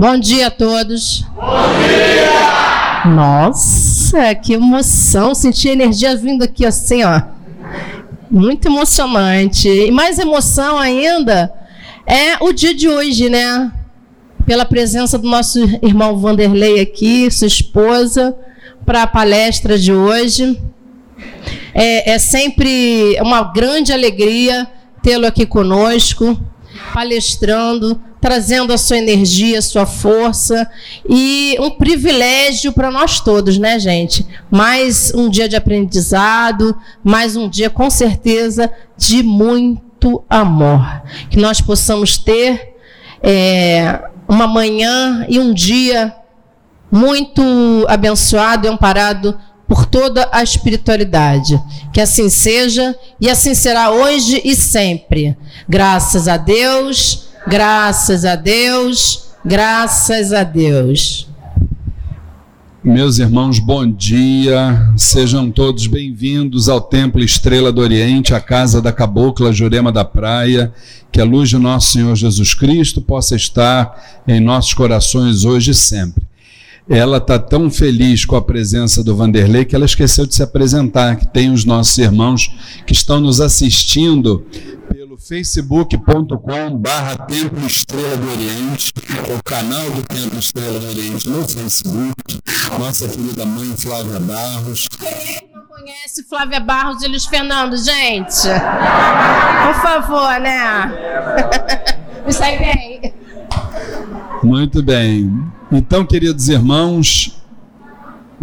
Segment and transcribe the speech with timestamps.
[0.00, 1.26] Bom dia a todos.
[1.36, 1.44] Bom
[1.84, 3.04] dia!
[3.14, 5.34] Nossa, que emoção!
[5.34, 7.20] Senti a energia vindo aqui assim, ó.
[8.30, 9.68] Muito emocionante.
[9.68, 11.52] E mais emoção ainda
[12.06, 13.70] é o dia de hoje, né?
[14.46, 18.34] Pela presença do nosso irmão Vanderlei aqui, sua esposa,
[18.86, 20.58] para a palestra de hoje.
[21.74, 24.66] É, é sempre uma grande alegria
[25.02, 26.40] tê-lo aqui conosco,
[26.92, 30.70] palestrando trazendo a sua energia, a sua força
[31.08, 34.26] e um privilégio para nós todos, né, gente?
[34.50, 41.60] Mais um dia de aprendizado, mais um dia com certeza de muito amor, que nós
[41.60, 42.74] possamos ter
[43.22, 46.14] é, uma manhã e um dia
[46.92, 47.42] muito
[47.88, 49.38] abençoado e amparado
[49.70, 51.62] por toda a espiritualidade.
[51.92, 55.36] Que assim seja e assim será hoje e sempre.
[55.68, 57.30] Graças a Deus.
[57.46, 61.26] Graças a Deus, graças a Deus.
[62.82, 64.92] Meus irmãos, bom dia.
[64.96, 70.72] Sejam todos bem-vindos ao Templo Estrela do Oriente, a casa da Cabocla Jurema da Praia.
[71.10, 75.74] Que a luz de nosso Senhor Jesus Cristo possa estar em nossos corações hoje e
[75.74, 76.29] sempre.
[76.90, 81.14] Ela está tão feliz com a presença do Vanderlei que ela esqueceu de se apresentar,
[81.14, 82.52] que tem os nossos irmãos
[82.84, 84.44] que estão nos assistindo
[85.30, 88.92] facebook.com barra Templo Estrela do Oriente,
[89.38, 92.40] o canal do Templo Estrela do Oriente no Facebook,
[92.76, 94.88] nossa querida mãe Flávia Barros.
[94.88, 98.48] Quem não conhece Flávia Barros e Luiz Fernando, gente?
[99.66, 100.92] Por favor, né?
[102.26, 103.14] Me sai bem.
[104.42, 105.30] Muito bem.
[105.72, 107.40] Então, queridos irmãos,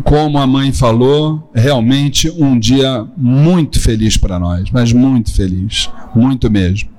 [0.03, 6.49] como a mãe falou, realmente um dia muito feliz para nós, mas muito feliz, muito
[6.49, 6.89] mesmo.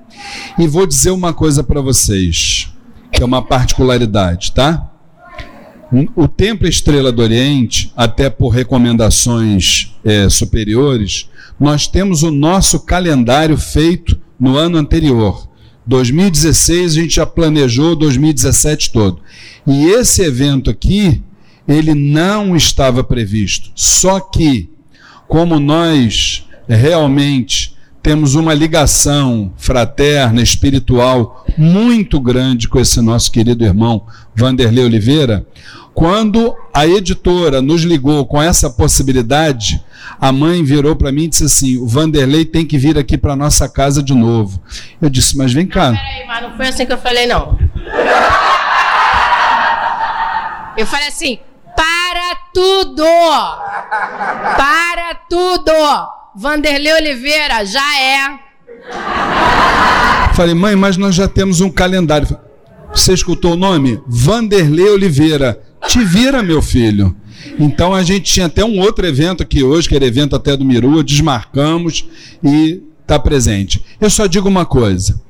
[0.57, 2.71] E vou dizer uma coisa para vocês,
[3.11, 4.91] que é uma particularidade, tá?
[6.15, 11.27] O Templo Estrela do Oriente, até por recomendações é, superiores,
[11.59, 15.48] nós temos o nosso calendário feito no ano anterior.
[15.89, 19.19] 2016 a gente já planejou 2017 todo.
[19.65, 21.21] E esse evento aqui
[21.67, 23.71] ele não estava previsto.
[23.73, 24.69] Só que,
[25.27, 34.05] como nós realmente temos uma ligação fraterna, espiritual muito grande com esse nosso querido irmão
[34.35, 35.45] Vanderlei Oliveira,
[35.99, 39.83] quando a editora nos ligou com essa possibilidade,
[40.17, 43.35] a mãe virou para mim e disse assim: o Vanderlei tem que vir aqui para
[43.35, 44.61] nossa casa de novo.
[45.01, 45.91] Eu disse, mas vem cá.
[45.91, 47.59] Não, peraí, mas não foi assim que eu falei, não.
[50.77, 51.37] Eu falei assim:
[51.75, 53.03] para tudo!
[54.55, 55.73] Para tudo!
[56.33, 58.39] Vanderlei Oliveira, já é.
[60.33, 62.39] Falei, mãe, mas nós já temos um calendário.
[62.93, 64.01] Você escutou o nome?
[64.07, 65.68] Vanderlei Oliveira.
[65.89, 67.15] Te vira, meu filho.
[67.59, 70.63] Então a gente tinha até um outro evento aqui hoje, que era evento até do
[70.63, 72.05] Mirua, desmarcamos
[72.43, 73.83] e está presente.
[73.99, 75.21] Eu só digo uma coisa.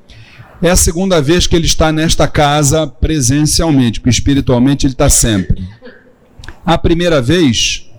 [0.61, 5.63] É a segunda vez que ele está nesta casa presencialmente, porque espiritualmente ele está sempre
[6.65, 7.89] a primeira vez,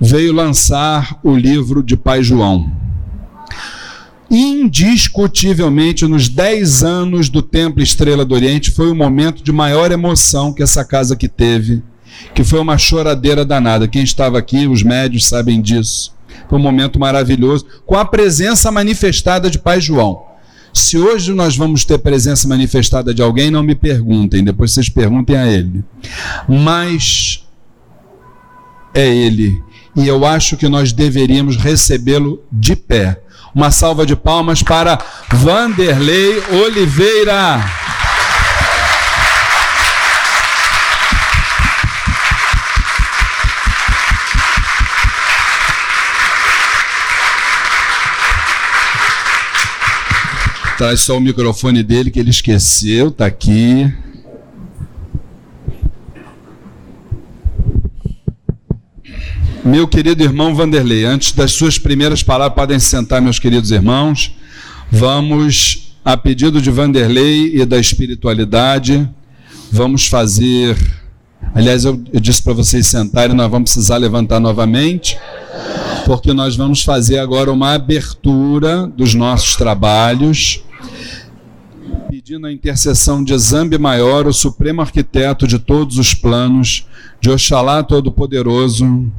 [0.00, 2.72] veio lançar o livro de Pai João.
[4.30, 10.52] Indiscutivelmente, nos 10 anos do Templo Estrela do Oriente, foi o momento de maior emoção
[10.52, 11.82] que essa casa aqui teve,
[12.34, 13.88] que foi uma choradeira danada.
[13.88, 16.14] Quem estava aqui, os médios sabem disso.
[16.48, 20.28] Foi um momento maravilhoso, com a presença manifestada de Pai João.
[20.72, 25.36] Se hoje nós vamos ter presença manifestada de alguém, não me perguntem, depois vocês perguntem
[25.36, 25.82] a ele.
[26.46, 27.44] Mas
[28.94, 29.60] é ele.
[29.96, 33.20] E eu acho que nós deveríamos recebê-lo de pé.
[33.54, 34.98] Uma salva de palmas para
[35.32, 37.64] Vanderlei Oliveira.
[50.76, 53.92] Traz só o microfone dele que ele esqueceu, tá aqui.
[59.64, 64.34] Meu querido irmão Vanderlei, antes das suas primeiras palavras, podem se sentar, meus queridos irmãos.
[64.90, 69.08] Vamos, a pedido de Vanderlei e da espiritualidade,
[69.70, 70.76] vamos fazer.
[71.54, 75.18] Aliás, eu, eu disse para vocês sentarem, nós vamos precisar levantar novamente,
[76.06, 80.62] porque nós vamos fazer agora uma abertura dos nossos trabalhos
[82.28, 86.86] pedindo a intercessão de Zambi Maior, o supremo arquiteto de todos os planos,
[87.20, 89.10] de Oxalá Todo-Poderoso,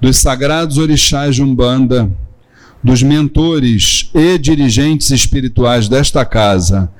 [0.00, 2.10] dos sagrados orixás de Umbanda,
[2.82, 6.90] dos mentores e dirigentes espirituais desta casa,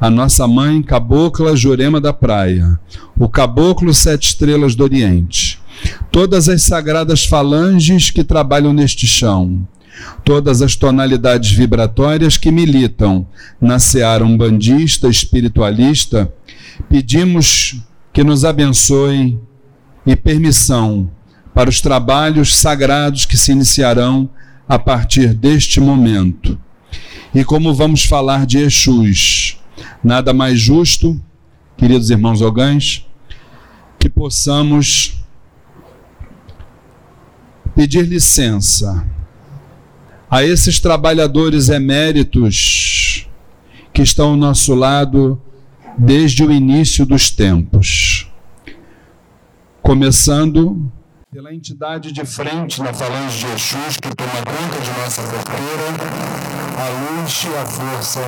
[0.00, 2.78] a nossa mãe cabocla Jurema da Praia,
[3.18, 5.60] o caboclo Sete Estrelas do Oriente,
[6.10, 9.66] todas as sagradas falanges que trabalham neste chão,
[10.24, 13.26] todas as tonalidades vibratórias que militam
[13.60, 16.32] na seara umbandista, espiritualista,
[16.88, 17.80] pedimos
[18.12, 19.38] que nos abençoe
[20.06, 21.10] e permissão
[21.58, 24.30] para os trabalhos sagrados que se iniciarão
[24.68, 26.56] a partir deste momento.
[27.34, 29.58] E como vamos falar de Exus,
[30.04, 31.20] nada mais justo,
[31.76, 33.04] queridos irmãos ogães,
[33.98, 35.20] que possamos
[37.74, 39.04] pedir licença
[40.30, 43.26] a esses trabalhadores eméritos
[43.92, 45.42] que estão ao nosso lado
[45.98, 48.30] desde o início dos tempos.
[49.82, 50.92] Começando
[51.30, 55.84] pela entidade de frente na falange de Jesus que toma conta de nossa porteira,
[56.78, 58.20] a luz e a força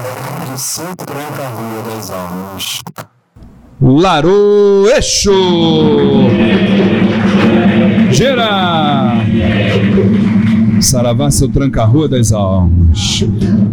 [0.51, 2.81] de Santo Tranca-Rua das Almas.
[3.81, 5.33] Larô Exu!
[8.13, 9.15] Gira!
[10.83, 13.25] Saravá, seu tranca-rua das almas.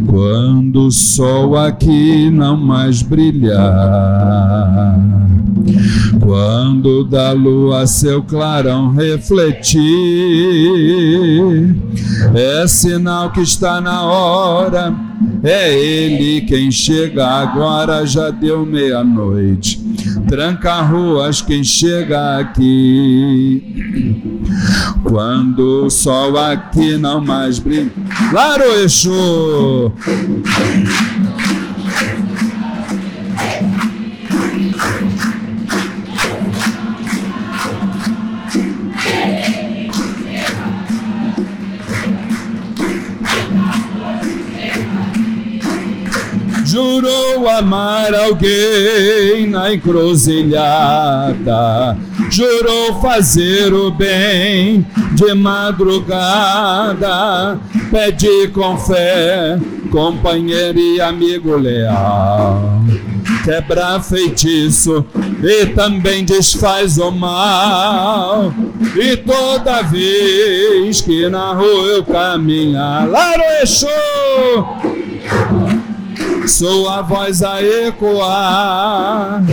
[0.09, 4.97] Quando o sol aqui não mais brilhar,
[6.19, 9.81] quando da lua seu clarão refletir,
[12.33, 14.94] é sinal que está na hora.
[15.44, 19.83] É ele quem chega agora, já deu meia-noite.
[20.27, 23.63] Tranca ruas quem chega aqui.
[25.04, 27.92] Quando o sol aqui não mais brilha.
[28.30, 29.92] Claro, Exu!
[46.77, 51.97] Jurou amar alguém na encruzilhada,
[52.29, 55.97] jurou fazer o bem de madrugada,
[57.89, 59.57] pede com fé,
[59.89, 62.80] companheiro e amigo leal.
[63.44, 65.03] Quebra feitiço
[65.41, 68.53] e também desfaz o mal.
[68.95, 73.88] E toda vez que na rua eu caminhar, Laroexô!
[76.47, 79.44] Sou a voz a ecoar,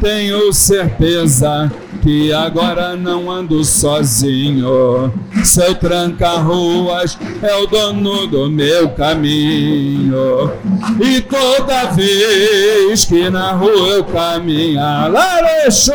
[0.00, 5.10] tenho certeza que agora não ando sozinho.
[5.42, 10.52] Seu tranca-ruas é o dono do meu caminho.
[11.00, 15.94] E toda vez que na rua eu caminhar, Larechou!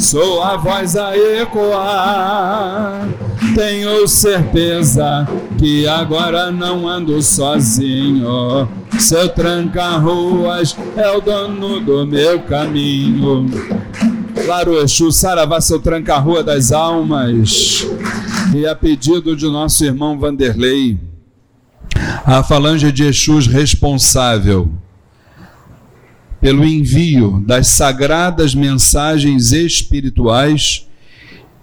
[0.00, 3.08] Sou a voz a ecoar
[3.54, 8.68] tenho certeza que agora não ando sozinho.
[8.98, 13.46] Seu tranca-ruas é o dono do meu caminho.
[14.44, 17.86] Claro, Exu, Saravá, seu tranca-rua das almas.
[18.54, 20.98] E a pedido de nosso irmão Vanderlei,
[22.24, 24.70] a falange de Exus responsável
[26.40, 30.86] pelo envio das sagradas mensagens espirituais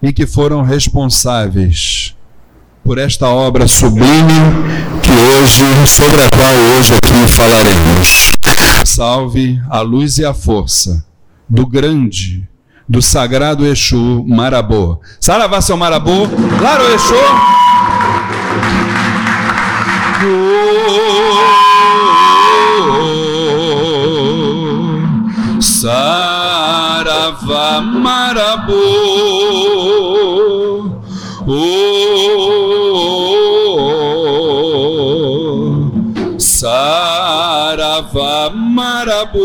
[0.02, 2.16] e que foram responsáveis
[2.84, 4.34] por esta obra sublime
[5.02, 8.32] que hoje, sobre a qual hoje aqui falaremos.
[8.86, 11.06] Salve a luz e a força
[11.50, 12.48] do grande,
[12.88, 15.02] do sagrado Exu Marabô.
[15.20, 16.28] Saravá seu Marabô,
[16.60, 17.16] claro Exu.
[20.24, 21.67] Oh,
[27.88, 28.74] Marabô.
[31.50, 31.88] Oh,
[36.38, 39.40] Sarava Marabu,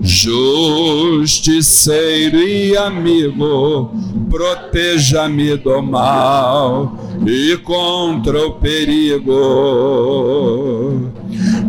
[0.00, 3.90] justiceiro e amigo,
[4.30, 6.94] proteja-me do mal
[7.26, 9.34] e contra o perigo.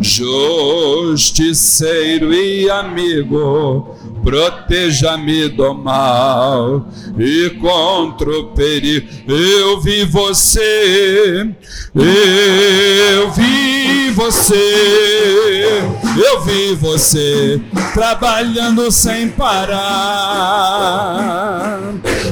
[0.00, 6.86] Justiceiro e amigo, proteja-me do mal
[7.18, 9.08] e contra o perigo.
[9.28, 11.48] Eu vi você,
[11.94, 13.81] eu vi
[14.12, 15.82] você,
[16.16, 17.60] eu vi você
[17.92, 19.72] trabalhando sem parar.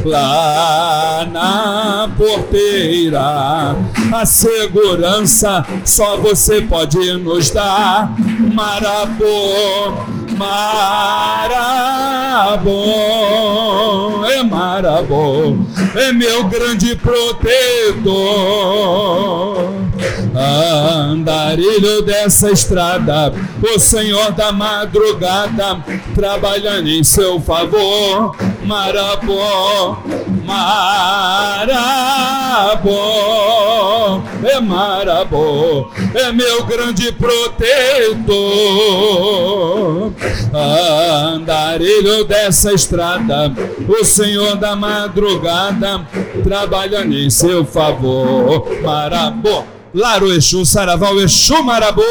[0.04, 3.76] Lá na porteira,
[4.12, 8.14] a segurança só você pode nos dar.
[8.54, 9.92] Marabô,
[10.38, 10.64] Marabô,
[14.24, 15.58] é Marabô,
[15.94, 17.50] é meu grande protetor.
[20.34, 23.32] Andarilho dessa estrada,
[23.62, 25.84] o Senhor da madrugada,
[26.14, 28.36] trabalhando em seu favor.
[28.64, 29.96] Marabô,
[30.44, 31.72] Marabô,
[34.44, 38.30] é Marabô, é meu grande protetor.
[40.54, 43.52] Andarilho dessa estrada,
[43.88, 46.06] o Senhor da madrugada,
[46.44, 48.68] trabalhando em seu favor.
[48.82, 52.02] Marabô, Laro Exu, Saraval Exu, Marabô.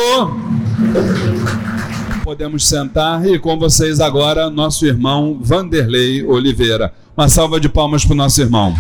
[2.24, 6.94] Podemos sentar e com vocês agora, nosso irmão Vanderlei Oliveira.
[7.16, 8.76] Uma salva de palmas para o nosso irmão.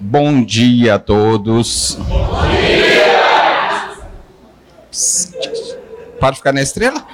[0.00, 1.98] Bom dia a todos.
[2.00, 2.88] Bom dia.
[6.18, 7.04] Pode ficar na estrela?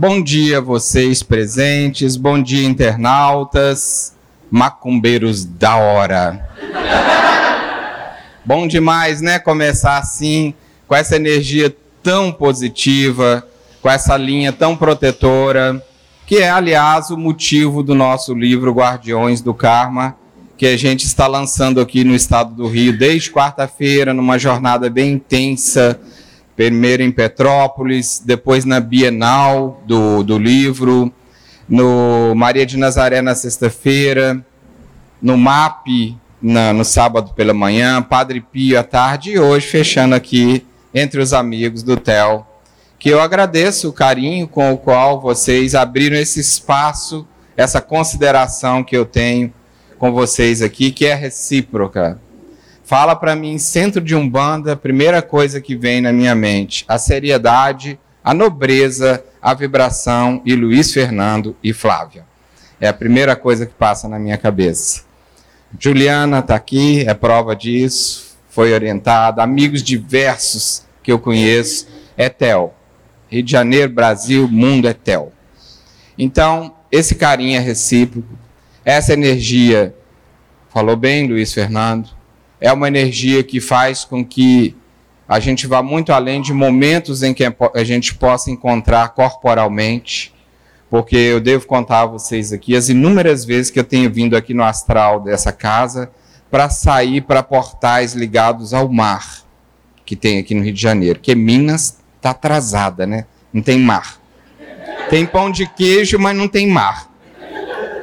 [0.00, 4.14] Bom dia vocês presentes, bom dia internautas,
[4.50, 6.48] macumbeiros da hora.
[8.42, 9.38] Bom demais, né?
[9.38, 10.54] Começar assim,
[10.88, 13.46] com essa energia tão positiva,
[13.82, 15.84] com essa linha tão protetora,
[16.26, 20.16] que é, aliás, o motivo do nosso livro Guardiões do Karma,
[20.56, 25.12] que a gente está lançando aqui no estado do Rio desde quarta-feira, numa jornada bem
[25.12, 26.00] intensa
[26.60, 31.10] primeiro em Petrópolis, depois na Bienal do, do livro,
[31.66, 34.44] no Maria de Nazaré na sexta-feira,
[35.22, 40.66] no MAP na, no sábado pela manhã, Padre Pio à tarde e hoje fechando aqui
[40.92, 42.46] entre os amigos do TEL.
[42.98, 47.26] Que eu agradeço o carinho com o qual vocês abriram esse espaço,
[47.56, 49.50] essa consideração que eu tenho
[49.98, 52.20] com vocês aqui, que é recíproca.
[52.90, 57.96] Fala para mim, centro de Umbanda, primeira coisa que vem na minha mente, a seriedade,
[58.24, 62.24] a nobreza, a vibração e Luiz Fernando e Flávia.
[62.80, 65.04] É a primeira coisa que passa na minha cabeça.
[65.78, 72.74] Juliana está aqui, é prova disso, foi orientada, amigos diversos que eu conheço, é Tel.
[73.28, 75.32] Rio de Janeiro, Brasil, mundo é Tel.
[76.18, 78.36] Então, esse carinho é recíproco,
[78.84, 79.94] essa energia,
[80.70, 82.18] falou bem Luiz Fernando,
[82.60, 84.76] é uma energia que faz com que
[85.28, 90.34] a gente vá muito além de momentos em que a gente possa encontrar corporalmente,
[90.90, 94.52] porque eu devo contar a vocês aqui as inúmeras vezes que eu tenho vindo aqui
[94.52, 96.10] no astral dessa casa
[96.50, 99.48] para sair para portais ligados ao mar
[100.10, 103.26] que tem aqui no Rio de Janeiro, que Minas está atrasada, né?
[103.52, 104.20] Não tem mar.
[105.08, 107.08] Tem pão de queijo, mas não tem mar.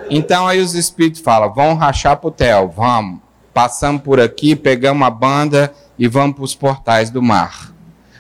[0.10, 3.20] Então aí os espíritos falam: vão rachar pro hotel, vamos
[3.58, 7.74] passamos por aqui, pegamos a banda e vamos para os portais do mar,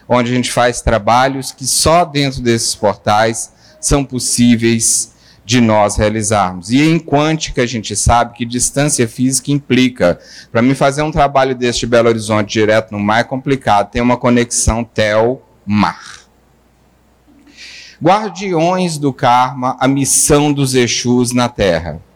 [0.09, 5.13] onde a gente faz trabalhos que só dentro desses portais são possíveis
[5.45, 6.71] de nós realizarmos.
[6.71, 10.19] E em quântica a gente sabe que distância física implica.
[10.51, 14.17] Para mim fazer um trabalho deste Belo Horizonte direto no mar é complicado, tem uma
[14.17, 16.21] conexão tel-mar.
[18.01, 22.06] Guardiões do Karma, a missão dos Exus na Terra.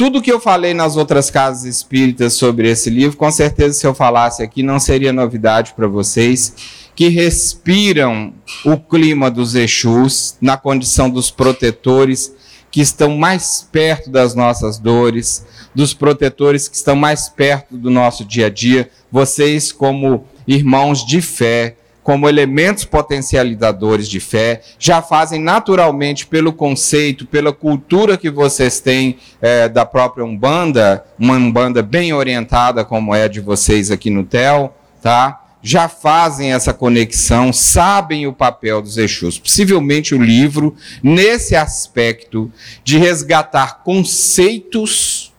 [0.00, 3.94] Tudo que eu falei nas outras casas espíritas sobre esse livro, com certeza, se eu
[3.94, 6.54] falasse aqui, não seria novidade para vocês,
[6.96, 8.32] que respiram
[8.64, 12.34] o clima dos Exus, na condição dos protetores
[12.70, 18.24] que estão mais perto das nossas dores, dos protetores que estão mais perto do nosso
[18.24, 18.88] dia a dia.
[19.12, 27.26] Vocês, como irmãos de fé, como elementos potencializadores de fé, já fazem naturalmente pelo conceito,
[27.26, 33.24] pela cultura que vocês têm é, da própria Umbanda, uma Umbanda bem orientada como é
[33.24, 35.40] a de vocês aqui no TEL, tá?
[35.62, 39.38] já fazem essa conexão, sabem o papel dos Exus.
[39.38, 42.50] Possivelmente o livro, nesse aspecto
[42.82, 45.29] de resgatar conceitos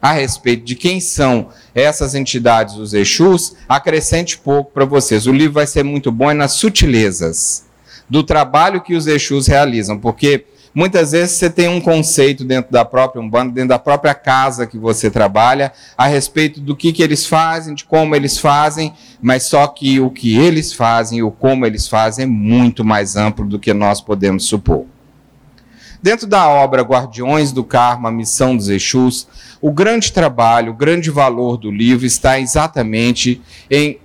[0.00, 5.26] a respeito de quem são essas entidades, os Exus, acrescente pouco para vocês.
[5.26, 7.66] O livro vai ser muito bom é nas sutilezas
[8.08, 12.84] do trabalho que os Exus realizam, porque muitas vezes você tem um conceito dentro da
[12.84, 17.26] própria Umbanda, dentro da própria casa que você trabalha, a respeito do que, que eles
[17.26, 21.88] fazem, de como eles fazem, mas só que o que eles fazem, o como eles
[21.88, 24.86] fazem, é muito mais amplo do que nós podemos supor.
[26.00, 29.26] Dentro da obra Guardiões do Karma, Missão dos Exus,
[29.60, 33.98] o grande trabalho, o grande valor do livro está exatamente em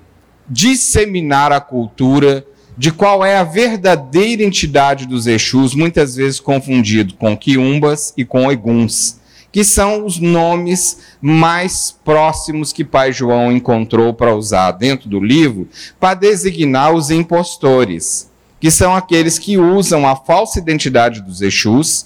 [0.50, 2.45] disseminar a cultura
[2.75, 8.51] de qual é a verdadeira entidade dos Exus, muitas vezes confundido com quiumbas e com
[8.51, 9.19] eguns,
[9.51, 15.69] que são os nomes mais próximos que Pai João encontrou para usar dentro do livro
[16.00, 18.33] para designar os impostores
[18.63, 22.05] que são aqueles que usam a falsa identidade dos Exus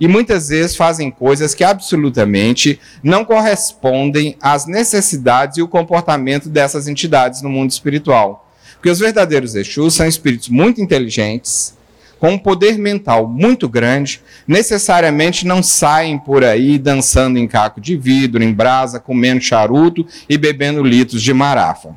[0.00, 6.88] e muitas vezes fazem coisas que absolutamente não correspondem às necessidades e o comportamento dessas
[6.88, 8.50] entidades no mundo espiritual.
[8.76, 11.76] Porque os verdadeiros Exus são espíritos muito inteligentes,
[12.18, 17.98] com um poder mental muito grande, necessariamente não saem por aí dançando em caco de
[17.98, 21.94] vidro, em brasa, comendo charuto e bebendo litros de marafa.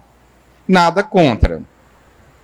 [0.67, 1.63] Nada contra.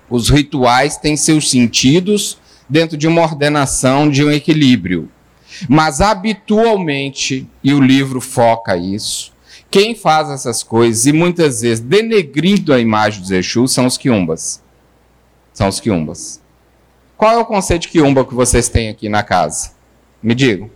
[0.09, 2.37] Os rituais têm seus sentidos
[2.69, 5.09] dentro de uma ordenação, de um equilíbrio.
[5.67, 9.33] Mas habitualmente, e o livro foca isso,
[9.69, 14.61] quem faz essas coisas e muitas vezes denegrindo a imagem dos Exus são os quiumbas.
[15.53, 16.41] São os quiumbas.
[17.17, 19.71] Qual é o conceito de quiumba que vocês têm aqui na casa?
[20.21, 20.69] Me digam.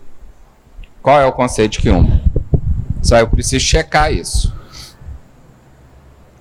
[1.02, 2.22] Qual é o conceito de quiumba?
[3.02, 4.54] Só eu preciso checar isso.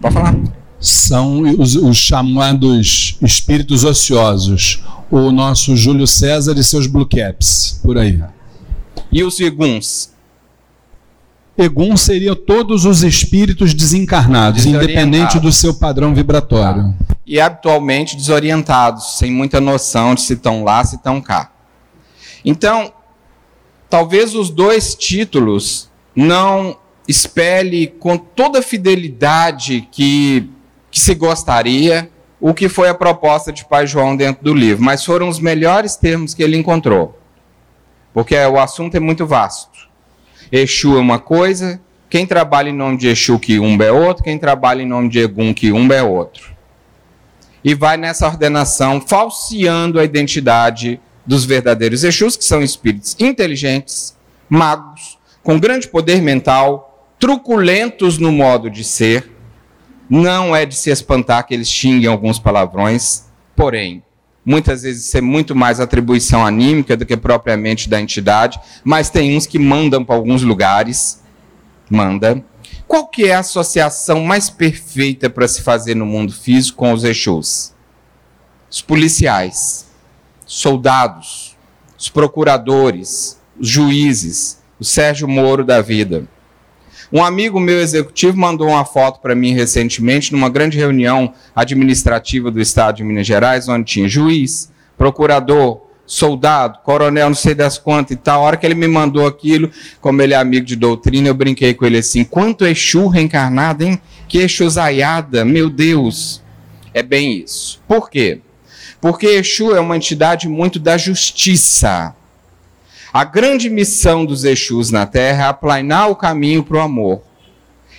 [0.01, 0.35] Pode falar.
[0.81, 4.83] São os, os chamados espíritos ociosos.
[5.11, 8.23] O nosso Júlio César e seus blue caps, por aí.
[9.13, 10.11] E os iguns?
[11.59, 16.95] Egum seria todos os espíritos desencarnados, independente do seu padrão vibratório.
[17.27, 21.53] E habitualmente desorientados, sem muita noção de se estão lá, se estão cá.
[22.45, 22.93] Então,
[23.91, 30.49] talvez os dois títulos não espelhe com toda a fidelidade que
[31.01, 35.29] se gostaria o que foi a proposta de Pai João dentro do livro, mas foram
[35.29, 37.19] os melhores termos que ele encontrou.
[38.13, 39.89] Porque o assunto é muito vasto.
[40.51, 44.39] Exu é uma coisa, quem trabalha em nome de Exu que um é outro, quem
[44.39, 46.55] trabalha em nome de Egum que um é outro.
[47.63, 54.17] E vai nessa ordenação falseando a identidade dos verdadeiros Exus, que são espíritos inteligentes,
[54.49, 59.31] magos, com grande poder mental, truculentos no modo de ser.
[60.11, 64.03] Não é de se espantar que eles xinguem alguns palavrões, porém,
[64.45, 69.37] Muitas vezes isso é muito mais atribuição anímica do que propriamente da entidade, mas tem
[69.37, 71.23] uns que mandam para alguns lugares.
[71.91, 72.43] Manda.
[72.89, 77.05] Qual que é a associação mais perfeita para se fazer no mundo físico com os
[77.05, 77.73] Exus?
[78.69, 79.87] Os policiais,
[80.47, 81.57] soldados,
[81.99, 86.27] os procuradores, os juízes, o Sérgio Moro da vida.
[87.13, 92.61] Um amigo meu executivo mandou uma foto para mim recentemente, numa grande reunião administrativa do
[92.61, 98.17] Estado de Minas Gerais, onde tinha juiz, procurador, soldado, coronel, não sei das quantas e
[98.17, 98.43] tal.
[98.43, 99.71] A hora que ele me mandou aquilo,
[100.01, 104.01] como ele é amigo de doutrina, eu brinquei com ele assim: quanto Exu reencarnado, hein?
[104.29, 106.41] Que Exu zaiada, meu Deus.
[106.95, 107.83] É bem isso.
[107.89, 108.41] Por quê?
[109.01, 112.15] Porque Exu é uma entidade muito da justiça.
[113.13, 117.23] A grande missão dos Exus na Terra é aplanar o caminho para o amor.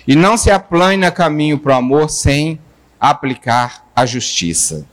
[0.06, 2.58] E não se aplana caminho para o amor sem
[2.98, 4.86] aplicar a justiça.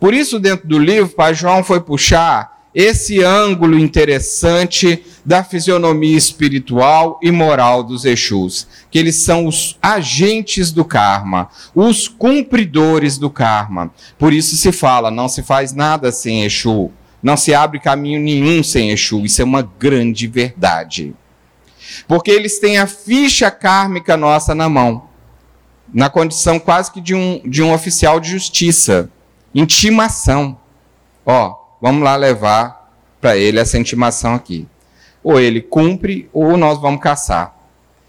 [0.00, 7.20] Por isso, dentro do livro, Pai João foi puxar esse ângulo interessante da fisionomia espiritual
[7.22, 13.92] e moral dos Exus, que eles são os agentes do karma, os cumpridores do karma.
[14.18, 16.90] Por isso se fala, não se faz nada sem Exu.
[17.22, 19.24] Não se abre caminho nenhum sem Exu.
[19.24, 21.14] Isso é uma grande verdade.
[22.08, 25.08] Porque eles têm a ficha kármica nossa na mão,
[25.92, 29.10] na condição quase que de um, de um oficial de justiça.
[29.54, 30.58] Intimação.
[31.24, 34.66] Ó, vamos lá levar para ele essa intimação aqui.
[35.22, 37.56] Ou ele cumpre, ou nós vamos caçar.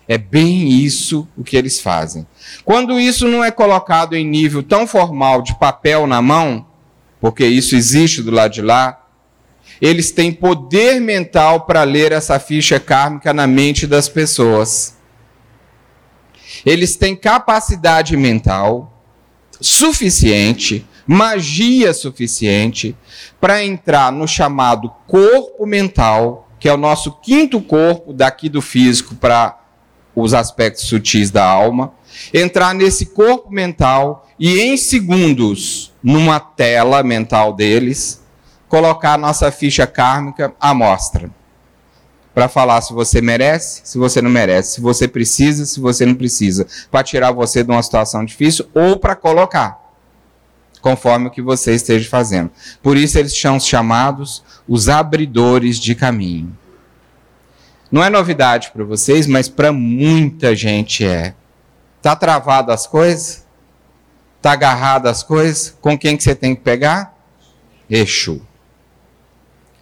[0.08, 2.26] É bem isso o que eles fazem.
[2.65, 6.65] Quando isso não é colocado em nível tão formal de papel na mão,
[7.21, 9.02] porque isso existe do lado de lá,
[9.84, 14.96] eles têm poder mental para ler essa ficha kármica na mente das pessoas.
[16.65, 19.04] Eles têm capacidade mental
[19.60, 22.96] suficiente, magia suficiente
[23.41, 29.15] para entrar no chamado corpo mental, que é o nosso quinto corpo daqui do físico
[29.15, 29.60] para
[30.15, 31.91] os aspectos sutis da alma,
[32.34, 38.22] entrar nesse corpo mental e em segundos, numa tela mental deles,
[38.73, 41.29] colocar a nossa ficha kármica à mostra.
[42.33, 46.15] Para falar se você merece, se você não merece, se você precisa, se você não
[46.15, 46.65] precisa.
[46.89, 49.79] Para tirar você de uma situação difícil ou para colocar,
[50.81, 52.49] conforme o que você esteja fazendo.
[52.81, 56.57] Por isso eles são chamados os abridores de caminho.
[57.91, 61.36] Não é novidade para vocês, mas para muita gente é.
[62.01, 63.45] Tá travado as coisas?
[64.41, 65.77] Tá agarrado as coisas?
[65.79, 67.15] Com quem que você tem que pegar?
[67.88, 68.41] Exu.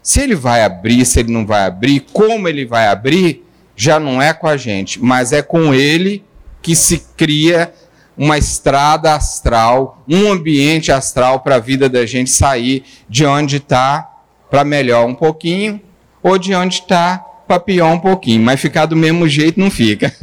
[0.02, 4.22] Se ele vai abrir, se ele não vai abrir, como ele vai abrir, já não
[4.22, 6.24] é com a gente, mas é com ele
[6.62, 7.74] que se cria
[8.18, 14.10] uma estrada astral, um ambiente astral para a vida da gente sair de onde está
[14.50, 15.82] para melhor um pouquinho
[16.22, 20.14] ou de onde está para pior um pouquinho, mas ficar do mesmo jeito não fica.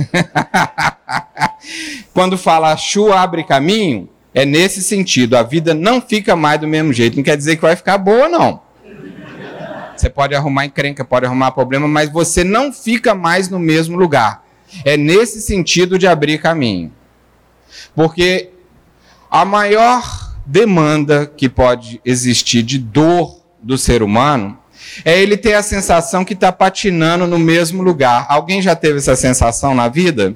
[2.14, 6.92] Quando fala Chu abre caminho, é nesse sentido, a vida não fica mais do mesmo
[6.92, 8.60] jeito, não quer dizer que vai ficar boa, não.
[9.98, 14.44] Você pode arrumar encrenca, pode arrumar problema, mas você não fica mais no mesmo lugar.
[14.84, 16.92] É nesse sentido de abrir caminho.
[17.94, 18.50] Porque
[19.30, 24.58] a maior demanda que pode existir de dor do ser humano
[25.04, 28.26] é ele ter a sensação que está patinando no mesmo lugar.
[28.28, 30.34] Alguém já teve essa sensação na vida?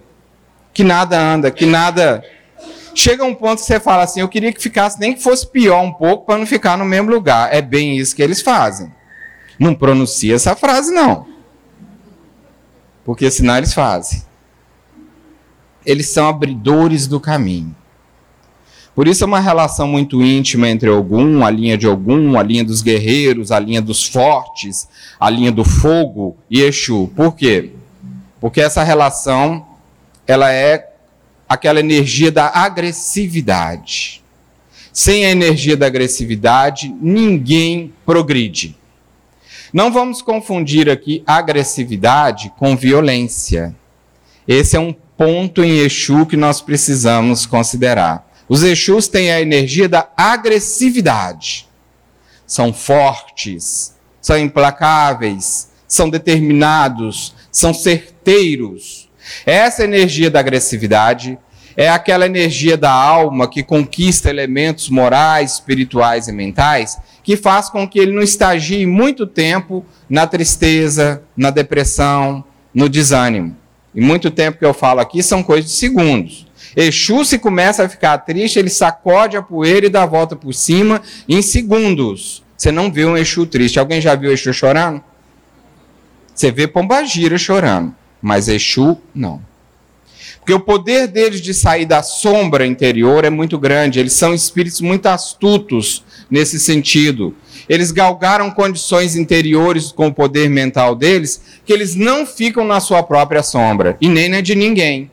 [0.75, 2.25] Que nada anda, que nada.
[2.94, 5.81] Chega um ponto que você fala assim: eu queria que ficasse, nem que fosse pior
[5.81, 7.53] um pouco, para não ficar no mesmo lugar.
[7.53, 8.92] É bem isso que eles fazem.
[9.62, 11.25] Não pronuncia essa frase, não.
[13.05, 14.20] Porque senão eles fazem.
[15.87, 17.72] Eles são abridores do caminho.
[18.92, 22.64] Por isso é uma relação muito íntima entre Ogum, a linha de Ogum, a linha
[22.64, 27.09] dos guerreiros, a linha dos fortes, a linha do fogo e Exu.
[27.14, 27.70] Por quê?
[28.40, 29.64] Porque essa relação
[30.27, 30.92] ela é
[31.48, 34.25] aquela energia da agressividade.
[34.92, 38.82] Sem a energia da agressividade, ninguém progride.
[39.73, 43.75] Não vamos confundir aqui agressividade com violência.
[44.47, 48.29] Esse é um ponto em Exu que nós precisamos considerar.
[48.47, 51.67] Os Exus têm a energia da agressividade.
[52.47, 59.09] São fortes, são implacáveis, são determinados, são certeiros.
[59.47, 61.39] Essa energia da agressividade
[61.77, 67.89] é aquela energia da alma que conquista elementos morais, espirituais e mentais, que faz com
[67.89, 73.57] que ele não estagie muito tempo na tristeza, na depressão, no desânimo.
[73.95, 76.47] E muito tempo que eu falo aqui são coisas de segundos.
[76.75, 80.55] Exu, se começa a ficar triste, ele sacode a poeira e dá a volta por
[80.55, 82.43] cima em segundos.
[82.57, 83.79] Você não vê um Exu triste.
[83.79, 85.03] Alguém já viu Exu chorando?
[86.35, 89.43] Você vê Pombagira chorando, mas Exu não.
[90.43, 94.01] Porque o poder deles de sair da sombra interior é muito grande.
[94.01, 97.33] Eles são espíritos muito astutos nesse sentido.
[97.69, 103.05] Eles galgaram condições interiores com o poder mental deles que eles não ficam na sua
[103.05, 105.09] própria sombra e nem na de ninguém.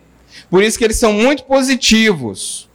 [0.50, 2.68] Por isso que eles são muito positivos.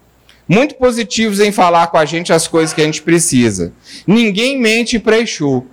[0.47, 3.73] Muito positivos em falar com a gente as coisas que a gente precisa.
[4.07, 5.67] Ninguém mente para Exu.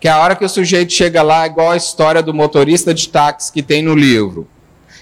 [0.00, 3.52] Que a hora que o sujeito chega lá, igual a história do motorista de táxi
[3.52, 4.48] que tem no livro.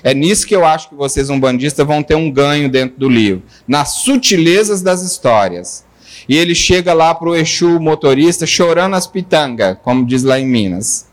[0.07, 3.09] É nisso que eu acho que vocês, um bandista, vão ter um ganho dentro do
[3.09, 3.43] livro.
[3.67, 5.85] Nas sutilezas das histórias.
[6.29, 10.47] E ele chega lá para o Exu motorista chorando as pitangas, como diz lá em
[10.47, 11.07] Minas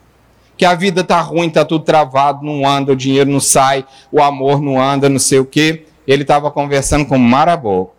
[0.56, 4.22] que a vida tá ruim, tá tudo travado, não anda, o dinheiro não sai, o
[4.22, 5.86] amor não anda, não sei o quê.
[6.08, 7.90] Ele estava conversando com Marabô.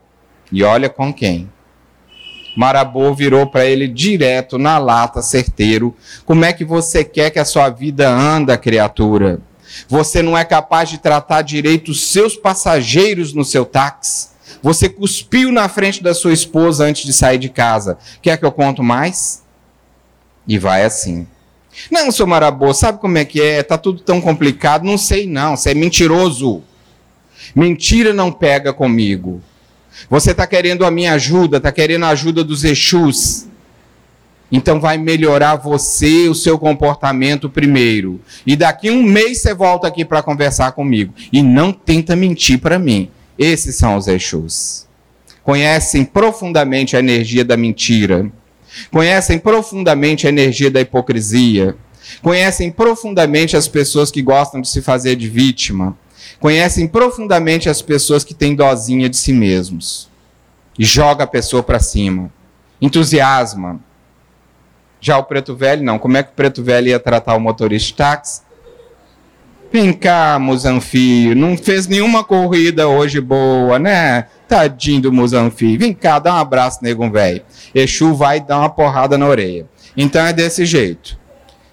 [0.52, 1.50] E olha com quem.
[2.56, 5.94] Marabô virou para ele direto na lata, certeiro.
[6.24, 9.40] Como é que você quer que a sua vida anda, criatura?
[9.88, 14.28] Você não é capaz de tratar direito os seus passageiros no seu táxi.
[14.62, 17.98] Você cuspiu na frente da sua esposa antes de sair de casa.
[18.22, 19.42] Quer que eu conto mais?
[20.46, 21.26] E vai assim.
[21.90, 23.62] Não, seu Marabô, sabe como é que é?
[23.62, 24.84] Tá tudo tão complicado.
[24.84, 26.62] Não sei não, você é mentiroso.
[27.54, 29.42] Mentira não pega comigo.
[30.08, 33.46] Você está querendo a minha ajuda, está querendo a ajuda dos Exus.
[34.56, 38.20] Então vai melhorar você, o seu comportamento primeiro.
[38.46, 41.12] E daqui um mês você volta aqui para conversar comigo.
[41.32, 43.10] E não tenta mentir para mim.
[43.36, 44.86] Esses são os Exus.
[45.42, 48.30] Conhecem profundamente a energia da mentira
[48.90, 51.76] conhecem profundamente a energia da hipocrisia,
[52.22, 55.96] conhecem profundamente as pessoas que gostam de se fazer de vítima,
[56.40, 60.08] conhecem profundamente as pessoas que têm dozinha de si mesmos
[60.78, 62.32] e joga a pessoa para cima,
[62.80, 63.80] entusiasma.
[65.04, 65.98] Já o preto velho, não.
[65.98, 68.40] Como é que o preto velho ia tratar o motorista de táxi?
[69.70, 74.28] Vem cá, Muzanfio, não fez nenhuma corrida hoje boa, né?
[74.48, 75.78] Tadinho do Muzanfio.
[75.78, 77.42] Vem cá, dá um abraço, nego velho.
[77.74, 79.66] Exu vai dar uma porrada na orelha.
[79.94, 81.18] Então é desse jeito.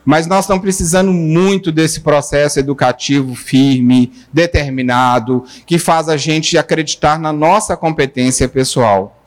[0.04, 7.18] Mas nós estamos precisando muito desse processo educativo firme, determinado, que faz a gente acreditar
[7.18, 9.21] na nossa competência pessoal.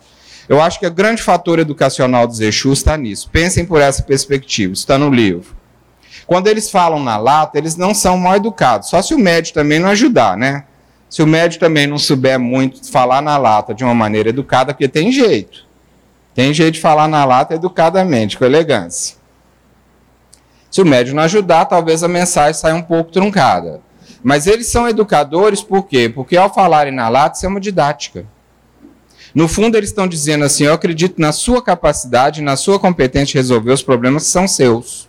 [0.49, 3.31] Eu acho que o grande fator educacional dos Exus está nisso.
[3.31, 5.57] Pensem por essa perspectiva, está no livro.
[6.27, 9.79] Quando eles falam na lata, eles não são mal educados, só se o médico também
[9.79, 10.65] não ajudar, né?
[11.09, 14.89] Se o médico também não souber muito falar na lata de uma maneira educada, porque
[14.89, 15.65] tem jeito.
[16.35, 19.17] Tem jeito de falar na lata educadamente, com elegância.
[20.71, 23.81] Se o médium não ajudar, talvez a mensagem saia um pouco truncada.
[24.23, 26.09] Mas eles são educadores por quê?
[26.09, 28.27] Porque ao falarem na lata, isso é uma didática.
[29.35, 33.39] No fundo, eles estão dizendo assim: eu acredito na sua capacidade, na sua competência de
[33.39, 35.09] resolver os problemas que são seus.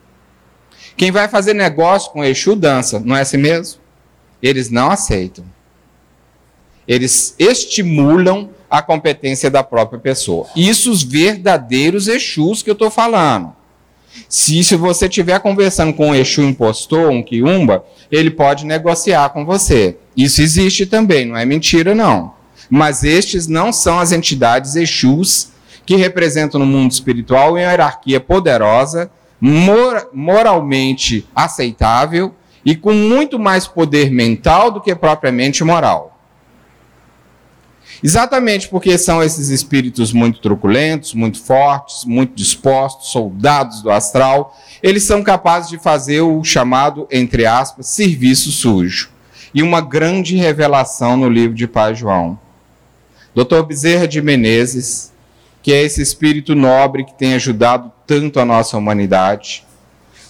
[0.97, 3.81] Quem vai fazer negócio com Exu dança, não é assim mesmo?
[4.41, 5.45] Eles não aceitam.
[6.87, 10.47] Eles estimulam a competência da própria pessoa.
[10.55, 13.53] Isso os verdadeiros Exus que eu estou falando.
[14.29, 19.45] Se, se você estiver conversando com um Exu impostor, um Quiumba, ele pode negociar com
[19.45, 19.97] você.
[20.15, 22.34] Isso existe também, não é mentira, não.
[22.69, 25.49] Mas estes não são as entidades Exus
[25.85, 32.33] que representam no mundo espiritual uma hierarquia poderosa, mor moralmente aceitável
[32.65, 36.15] e com muito mais poder mental do que propriamente moral.
[38.03, 45.03] Exatamente porque são esses espíritos muito truculentos, muito fortes, muito dispostos, soldados do astral, eles
[45.03, 49.09] são capazes de fazer o chamado, entre aspas, serviço sujo.
[49.53, 52.37] E uma grande revelação no livro de Pai João.
[53.35, 53.63] Dr.
[53.63, 55.11] Bezerra de Menezes,
[55.61, 59.65] que é esse espírito nobre que tem ajudado tanto a nossa humanidade,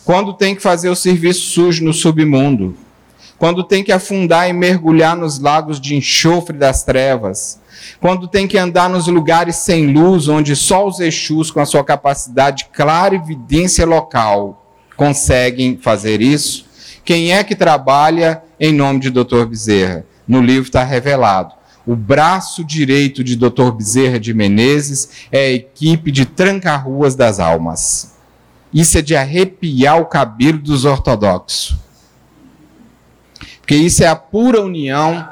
[0.03, 2.75] quando tem que fazer o serviço sujo no submundo,
[3.37, 7.59] quando tem que afundar e mergulhar nos lagos de enxofre das trevas,
[8.01, 11.83] quando tem que andar nos lugares sem luz, onde só os Exus, com a sua
[11.83, 14.65] capacidade clara e evidência local,
[14.97, 16.65] conseguem fazer isso,
[17.03, 19.45] quem é que trabalha em nome de Dr.
[19.45, 20.05] Bezerra?
[20.27, 21.53] No livro está revelado.
[21.85, 23.71] O braço direito de Dr.
[23.71, 28.15] Bezerra de Menezes é a equipe de tranca-ruas das almas.
[28.73, 31.75] Isso é de arrepiar o cabelo dos ortodoxos.
[33.61, 35.27] Porque isso é a pura união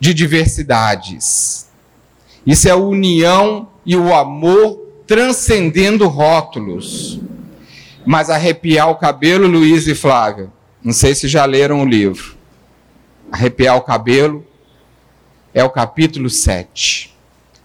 [0.00, 1.68] de diversidades.
[2.46, 7.20] Isso é a união e o amor transcendendo rótulos.
[8.06, 10.50] Mas arrepiar o cabelo, Luiz e Flávia,
[10.82, 12.36] não sei se já leram o livro.
[13.30, 14.46] Arrepiar o cabelo
[15.52, 17.14] é o capítulo 7,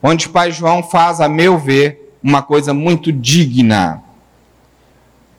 [0.02, 4.02] onde o Pai João faz, a meu ver, uma coisa muito digna.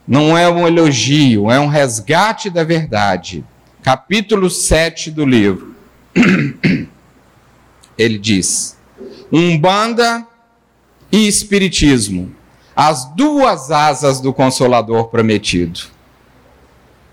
[0.07, 3.45] Não é um elogio, é um resgate da verdade
[3.85, 5.77] capítulo 7 do livro.
[7.99, 8.79] Ele diz:
[9.31, 10.27] Umbanda
[11.13, 12.35] e Espiritismo,
[12.75, 15.81] as duas asas do Consolador prometido,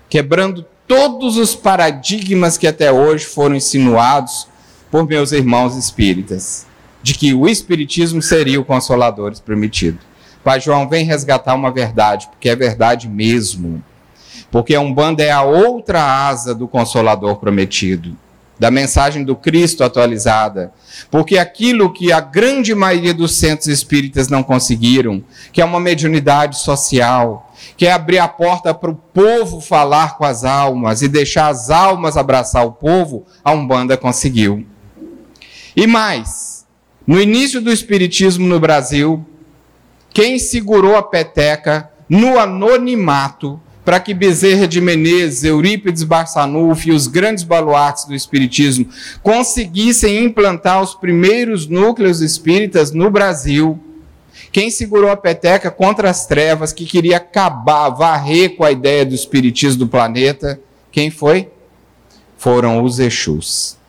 [0.08, 4.48] quebrando todos os paradigmas que até hoje foram insinuados
[4.92, 6.66] por meus irmãos espíritas,
[7.02, 9.98] de que o Espiritismo seria o Consolador prometido.
[10.44, 13.82] Pai João vem resgatar uma verdade, porque é verdade mesmo.
[14.50, 18.14] Porque a Umbanda é a outra asa do Consolador prometido,
[18.58, 20.70] da mensagem do Cristo atualizada.
[21.10, 25.24] Porque aquilo que a grande maioria dos centros espíritas não conseguiram,
[25.54, 30.24] que é uma mediunidade social, que é abrir a porta para o povo falar com
[30.26, 34.66] as almas e deixar as almas abraçar o povo, a Umbanda conseguiu.
[35.74, 36.66] E mais,
[37.06, 39.24] no início do Espiritismo no Brasil,
[40.12, 47.06] quem segurou a peteca no anonimato para que Bezerra de Menezes, Eurípides Barçanufo e os
[47.06, 48.86] grandes baluartes do Espiritismo
[49.22, 53.80] conseguissem implantar os primeiros núcleos espíritas no Brasil.
[54.52, 59.14] Quem segurou a peteca contra as trevas, que queria acabar, varrer com a ideia do
[59.14, 60.60] Espiritismo do planeta,
[60.92, 61.50] quem foi?
[62.36, 63.81] Foram os Exus.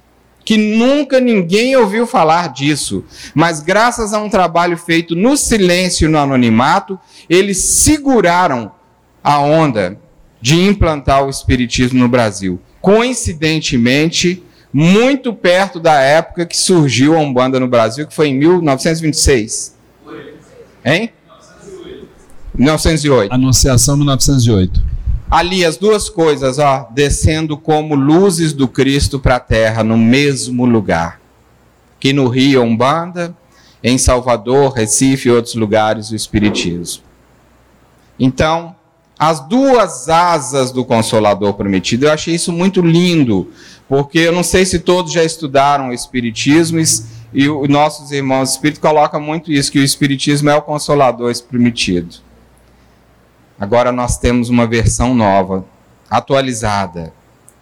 [0.45, 6.11] Que nunca ninguém ouviu falar disso, mas graças a um trabalho feito no silêncio e
[6.11, 8.71] no anonimato, eles seguraram
[9.23, 9.97] a onda
[10.41, 12.59] de implantar o espiritismo no Brasil.
[12.81, 19.77] Coincidentemente, muito perto da época que surgiu a Umbanda no Brasil, que foi em 1926.
[20.83, 21.11] Hein?
[22.55, 23.31] 1908.
[23.31, 24.92] Anunciação 1908.
[25.33, 30.63] Ali as duas coisas, ó, descendo como luzes do Cristo para a terra no mesmo
[30.63, 31.19] lugar.
[31.99, 33.35] Que no Rio Umbanda,
[33.83, 37.01] em Salvador, Recife e outros lugares o espiritismo.
[38.19, 38.75] Então,
[39.17, 42.05] as duas asas do Consolador prometido.
[42.05, 43.51] Eu achei isso muito lindo,
[43.89, 46.79] porque eu não sei se todos já estudaram o Espiritismo
[47.33, 52.17] e, os nossos irmãos espíritos colocam muito isso, que o Espiritismo é o Consolador prometido.
[53.63, 55.63] Agora nós temos uma versão nova,
[56.09, 57.13] atualizada,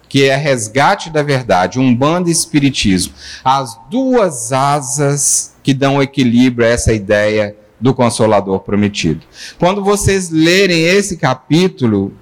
[0.08, 3.14] que é resgate da verdade, um bando espiritismo.
[3.44, 9.20] As duas asas que dão equilíbrio a essa ideia do Consolador prometido.
[9.60, 12.12] Quando vocês lerem esse capítulo,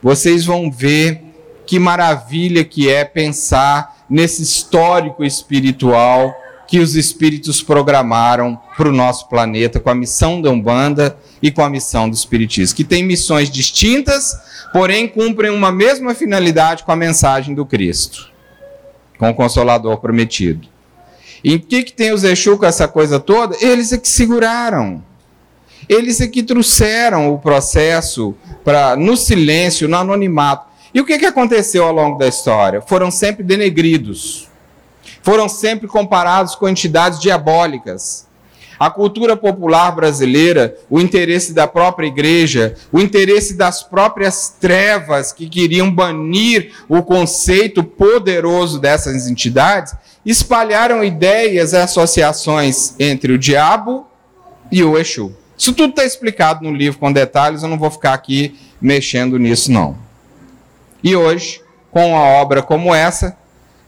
[0.00, 1.20] vocês vão ver
[1.66, 6.32] que maravilha que é pensar nesse histórico espiritual
[6.66, 11.62] que os espíritos programaram para o nosso planeta com a missão da Umbanda e com
[11.62, 14.34] a missão do Espiritismo, que tem missões distintas,
[14.72, 18.30] porém cumprem uma mesma finalidade com a mensagem do Cristo,
[19.18, 20.68] com o Consolador prometido.
[21.42, 23.54] E o que, que tem os Exu com essa coisa toda?
[23.60, 25.04] Eles é que seguraram.
[25.86, 30.72] eles é que trouxeram o processo para no silêncio, no anonimato.
[30.94, 32.80] E o que, que aconteceu ao longo da história?
[32.80, 34.48] Foram sempre denegridos,
[35.22, 38.26] foram sempre comparados com entidades diabólicas.
[38.78, 45.48] A cultura popular brasileira, o interesse da própria igreja, o interesse das próprias trevas que
[45.48, 49.94] queriam banir o conceito poderoso dessas entidades,
[50.26, 54.06] espalharam ideias e associações entre o diabo
[54.72, 55.32] e o Exu.
[55.56, 59.70] Isso tudo está explicado no livro com detalhes, eu não vou ficar aqui mexendo nisso,
[59.70, 59.96] não.
[61.02, 63.36] E hoje, com uma obra como essa,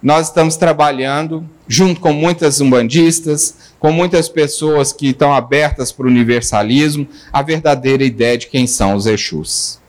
[0.06, 6.08] nós estamos trabalhando junto com muitas umbandistas, com muitas pessoas que estão abertas para o
[6.08, 9.80] universalismo, a verdadeira ideia de quem são os Exus.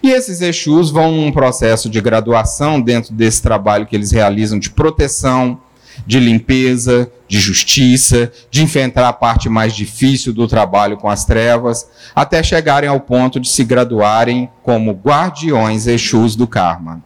[0.00, 4.70] E esses Exus vão num processo de graduação dentro desse trabalho que eles realizam de
[4.70, 5.60] proteção,
[6.06, 11.88] de limpeza, de justiça, de enfrentar a parte mais difícil do trabalho com as trevas,
[12.14, 17.02] até chegarem ao ponto de se graduarem como guardiões Exus do karma.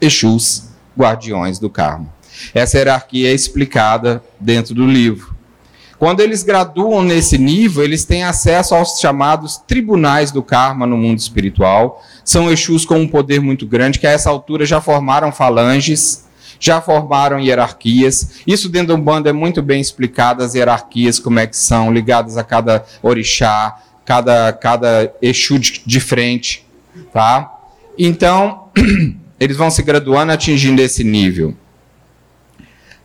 [0.00, 2.14] Exus, guardiões do karma.
[2.54, 5.34] Essa hierarquia é explicada dentro do livro.
[5.98, 11.18] Quando eles graduam nesse nível, eles têm acesso aos chamados tribunais do karma no mundo
[11.18, 12.02] espiritual.
[12.22, 16.26] São Exus com um poder muito grande, que a essa altura já formaram falanges,
[16.60, 18.40] já formaram hierarquias.
[18.46, 22.36] Isso dentro do bando é muito bem explicado, as hierarquias, como é que são, ligadas
[22.36, 26.66] a cada orixá, cada, cada Exu de, de frente.
[27.10, 27.50] Tá?
[27.98, 28.68] Então,
[29.38, 31.54] eles vão se graduando, atingindo esse nível.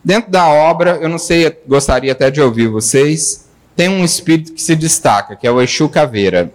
[0.04, 4.60] Dentro da obra, eu não sei, gostaria até de ouvir vocês, tem um espírito que
[4.60, 6.52] se destaca, que é o Exu Caveira.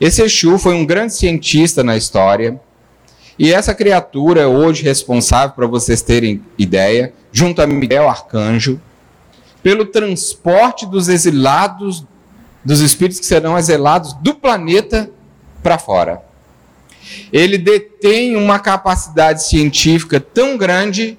[0.00, 2.60] Esse Exu foi um grande cientista na história,
[3.38, 8.80] e essa criatura é hoje responsável, para vocês terem ideia, junto a Miguel Arcanjo,
[9.62, 12.04] pelo transporte dos exilados,
[12.64, 15.10] dos espíritos que serão exilados do planeta
[15.62, 16.25] para fora.
[17.32, 21.18] Ele detém uma capacidade científica tão grande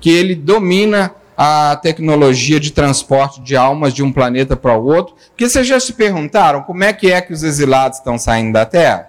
[0.00, 5.14] que ele domina a tecnologia de transporte de almas de um planeta para o outro.
[5.28, 8.66] Porque vocês já se perguntaram como é que é que os exilados estão saindo da
[8.66, 9.08] Terra?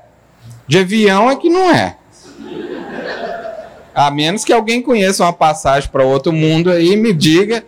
[0.68, 1.98] De avião é que não é.
[3.96, 7.66] A menos que alguém conheça uma passagem para outro mundo aí e me diga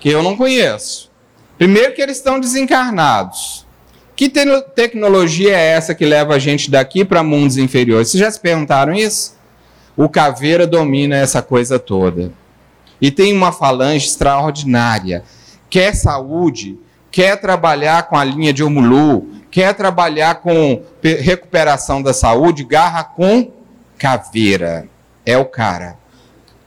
[0.00, 1.10] que eu não conheço.
[1.56, 3.63] Primeiro que eles estão desencarnados.
[4.16, 8.10] Que te tecnologia é essa que leva a gente daqui para mundos inferiores?
[8.10, 9.36] Vocês já se perguntaram isso?
[9.96, 12.32] O Caveira domina essa coisa toda
[13.00, 15.24] e tem uma falange extraordinária.
[15.68, 16.78] Quer saúde,
[17.10, 23.50] quer trabalhar com a linha de Omulu, quer trabalhar com recuperação da saúde, garra com
[23.98, 24.88] caveira.
[25.26, 25.96] É o cara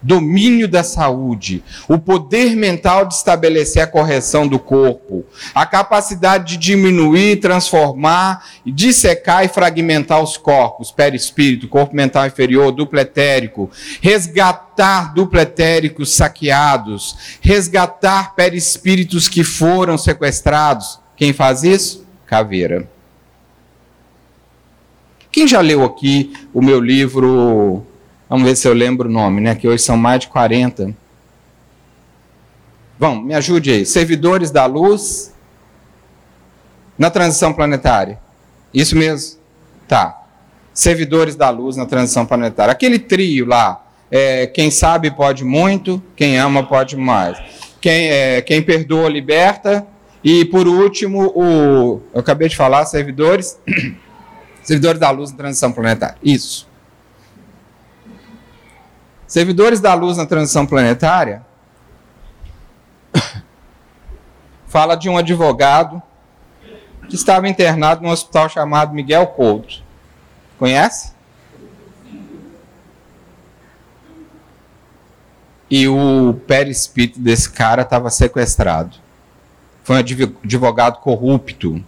[0.00, 6.56] domínio da saúde, o poder mental de estabelecer a correção do corpo, a capacidade de
[6.56, 15.40] diminuir, transformar, dissecar e fragmentar os corpos, perispírito, corpo mental inferior, duplo etérico, resgatar duplo
[15.40, 21.00] etéricos saqueados, resgatar perispíritos que foram sequestrados.
[21.16, 22.06] Quem faz isso?
[22.24, 22.88] Caveira.
[25.30, 27.84] Quem já leu aqui o meu livro
[28.28, 29.54] Vamos ver se eu lembro o nome, né?
[29.54, 30.94] Que hoje são mais de 40.
[32.98, 33.86] Vamos, me ajude aí.
[33.86, 35.32] Servidores da luz
[36.98, 38.18] na transição planetária.
[38.74, 39.38] Isso mesmo?
[39.86, 40.20] Tá.
[40.74, 42.72] Servidores da luz na transição planetária.
[42.72, 43.84] Aquele trio lá.
[44.10, 47.38] É, quem sabe pode muito, quem ama pode mais.
[47.80, 49.86] Quem, é, quem perdoa liberta.
[50.22, 52.02] E por último, o.
[52.12, 53.58] Eu acabei de falar, servidores.
[54.62, 56.16] servidores da luz na transição planetária.
[56.22, 56.67] Isso.
[59.28, 61.44] Servidores da luz na transição planetária
[64.66, 66.02] fala de um advogado
[67.10, 69.82] que estava internado num hospital chamado Miguel Couto.
[70.58, 71.12] Conhece?
[75.70, 78.96] E o perispírito desse cara estava sequestrado.
[79.84, 81.84] Foi um advogado corrupto.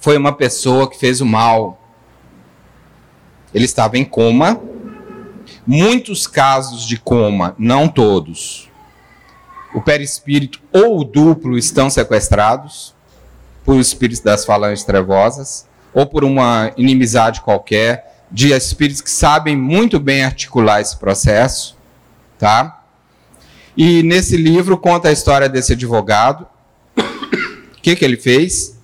[0.00, 1.76] Foi uma pessoa que fez o mal
[3.54, 4.60] ele estava em coma.
[5.66, 8.68] Muitos casos de coma, não todos.
[9.74, 12.94] O perispírito ou o duplo estão sequestrados
[13.64, 19.98] por espíritos das falanges trevosas ou por uma inimizade qualquer de espíritos que sabem muito
[19.98, 21.76] bem articular esse processo,
[22.38, 22.82] tá?
[23.76, 26.46] E nesse livro conta a história desse advogado,
[26.96, 28.78] o que, que ele fez,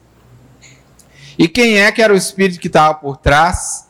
[1.38, 3.88] e quem é que era o espírito que estava por trás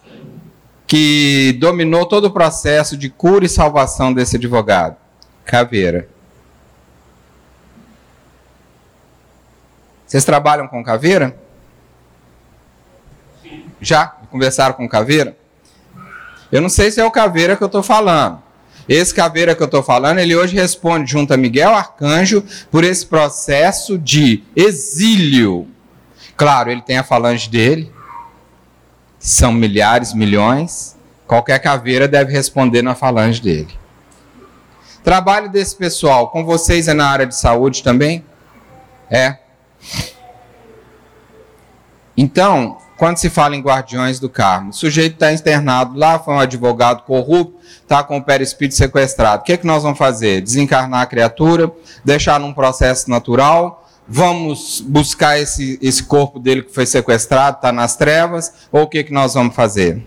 [0.94, 4.94] que dominou todo o processo de cura e salvação desse advogado?
[5.44, 6.08] Caveira.
[10.06, 11.36] Vocês trabalham com caveira?
[13.80, 14.06] Já?
[14.30, 15.36] Conversaram com caveira?
[16.52, 18.40] Eu não sei se é o caveira que eu estou falando.
[18.88, 23.04] Esse caveira que eu estou falando, ele hoje responde junto a Miguel Arcanjo por esse
[23.04, 25.66] processo de exílio.
[26.36, 27.92] Claro, ele tem a falange dele,
[29.24, 30.94] são milhares, milhões.
[31.26, 33.74] Qualquer caveira deve responder na falange dele.
[35.02, 38.22] Trabalho desse pessoal com vocês é na área de saúde também?
[39.10, 39.38] É.
[42.14, 46.40] Então, quando se fala em guardiões do Carmo, o sujeito está internado lá, foi um
[46.40, 49.40] advogado corrupto, está com o perispírito sequestrado.
[49.40, 50.42] O que, é que nós vamos fazer?
[50.42, 51.72] Desencarnar a criatura,
[52.04, 57.96] deixar num processo natural, vamos buscar esse, esse corpo dele que foi sequestrado, está nas
[57.96, 60.02] trevas, ou o que, que nós vamos fazer?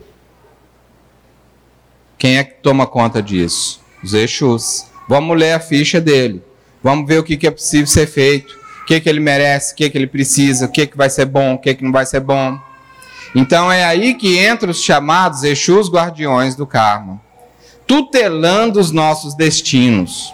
[2.17, 3.79] Quem é que toma conta disso?
[4.03, 4.85] Os Exus.
[5.07, 6.43] Vamos ler a ficha dele.
[6.81, 8.57] Vamos ver o que, que é possível ser feito.
[8.81, 11.25] O que, que ele merece, o que, que ele precisa, o que, que vai ser
[11.25, 12.57] bom, o que, que não vai ser bom.
[13.35, 17.21] Então é aí que entram os chamados Exus guardiões do karma,
[17.85, 20.33] tutelando os nossos destinos.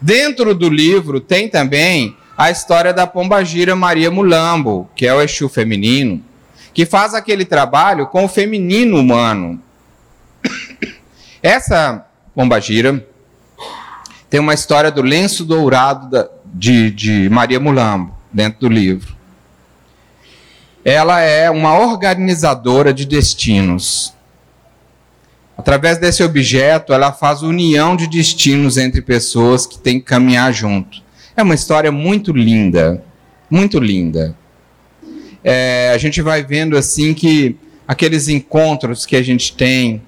[0.00, 5.48] Dentro do livro tem também a história da pombagira Maria Mulambo, que é o Exu
[5.48, 6.22] feminino,
[6.74, 9.60] que faz aquele trabalho com o feminino humano.
[11.42, 13.06] Essa pombagira
[14.30, 19.22] tem uma história do lenço dourado da, de, de Maria Mulambo, dentro do livro
[20.84, 24.12] ela é uma organizadora de destinos.
[25.56, 31.00] Através desse objeto, ela faz união de destinos entre pessoas que têm que caminhar junto.
[31.36, 33.02] É uma história muito linda,
[33.50, 34.36] muito linda.
[35.42, 37.56] É, a gente vai vendo assim que
[37.86, 40.02] aqueles encontros que a gente tem,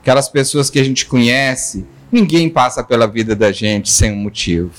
[0.00, 4.72] aquelas pessoas que a gente conhece, ninguém passa pela vida da gente sem um motivo.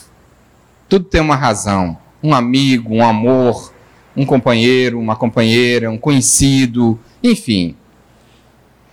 [0.87, 1.97] Tudo tem uma razão.
[2.21, 3.73] Um amigo, um amor,
[4.15, 7.75] um companheiro, uma companheira, um conhecido, enfim.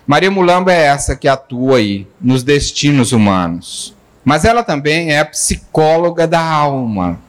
[0.06, 3.95] Maria Mulamba é essa que atua aí nos destinos humanos.
[4.26, 7.20] Mas ela também é psicóloga da alma.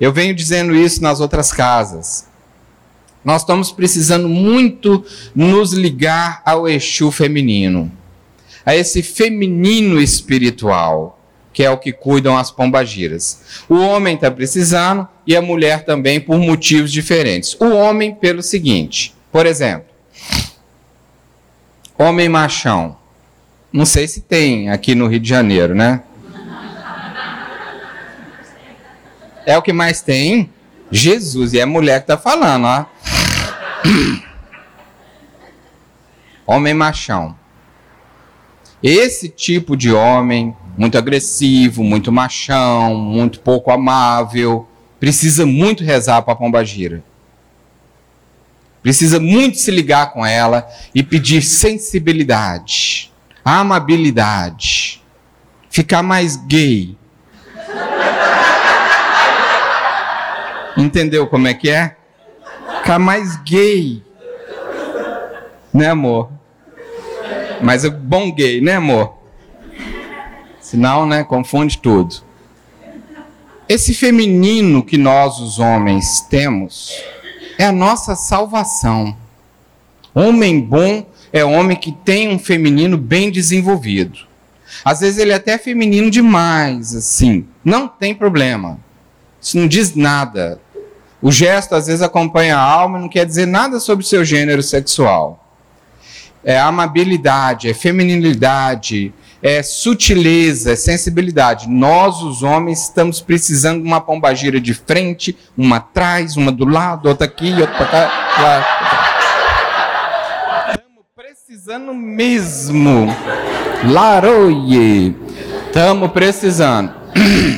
[0.00, 2.26] Eu venho dizendo isso nas outras casas.
[3.22, 5.04] Nós estamos precisando muito
[5.34, 7.92] nos ligar ao Exu feminino,
[8.64, 11.20] a esse feminino espiritual
[11.52, 13.62] que é o que cuidam as pombagiras.
[13.68, 17.54] O homem está precisando e a mulher também por motivos diferentes.
[17.60, 19.86] O homem pelo seguinte, por exemplo,
[21.96, 23.03] homem machão.
[23.74, 26.04] Não sei se tem aqui no Rio de Janeiro, né?
[29.44, 30.48] É o que mais tem?
[30.92, 32.86] Jesus, e é a mulher que está falando, ó.
[36.46, 37.36] Homem machão.
[38.80, 44.68] Esse tipo de homem muito agressivo, muito machão, muito pouco amável,
[45.00, 47.02] precisa muito rezar para a pombagira.
[48.84, 50.64] Precisa muito se ligar com ela
[50.94, 53.12] e pedir sensibilidade,
[53.44, 55.02] amabilidade,
[55.68, 56.96] ficar mais gay.
[60.76, 61.96] Entendeu como é que é?
[62.78, 64.02] Ficar mais gay.
[65.72, 66.30] Né, amor?
[67.60, 69.14] Mas é bom gay, né, amor?
[70.60, 72.16] Senão, né, confunde tudo.
[73.68, 76.92] Esse feminino que nós, os homens, temos
[77.58, 79.16] é a nossa salvação.
[80.14, 84.20] Homem bom é homem que tem um feminino bem desenvolvido.
[84.84, 87.44] Às vezes ele é até feminino demais, assim.
[87.64, 88.78] Não tem problema.
[89.42, 90.60] Isso não diz nada.
[91.20, 94.62] O gesto às vezes acompanha a alma, não quer dizer nada sobre o seu gênero
[94.62, 95.44] sexual.
[96.44, 99.12] É amabilidade, é feminilidade,
[99.42, 101.68] é sutileza, é sensibilidade.
[101.68, 107.08] Nós, os homens, estamos precisando de uma pombagira de frente, uma atrás, uma do lado,
[107.08, 108.66] outra aqui, outra para cá.
[108.84, 109.03] Estamos
[111.74, 113.06] precisando mesmo.
[113.90, 115.16] Laroie.
[115.66, 116.94] Estamos precisando.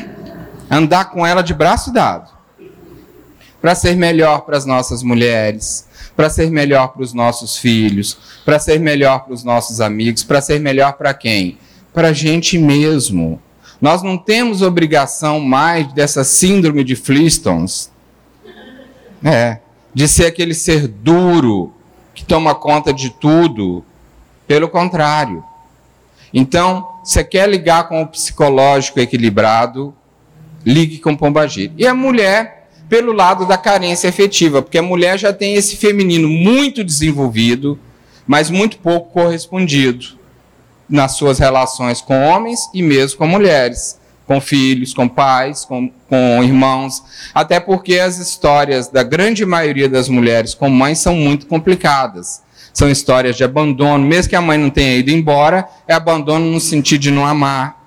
[0.70, 2.30] Andar com ela de braço dado.
[3.60, 8.58] Para ser melhor para as nossas mulheres, para ser melhor para os nossos filhos, para
[8.58, 11.58] ser melhor para os nossos amigos, para ser melhor para quem?
[11.92, 13.40] para a gente mesmo.
[13.80, 17.90] Nós não temos obrigação mais dessa síndrome de Flintstones,
[19.24, 19.60] é,
[19.94, 21.72] de ser aquele ser duro
[22.14, 23.82] que toma conta de tudo.
[24.46, 25.44] Pelo contrário.
[26.32, 29.94] Então, você quer ligar com o psicológico equilibrado,
[30.64, 31.72] ligue com pombagira.
[31.76, 36.28] E a mulher, pelo lado da carência efetiva, porque a mulher já tem esse feminino
[36.28, 37.78] muito desenvolvido,
[38.26, 40.18] mas muito pouco correspondido
[40.88, 43.98] nas suas relações com homens e mesmo com mulheres.
[44.26, 50.08] com filhos, com pais, com, com irmãos, até porque as histórias da grande maioria das
[50.08, 52.42] mulheres com mães são muito complicadas.
[52.76, 56.60] São histórias de abandono, mesmo que a mãe não tenha ido embora, é abandono no
[56.60, 57.82] sentido de não amar,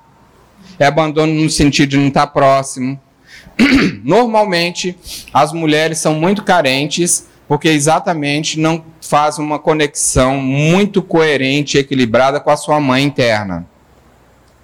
[0.80, 3.00] é abandono no sentido de não estar próximo.
[4.04, 4.98] Normalmente,
[5.32, 12.40] as mulheres são muito carentes porque exatamente não fazem uma conexão muito coerente e equilibrada
[12.40, 13.68] com a sua mãe interna.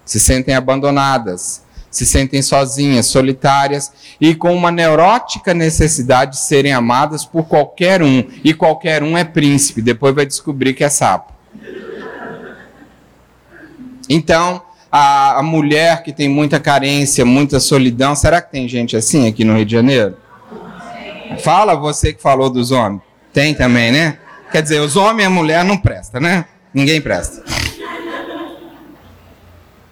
[0.04, 1.62] Se sentem abandonadas,
[1.96, 3.90] se sentem sozinhas, solitárias
[4.20, 8.22] e com uma neurótica necessidade de serem amadas por qualquer um.
[8.44, 11.32] E qualquer um é príncipe, depois vai descobrir que é sapo.
[14.10, 19.26] Então, a, a mulher que tem muita carência, muita solidão, será que tem gente assim
[19.26, 20.18] aqui no Rio de Janeiro?
[21.40, 23.02] Fala você que falou dos homens.
[23.32, 24.18] Tem também, né?
[24.52, 26.44] Quer dizer, os homens e a mulher não presta, né?
[26.74, 27.42] Ninguém presta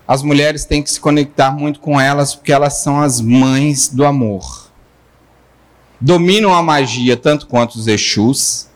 [0.07, 4.05] as mulheres têm que se conectar muito com elas porque elas são as mães do
[4.05, 4.71] amor.
[5.99, 8.67] Dominam a magia tanto quanto os Exus,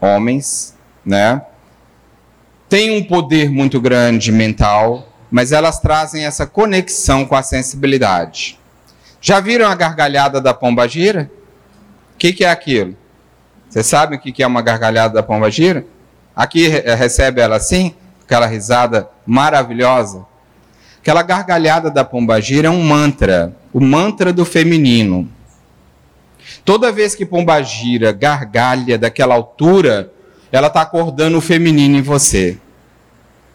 [0.00, 1.42] homens, né?
[2.68, 8.58] Têm um poder muito grande mental, mas elas trazem essa conexão com a sensibilidade.
[9.20, 11.30] Já viram a gargalhada da pomba gira?
[12.14, 12.96] O que, que, é aquilo?
[13.68, 15.84] Vocês sabem o que, que é uma gargalhada da pomba gira?
[16.34, 17.94] Aqui recebe ela assim,
[18.24, 20.24] aquela risada maravilhosa.
[21.02, 25.28] Aquela gargalhada da pombagira é um mantra, o mantra do feminino.
[26.64, 30.12] Toda vez que pombagira gargalha daquela altura,
[30.52, 32.56] ela está acordando o feminino em você.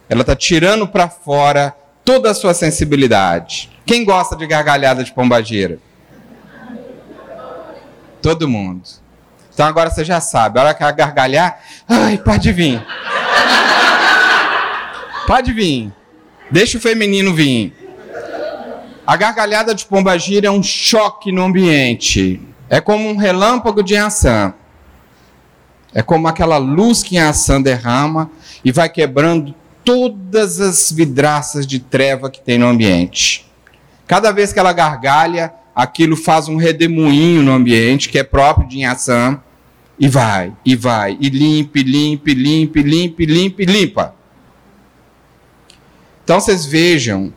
[0.10, 1.74] Ela está tirando para fora
[2.04, 3.70] toda a sua sensibilidade.
[3.86, 5.80] Quem gosta de gargalhada de pombagira?
[8.22, 8.82] Todo mundo.
[9.54, 12.86] Então agora você já sabe, a hora que ela gargalhar, ai, pode vir.
[15.26, 15.94] Pode vir.
[16.50, 17.74] Deixa o feminino vir.
[19.06, 22.42] A gargalhada de pombagira é um choque no ambiente.
[22.70, 24.54] É como um relâmpago de ação.
[25.94, 28.30] É como aquela luz que a ação derrama
[28.64, 33.50] e vai quebrando todas as vidraças de treva que tem no ambiente.
[34.06, 38.84] Cada vez que ela gargalha, aquilo faz um redemoinho no ambiente que é próprio de
[38.84, 39.42] ação
[40.00, 44.17] e vai, e vai, e limpe, limpe, limpe, limpe, limpe, limpa.
[46.28, 47.32] Então vocês vejam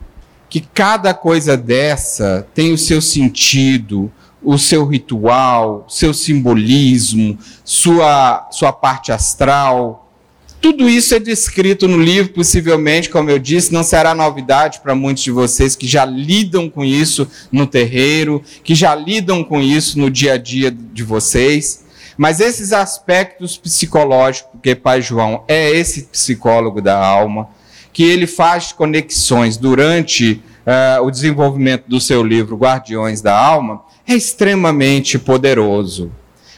[0.49, 4.11] que cada coisa dessa tem o seu sentido,
[4.43, 10.11] o seu ritual, seu simbolismo, sua, sua parte astral.
[10.59, 15.23] Tudo isso é descrito no livro, possivelmente, como eu disse, não será novidade para muitos
[15.23, 20.11] de vocês que já lidam com isso no terreiro, que já lidam com isso no
[20.11, 21.85] dia a dia de vocês.
[22.17, 27.47] Mas esses aspectos psicológicos, porque Pai João é esse psicólogo da alma,
[27.93, 34.13] que ele faz conexões durante uh, o desenvolvimento do seu livro Guardiões da Alma, é
[34.13, 36.11] extremamente poderoso.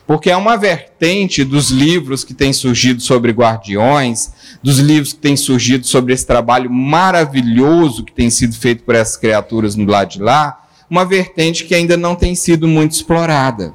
[0.06, 5.38] Porque é uma vertente dos livros que têm surgido sobre guardiões, dos livros que têm
[5.38, 10.22] surgido sobre esse trabalho maravilhoso que tem sido feito por essas criaturas no lado de
[10.22, 13.74] lá, uma vertente que ainda não tem sido muito explorada.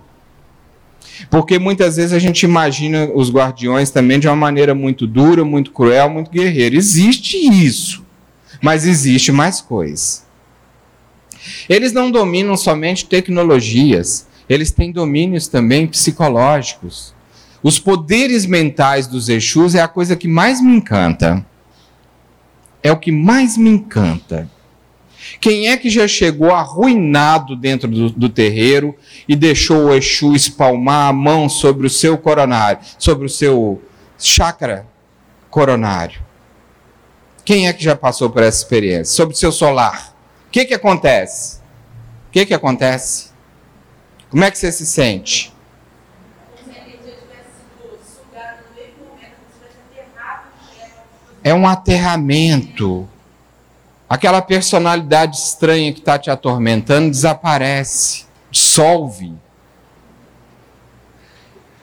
[1.31, 5.73] Porque muitas vezes a gente imagina os guardiões também de uma maneira muito dura, muito
[5.73, 6.77] cruel, muito guerreira.
[6.77, 8.05] Existe isso,
[8.63, 10.23] mas existe mais coisa.
[11.69, 17.15] Eles não dominam somente tecnologias, eles têm domínios também psicológicos.
[17.63, 21.45] Os poderes mentais dos Exus é a coisa que mais me encanta.
[22.83, 24.49] É o que mais me encanta.
[25.41, 28.97] Quem é que já chegou arruinado dentro do, do, terreiro
[29.29, 33.81] e deixou o Exu espalmar a mão sobre o seu coronário, sobre o seu
[34.19, 34.87] chakra
[35.49, 36.21] coronário?
[37.45, 39.15] Quem é que já passou por essa experiência?
[39.15, 40.15] Sobre o seu solar.
[40.49, 41.59] O que, que acontece?
[42.29, 43.29] O que, que acontece?
[44.29, 45.53] Como é que você se sente?
[51.43, 53.09] É um aterramento.
[54.09, 59.35] Aquela personalidade estranha que está te atormentando desaparece, dissolve.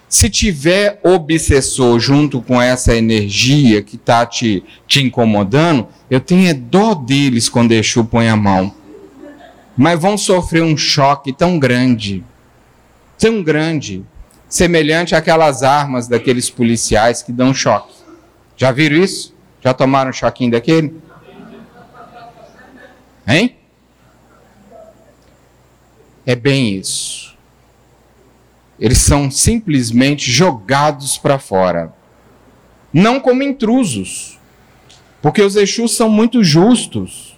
[0.10, 6.54] Se tiver obsessor junto com essa energia que está te, te incomodando, eu tenho é
[6.54, 8.74] dó deles quando Exu põe a mão.
[9.78, 12.24] Mas vão sofrer um choque tão grande,
[13.20, 14.04] tão grande,
[14.48, 17.94] semelhante àquelas armas daqueles policiais que dão choque.
[18.56, 19.36] Já viram isso?
[19.62, 20.96] Já tomaram um choquinho daquele?
[23.28, 23.56] Hein?
[26.26, 27.36] É bem isso.
[28.80, 31.94] Eles são simplesmente jogados para fora.
[32.94, 34.38] Não como intrusos.
[35.22, 37.38] Porque os Exus são muito justos.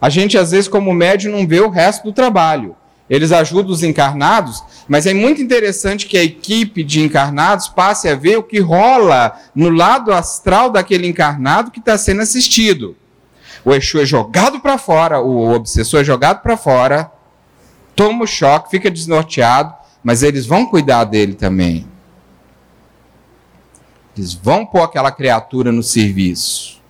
[0.00, 2.76] A gente, às vezes, como médium, não vê o resto do trabalho.
[3.08, 8.16] Eles ajudam os encarnados, mas é muito interessante que a equipe de encarnados passe a
[8.16, 12.96] ver o que rola no lado astral daquele encarnado que está sendo assistido.
[13.66, 17.10] O Exu é jogado para fora, o obsessor é jogado para fora,
[17.96, 21.84] toma o choque, fica desnorteado, mas eles vão cuidar dele também.
[24.16, 26.80] Eles vão pôr aquela criatura no serviço.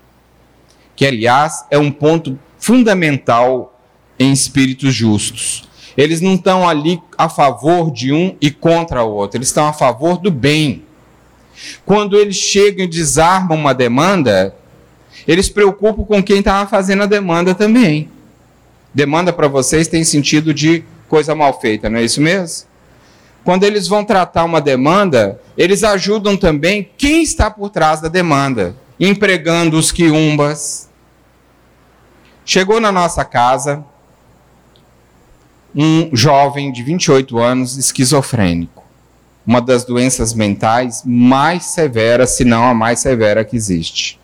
[0.95, 3.81] Que, aliás, é um ponto fundamental
[4.19, 5.67] em espíritos justos.
[5.97, 9.73] Eles não estão ali a favor de um e contra o outro, eles estão a
[9.73, 10.85] favor do bem.
[11.87, 14.55] Quando eles chegam e desarmam uma demanda,
[15.27, 18.11] eles preocupam com quem estava fazendo a demanda também.
[18.95, 22.67] Demanda para vocês tem sentido de coisa mal feita, não é isso mesmo?
[23.45, 28.75] Quando eles vão tratar uma demanda, eles ajudam também quem está por trás da demanda,
[28.99, 30.89] empregando os quiumbas.
[32.45, 33.85] Chegou na nossa casa
[35.75, 38.83] um jovem de 28 anos esquizofrênico,
[39.47, 44.19] uma das doenças mentais mais severas, se não a mais severa que existe.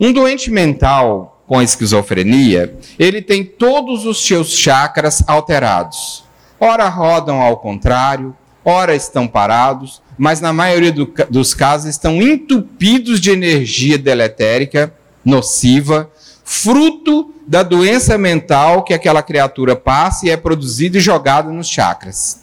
[0.00, 6.24] Um doente mental com esquizofrenia, ele tem todos os seus chakras alterados.
[6.60, 13.20] Ora rodam ao contrário, ora estão parados, mas na maioria do, dos casos estão entupidos
[13.20, 14.92] de energia deletérica,
[15.24, 16.10] nociva,
[16.44, 22.42] fruto da doença mental que aquela criatura passa e é produzida e jogada nos chakras.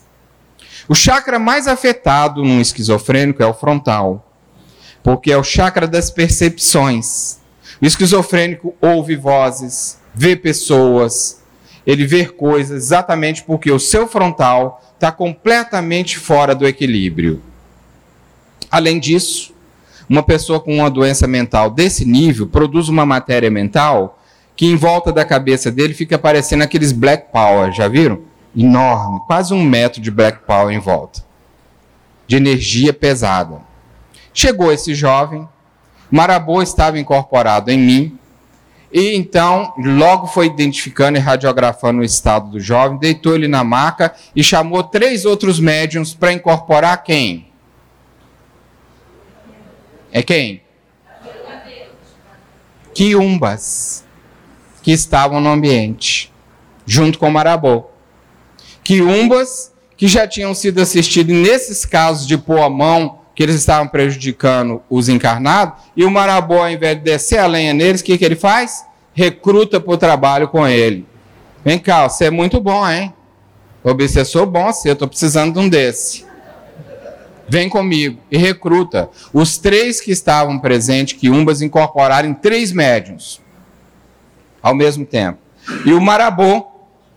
[0.87, 4.31] O chakra mais afetado num esquizofrênico é o frontal,
[5.03, 7.39] porque é o chakra das percepções.
[7.81, 11.41] O esquizofrênico ouve vozes, vê pessoas,
[11.85, 17.41] ele vê coisas exatamente porque o seu frontal está completamente fora do equilíbrio.
[18.71, 19.53] Além disso,
[20.09, 24.19] uma pessoa com uma doença mental desse nível produz uma matéria mental
[24.55, 28.21] que em volta da cabeça dele fica parecendo aqueles black power, já viram?
[28.55, 31.21] Enorme, quase um metro de black power em volta,
[32.25, 33.59] de energia pesada.
[34.33, 35.47] Chegou esse jovem,
[36.09, 38.19] Marabô estava incorporado em mim,
[38.91, 44.15] e então logo foi identificando e radiografando o estado do jovem, deitou ele na maca
[44.35, 47.47] e chamou três outros médiums para incorporar quem?
[50.11, 50.61] É quem?
[52.93, 54.05] Quiumbas,
[54.81, 56.31] que estavam no ambiente,
[56.85, 57.87] junto com Marabô.
[58.81, 63.87] Quiumbas que já tinham sido assistidos nesses casos de pôr a mão, que eles estavam
[63.87, 68.17] prejudicando os encarnados, e o Marabô, ao invés de descer a lenha neles, o que,
[68.17, 68.85] que ele faz?
[69.13, 71.05] Recruta para o trabalho com ele.
[71.63, 73.13] Vem cá, você é muito bom, hein?
[73.83, 76.25] Obsessor bom, você, eu estou precisando de um desse
[77.47, 79.09] vem comigo e recruta.
[79.31, 83.41] Os três que estavam presentes, que Umbas incorporaram em três médiums
[84.61, 85.39] ao mesmo tempo.
[85.85, 86.67] E o Marabô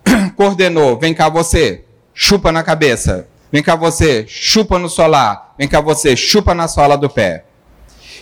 [0.36, 3.26] coordenou: vem cá você, chupa na cabeça.
[3.50, 5.54] Vem cá você, chupa no solar.
[5.58, 7.44] Vem cá você, chupa na sola do pé.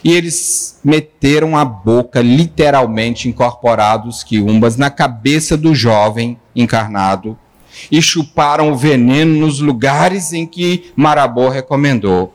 [0.05, 7.37] E eles meteram a boca, literalmente incorporados quiumbas, na cabeça do jovem encarnado
[7.91, 12.35] e chuparam o veneno nos lugares em que Marabô recomendou.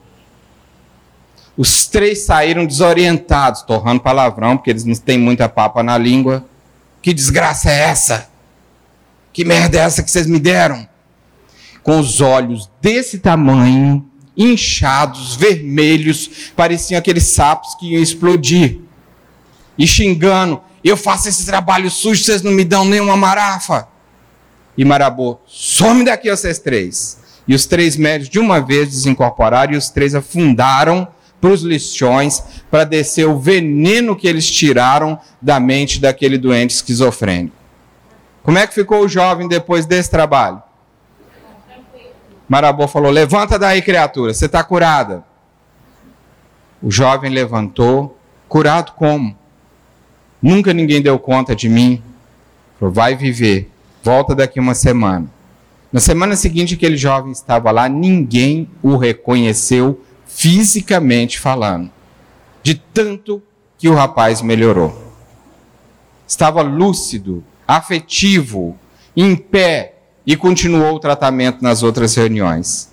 [1.57, 6.45] Os três saíram desorientados, torrando palavrão, porque eles não têm muita papa na língua.
[7.01, 8.29] Que desgraça é essa?
[9.33, 10.87] Que merda é essa que vocês me deram?
[11.83, 14.05] Com os olhos desse tamanho,
[14.37, 18.79] inchados, vermelhos, pareciam aqueles sapos que iam explodir.
[19.77, 23.91] E xingando: Eu faço esse trabalho sujo, vocês não me dão nenhuma marafa
[24.77, 27.19] e Marabô, some daqui vocês três.
[27.47, 31.07] E os três médios de uma vez desincorporaram e os três afundaram
[31.39, 37.55] para os lixões para descer o veneno que eles tiraram da mente daquele doente esquizofrênico.
[38.43, 40.61] Como é que ficou o jovem depois desse trabalho?
[42.51, 45.23] Marabô falou: Levanta daí, criatura, você está curada.
[46.83, 49.37] O jovem levantou, curado como?
[50.41, 52.03] Nunca ninguém deu conta de mim.
[52.77, 53.71] Falou: Vai viver
[54.03, 55.31] volta daqui uma semana.
[55.93, 61.89] Na semana seguinte, aquele jovem estava lá, ninguém o reconheceu fisicamente falando,
[62.61, 63.41] de tanto
[63.77, 65.01] que o rapaz melhorou.
[66.27, 68.77] Estava lúcido, afetivo,
[69.15, 69.90] em pé
[70.25, 72.89] e continuou o tratamento nas outras reuniões.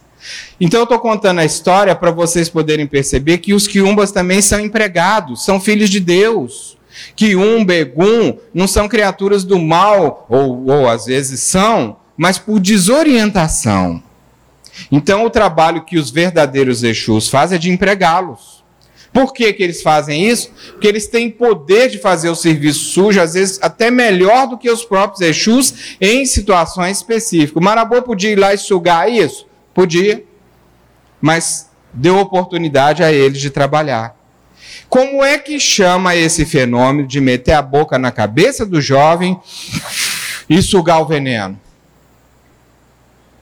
[0.60, 4.60] Então eu estou contando a história para vocês poderem perceber que os quiumbas também são
[4.60, 6.78] empregados, são filhos de Deus
[7.14, 12.58] que um begum não são criaturas do mal, ou, ou às vezes são, mas por
[12.58, 14.02] desorientação.
[14.90, 18.57] Então, o trabalho que os verdadeiros Exus fazem é de empregá-los.
[19.18, 20.48] Por que, que eles fazem isso?
[20.70, 24.70] Porque eles têm poder de fazer o serviço sujo, às vezes até melhor do que
[24.70, 27.56] os próprios Exus, em situações específicas.
[27.56, 29.44] O Marabô podia ir lá e sugar isso?
[29.74, 30.22] Podia.
[31.20, 34.14] Mas deu oportunidade a eles de trabalhar.
[34.88, 39.36] Como é que chama esse fenômeno de meter a boca na cabeça do jovem
[40.48, 41.60] e sugar o veneno?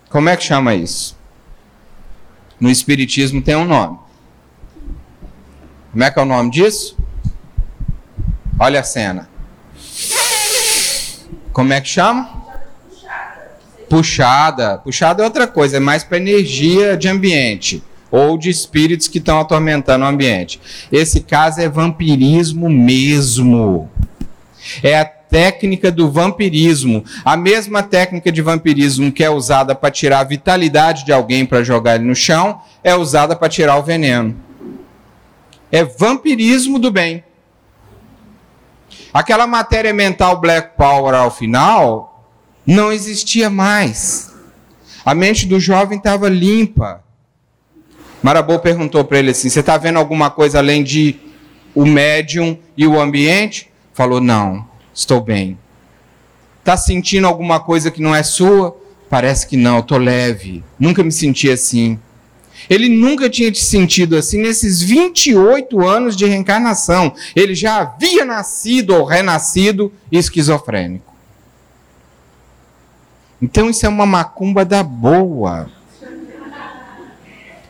[0.08, 1.14] Como é que chama isso?
[2.58, 4.05] No Espiritismo tem um nome.
[5.96, 6.94] Como é que é o nome disso?
[8.60, 9.30] Olha a cena.
[11.54, 12.44] Como é que chama?
[13.88, 14.76] Puxada.
[14.84, 19.40] Puxada é outra coisa, é mais para energia de ambiente ou de espíritos que estão
[19.40, 20.60] atormentando o ambiente.
[20.92, 23.90] Esse caso é vampirismo mesmo.
[24.82, 27.06] É a técnica do vampirismo.
[27.24, 31.64] A mesma técnica de vampirismo que é usada para tirar a vitalidade de alguém para
[31.64, 34.44] jogar ele no chão, é usada para tirar o veneno.
[35.70, 37.24] É vampirismo do bem.
[39.12, 42.24] Aquela matéria mental Black Power ao final
[42.66, 44.34] não existia mais.
[45.04, 47.02] A mente do jovem estava limpa.
[48.22, 51.16] Marabô perguntou para ele assim: Você está vendo alguma coisa além de
[51.74, 53.70] o médium e o ambiente?
[53.94, 55.58] Falou: Não, estou bem.
[56.58, 58.76] Está sentindo alguma coisa que não é sua?
[59.08, 60.64] Parece que não, estou leve.
[60.78, 61.98] Nunca me senti assim.
[62.68, 67.14] Ele nunca tinha te sentido assim nesses 28 anos de reencarnação.
[67.34, 71.14] Ele já havia nascido ou renascido esquizofrênico.
[73.40, 75.70] Então isso é uma macumba da boa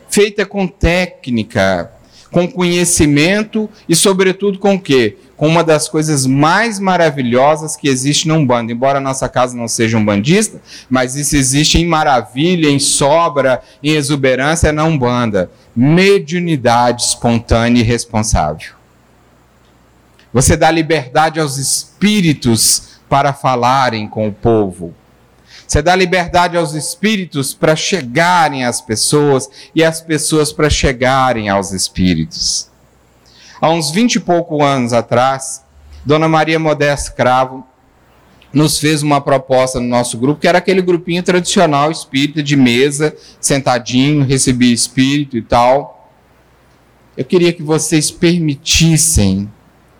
[0.09, 1.91] feita com técnica,
[2.31, 5.17] com conhecimento e, sobretudo, com o quê?
[5.37, 8.71] Com uma das coisas mais maravilhosas que existe num bando.
[8.71, 10.59] Embora a nossa casa não seja um bandista,
[10.89, 15.49] mas isso existe em maravilha, em sobra, em exuberância na Umbanda.
[15.75, 18.71] Mediunidade espontânea e responsável.
[20.33, 24.93] Você dá liberdade aos espíritos para falarem com o povo.
[25.67, 31.71] Você dá liberdade aos espíritos para chegarem às pessoas e as pessoas para chegarem aos
[31.71, 32.69] espíritos.
[33.59, 35.63] Há uns vinte e poucos anos atrás,
[36.05, 37.65] Dona Maria Modesta Cravo
[38.53, 43.15] nos fez uma proposta no nosso grupo, que era aquele grupinho tradicional espírita de mesa,
[43.39, 46.11] sentadinho, recebia espírito e tal.
[47.15, 49.51] Eu queria que vocês permitissem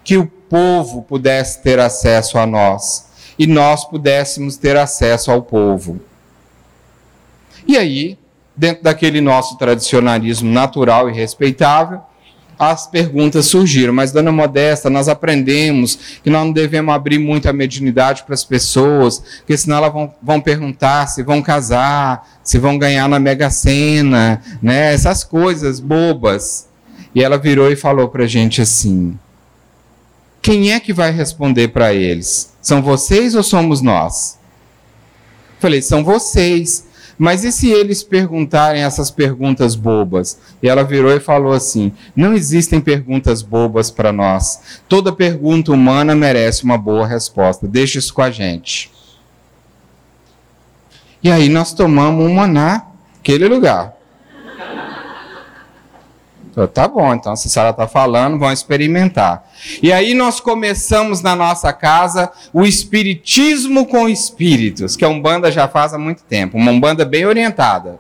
[0.04, 6.00] que o povo pudesse ter acesso a nós e nós pudéssemos ter acesso ao povo.
[7.68, 8.18] E aí,
[8.56, 12.02] dentro daquele nosso tradicionalismo natural e respeitável,
[12.58, 13.94] as perguntas surgiram.
[13.94, 18.44] Mas, dona Modesta, nós aprendemos que nós não devemos abrir muito a mediunidade para as
[18.44, 23.50] pessoas, porque senão elas vão, vão perguntar se vão casar, se vão ganhar na Mega
[23.50, 24.94] Sena, né?
[24.94, 26.68] essas coisas bobas.
[27.14, 29.18] E ela virou e falou para a gente assim:
[30.42, 32.54] quem é que vai responder para eles?
[32.62, 34.38] São vocês ou somos nós?
[35.60, 36.87] Falei, são vocês.
[37.18, 40.38] Mas e se eles perguntarem essas perguntas bobas?
[40.62, 44.82] E ela virou e falou assim: não existem perguntas bobas para nós.
[44.88, 47.68] Toda pergunta humana merece uma boa resposta.
[47.68, 48.92] Deixa isso com a gente.
[51.24, 53.97] E aí nós tomamos uma naquele lugar.
[56.66, 59.48] Tá bom, então se a senhora está falando, vamos experimentar.
[59.84, 65.68] E aí nós começamos na nossa casa o espiritismo com espíritos, que a Umbanda já
[65.68, 68.00] faz há muito tempo, uma Umbanda bem orientada.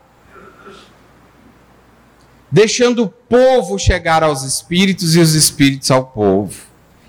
[2.51, 6.55] Deixando o povo chegar aos espíritos e os espíritos ao povo.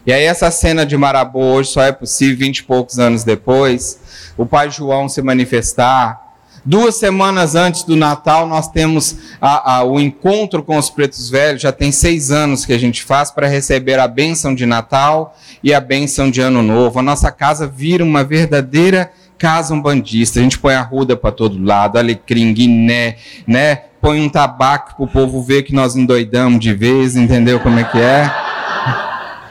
[0.05, 4.33] E aí essa cena de Marabô hoje só é possível vinte e poucos anos depois,
[4.37, 6.28] o pai João se manifestar,
[6.69, 11.63] Duas semanas antes do Natal, nós temos a, a, o encontro com os pretos velhos.
[11.63, 15.73] Já tem seis anos que a gente faz para receber a bênção de Natal e
[15.73, 16.99] a bênção de Ano Novo.
[16.99, 20.41] A nossa casa vira uma verdadeira casa umbandista.
[20.41, 23.17] A gente põe a ruda para todo lado, alecrim, guiné,
[23.47, 23.85] né?
[23.99, 27.85] Põe um tabaco para o povo ver que nós endoidamos de vez, entendeu como é
[27.85, 28.31] que é?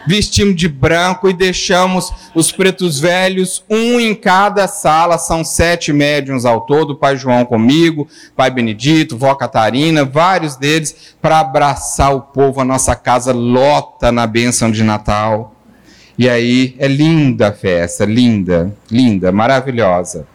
[0.07, 6.45] Vestimos de branco e deixamos os pretos velhos, um em cada sala, são sete médiums
[6.45, 12.61] ao todo, pai João comigo, pai Benedito, vó Catarina, vários deles, para abraçar o povo,
[12.61, 15.53] a nossa casa lota na bênção de Natal.
[16.17, 20.25] E aí é linda a festa, linda, linda, maravilhosa.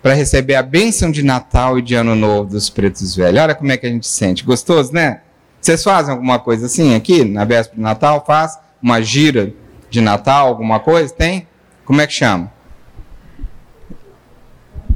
[0.00, 3.42] Para receber a bênção de Natal e de Ano Novo dos pretos velhos.
[3.42, 4.44] Olha como é que a gente sente.
[4.44, 5.20] Gostoso, né?
[5.60, 8.24] Vocês fazem alguma coisa assim aqui, na véspera de Natal?
[8.24, 9.52] Faz uma gira
[9.90, 11.12] de Natal, alguma coisa?
[11.12, 11.46] Tem?
[11.84, 12.50] Como é que chama?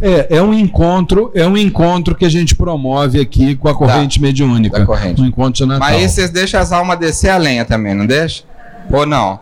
[0.01, 4.19] É, é um encontro, é um encontro que a gente promove aqui com a corrente
[4.19, 4.79] Da- mediúnica.
[4.81, 5.21] da corrente.
[5.21, 5.89] Um encontro de Natal.
[5.89, 8.43] Mas aí vocês deixam as almas descer a lenha também, não deixa?
[8.91, 9.39] Ou não?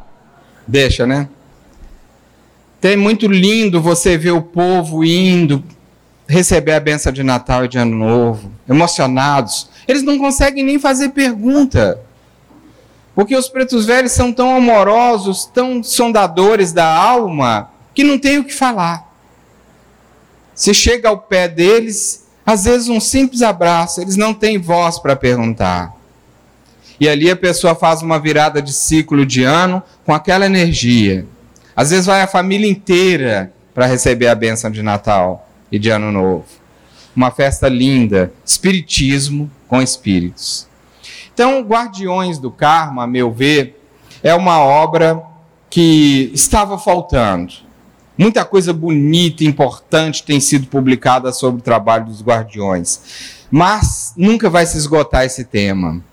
[0.69, 1.29] Deixa, né?
[2.81, 5.63] Tem muito lindo você ver o povo indo
[6.29, 9.69] receber a benção de Natal e de Ano Novo, emocionados.
[9.89, 12.01] Eles não conseguem nem fazer pergunta.
[13.15, 18.45] Porque os pretos velhos são tão amorosos, tão sondadores da alma, que não tem o
[18.45, 19.09] que falar.
[20.55, 25.17] Se chega ao pé deles, às vezes um simples abraço, eles não têm voz para
[25.17, 25.95] perguntar.
[26.99, 31.27] E ali a pessoa faz uma virada de ciclo de ano com aquela energia.
[31.75, 36.13] Às vezes vai a família inteira para receber a bênção de Natal e de Ano
[36.13, 36.45] Novo.
[37.17, 40.69] Uma festa linda, espiritismo com espíritos.
[41.41, 43.83] Então, Guardiões do Karma, a meu ver,
[44.23, 45.23] é uma obra
[45.71, 47.55] que estava faltando.
[48.19, 54.67] Muita coisa bonita importante tem sido publicada sobre o trabalho dos guardiões, mas nunca vai
[54.67, 56.05] se esgotar esse tema.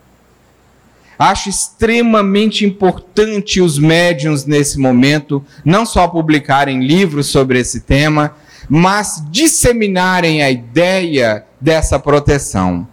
[1.20, 8.34] Acho extremamente importante os médiums nesse momento não só publicarem livros sobre esse tema,
[8.70, 12.88] mas disseminarem a ideia dessa proteção.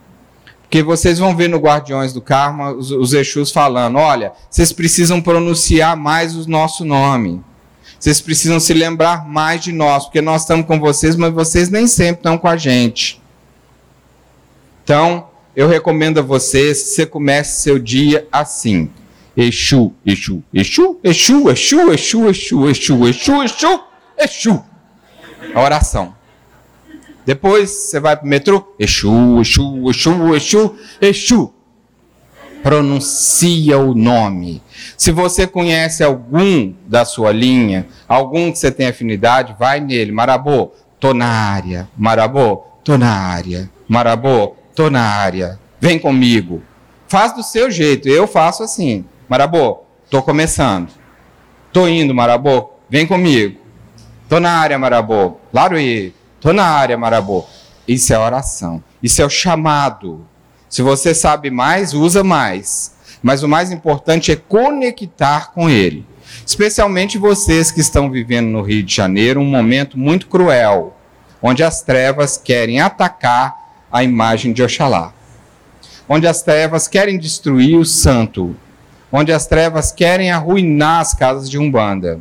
[0.74, 5.22] Porque vocês vão ver no Guardiões do Karma os, os Exus falando: olha, vocês precisam
[5.22, 7.40] pronunciar mais o nosso nome.
[7.96, 11.86] Vocês precisam se lembrar mais de nós, porque nós estamos com vocês, mas vocês nem
[11.86, 13.22] sempre estão com a gente.
[14.82, 18.90] Então, eu recomendo a vocês que você comece seu dia assim.
[19.36, 23.80] Exu, Exu, Exu, Exu, Exu, Exu, Exu, Exu, Exu, Exu,
[24.18, 24.64] Exu.
[25.54, 26.16] A oração.
[27.24, 28.74] Depois você vai para o metrô.
[28.78, 31.54] Exu, Exu, Exu, Exu, Exu.
[32.62, 34.62] Pronuncia o nome.
[34.96, 40.12] Se você conhece algum da sua linha, algum que você tem afinidade, vai nele.
[40.12, 41.88] Marabô, tô na área.
[41.96, 43.70] Marabô, tô na área.
[43.86, 45.58] Marabô, tô na área.
[45.80, 46.62] Vem comigo.
[47.06, 48.08] Faz do seu jeito.
[48.08, 49.04] Eu faço assim.
[49.28, 50.88] Marabô, tô começando.
[51.72, 52.70] Tô indo, Marabô.
[52.88, 53.60] Vem comigo.
[54.28, 55.36] Tô na área, Marabô.
[55.52, 56.14] Laruí.
[56.44, 57.46] Tô na área, Marabô.
[57.88, 58.84] Isso é oração.
[59.02, 60.26] Isso é o chamado.
[60.68, 62.96] Se você sabe mais, usa mais.
[63.22, 66.04] Mas o mais importante é conectar com ele.
[66.46, 70.94] Especialmente vocês que estão vivendo no Rio de Janeiro um momento muito cruel,
[71.40, 73.56] onde as trevas querem atacar
[73.90, 75.14] a imagem de Oxalá.
[76.06, 78.54] Onde as trevas querem destruir o santo.
[79.10, 82.20] Onde as trevas querem arruinar as casas de Umbanda.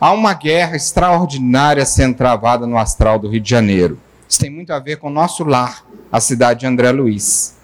[0.00, 3.98] Há uma guerra extraordinária sendo travada no astral do Rio de Janeiro.
[4.28, 7.56] Isso tem muito a ver com o nosso lar, a cidade de André Luiz.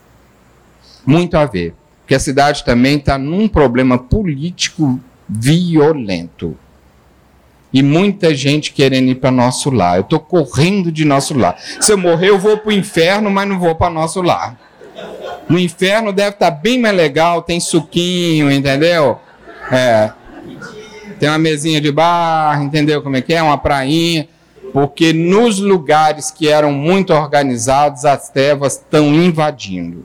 [1.05, 1.75] Muito a ver.
[2.01, 6.57] Porque a cidade também está num problema político violento.
[7.73, 9.97] E muita gente querendo ir para nosso lar.
[9.97, 11.57] Eu estou correndo de nosso lar.
[11.81, 14.59] Se eu morrer, eu vou para o inferno, mas não vou para nosso lar.
[15.49, 19.19] No inferno deve estar bem mais legal, tem suquinho, entendeu?
[19.71, 20.13] É,
[21.23, 23.41] tem uma mesinha de bar, entendeu como é que é?
[23.41, 24.27] Uma prainha.
[24.73, 30.05] Porque nos lugares que eram muito organizados, as trevas estão invadindo.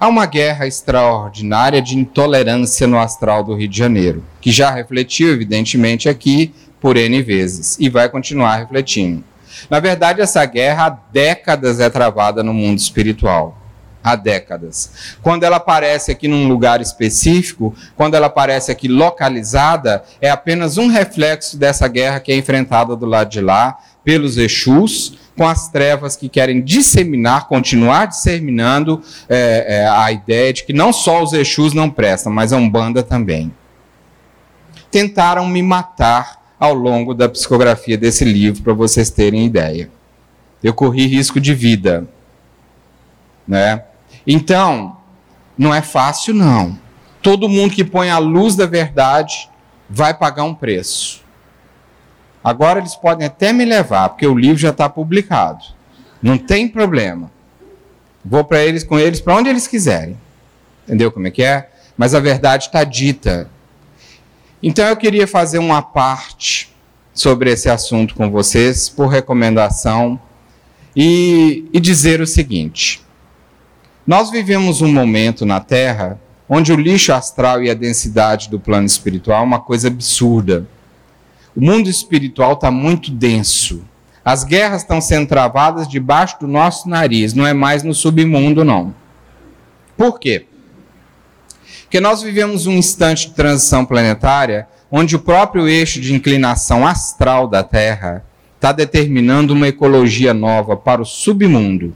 [0.00, 5.28] Há uma guerra extraordinária de intolerância no astral do Rio de Janeiro, que já refletiu,
[5.28, 9.22] evidentemente, aqui por N vezes e vai continuar refletindo.
[9.70, 13.56] Na verdade, essa guerra há décadas é travada no mundo espiritual.
[14.06, 15.16] Há décadas.
[15.20, 20.86] Quando ela aparece aqui num lugar específico, quando ela aparece aqui localizada, é apenas um
[20.86, 26.14] reflexo dessa guerra que é enfrentada do lado de lá pelos Exus, com as trevas
[26.14, 31.72] que querem disseminar, continuar disseminando é, é, a ideia de que não só os Exus
[31.74, 33.52] não prestam, mas a Umbanda também.
[34.88, 39.90] Tentaram me matar ao longo da psicografia desse livro, para vocês terem ideia.
[40.62, 42.06] Eu corri risco de vida.
[43.48, 43.82] Né?
[44.26, 44.96] Então,
[45.56, 46.78] não é fácil, não.
[47.22, 49.48] Todo mundo que põe a luz da verdade
[49.88, 51.24] vai pagar um preço.
[52.42, 55.64] Agora eles podem até me levar, porque o livro já está publicado.
[56.22, 57.30] Não tem problema.
[58.24, 60.16] Vou para eles com eles para onde eles quiserem.
[60.84, 61.70] Entendeu como é que é?
[61.96, 63.48] Mas a verdade está dita.
[64.62, 66.74] Então eu queria fazer uma parte
[67.14, 70.20] sobre esse assunto com vocês, por recomendação,
[70.94, 73.05] e, e dizer o seguinte:
[74.06, 78.86] nós vivemos um momento na Terra onde o lixo astral e a densidade do plano
[78.86, 80.64] espiritual é uma coisa absurda.
[81.56, 83.82] O mundo espiritual está muito denso.
[84.24, 88.94] As guerras estão sendo travadas debaixo do nosso nariz, não é mais no submundo, não.
[89.96, 90.46] Por quê?
[91.82, 97.48] Porque nós vivemos um instante de transição planetária onde o próprio eixo de inclinação astral
[97.48, 101.94] da Terra está determinando uma ecologia nova para o submundo.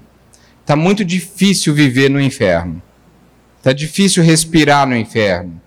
[0.70, 2.80] Está muito difícil viver no inferno.
[3.58, 5.60] Está difícil respirar no inferno.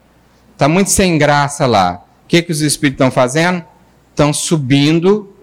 [0.54, 2.06] Está muito sem graça lá.
[2.24, 3.66] O que, que os espíritos estão fazendo?
[4.12, 5.36] Estão subindo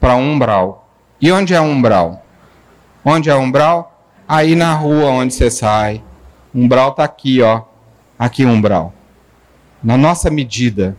[0.00, 0.90] para um umbral.
[1.20, 2.26] E onde é o umbral?
[3.04, 4.04] Onde é o umbral?
[4.26, 6.02] Aí na rua onde você sai.
[6.52, 7.62] Umbral está aqui, ó.
[8.18, 8.92] Aqui umbral.
[9.80, 10.96] Na nossa medida.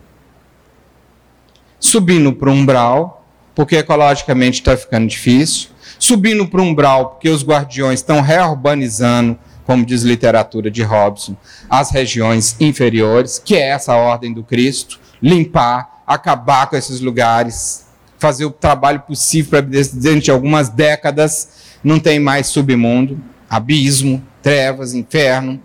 [1.78, 5.68] Subindo para o umbral, porque ecologicamente está ficando difícil.
[5.98, 11.36] Subindo para umbral, porque os guardiões estão reurbanizando, como diz literatura de Robson,
[11.68, 17.86] as regiões inferiores, que é essa ordem do Cristo, limpar, acabar com esses lugares,
[18.18, 24.94] fazer o trabalho possível para dentro de algumas décadas não tem mais submundo, abismo, trevas,
[24.94, 25.60] inferno.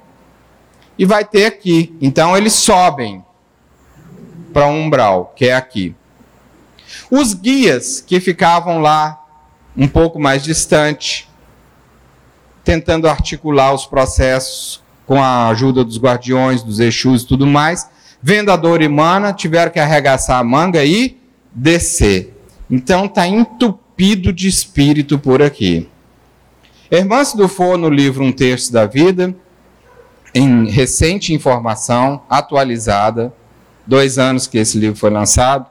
[0.98, 1.96] E vai ter aqui.
[2.02, 3.24] Então eles sobem
[4.54, 5.96] para um umbral, que é aqui.
[7.10, 9.23] Os guias que ficavam lá
[9.76, 11.30] um pouco mais distante,
[12.64, 17.90] tentando articular os processos com a ajuda dos guardiões, dos Exus e tudo mais,
[18.22, 21.18] vendo a dor humana, tiveram que arregaçar a manga e
[21.54, 22.34] descer.
[22.70, 25.90] Então está entupido de espírito por aqui.
[26.90, 29.36] Hermance Dufour, no livro Um Terço da Vida,
[30.34, 33.34] em recente informação, atualizada,
[33.86, 35.68] dois anos que esse livro foi lançado,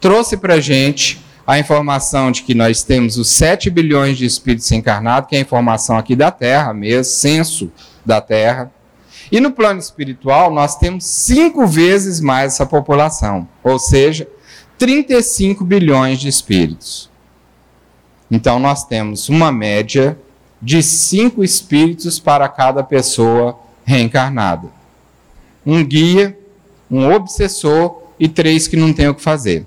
[0.00, 1.20] trouxe para gente
[1.50, 5.42] a informação de que nós temos os 7 bilhões de espíritos encarnados, que é a
[5.42, 7.72] informação aqui da Terra mesmo, censo
[8.06, 8.70] da Terra.
[9.32, 14.28] E no plano espiritual, nós temos cinco vezes mais essa população, ou seja,
[14.78, 17.10] 35 bilhões de espíritos.
[18.30, 20.16] Então, nós temos uma média
[20.62, 24.68] de cinco espíritos para cada pessoa reencarnada.
[25.66, 26.38] Um guia,
[26.88, 29.66] um obsessor e três que não têm o que fazer.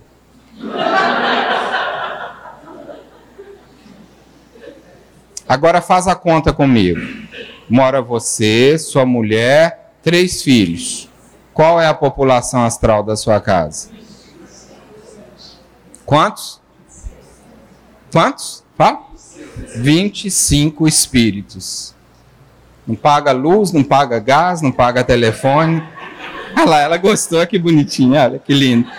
[5.53, 6.99] Agora faz a conta comigo.
[7.69, 11.07] Mora você, sua mulher, três filhos.
[11.53, 13.89] Qual é a população astral da sua casa?
[16.07, 16.59] Quantos?
[18.11, 18.63] Quantos?
[18.75, 19.05] Fala.
[19.75, 21.93] 25 espíritos.
[22.87, 25.83] Não paga luz, não paga gás, não paga telefone.
[26.57, 28.89] Olha lá, ela gostou, que bonitinha, olha que lindo.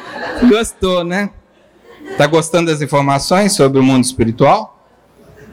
[0.48, 1.30] Gostou, né?
[2.16, 4.73] Tá gostando das informações sobre o mundo espiritual?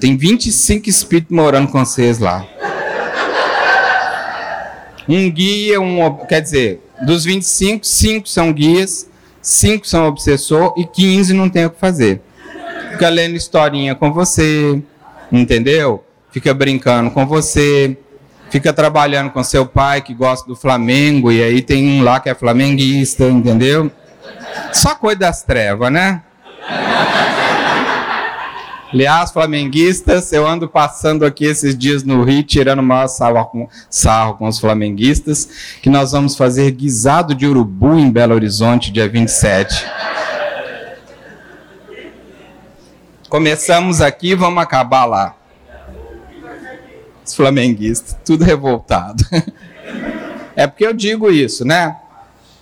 [0.02, 2.44] Tem 25 espíritos morando com vocês lá.
[5.08, 9.08] Um guia, um, quer dizer, dos 25, 5 são guias,
[9.44, 12.20] 5 são obsessor e 15 não tem o que fazer.
[12.90, 14.82] Fica lendo historinha com você,
[15.32, 16.04] entendeu?
[16.32, 17.96] Fica brincando com você,
[18.50, 22.28] fica trabalhando com seu pai que gosta do Flamengo e aí tem um lá que
[22.28, 23.92] é flamenguista, entendeu?
[24.74, 26.24] Só coisa das trevas, né?
[28.94, 34.34] Aliás, flamenguistas, eu ando passando aqui esses dias no Rio, tirando maior sarro com, sarro
[34.34, 39.86] com os flamenguistas, que nós vamos fazer guisado de urubu em Belo Horizonte, dia 27.
[43.30, 45.38] Começamos aqui, vamos acabar lá.
[47.26, 49.24] Os flamenguistas, tudo revoltado.
[50.54, 51.96] É porque eu digo isso, né?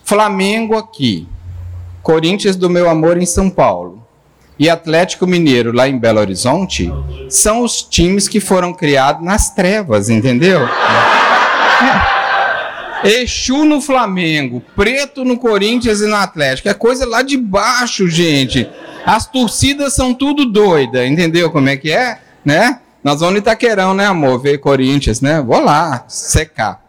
[0.04, 1.28] Flamengo aqui,
[2.04, 4.08] Corinthians do meu amor em São Paulo
[4.60, 6.92] e Atlético Mineiro lá em Belo Horizonte
[7.30, 10.60] são os times que foram criados nas trevas, entendeu?
[13.02, 16.68] Exu no Flamengo, Preto no Corinthians e no Atlético.
[16.68, 18.70] É coisa lá de baixo, gente.
[19.06, 22.20] As torcidas são tudo doida, entendeu como é que é?
[22.44, 22.80] Né?
[23.02, 24.42] Nós vamos no Itaquerão, né, amor?
[24.42, 25.42] Ver Corinthians, né?
[25.42, 26.84] Vou lá, secar.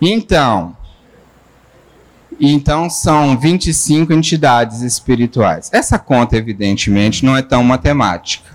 [0.00, 0.76] Então,
[2.40, 5.70] então são 25 entidades espirituais.
[5.72, 8.50] Essa conta, evidentemente, não é tão matemática.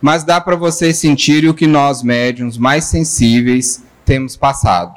[0.00, 4.94] Mas dá para vocês sentirem o que nós, médiums mais sensíveis, temos passado.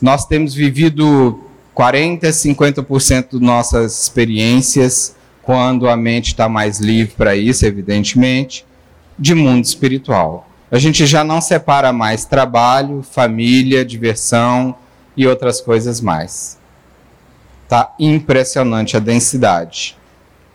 [0.00, 1.40] Nós temos vivido
[1.74, 8.64] 40, 50% de nossas experiências, quando a mente está mais livre para isso, evidentemente,
[9.18, 10.48] de mundo espiritual.
[10.70, 14.74] A gente já não separa mais trabalho, família, diversão
[15.16, 16.58] e outras coisas mais.
[17.74, 19.96] Tá impressionante a densidade.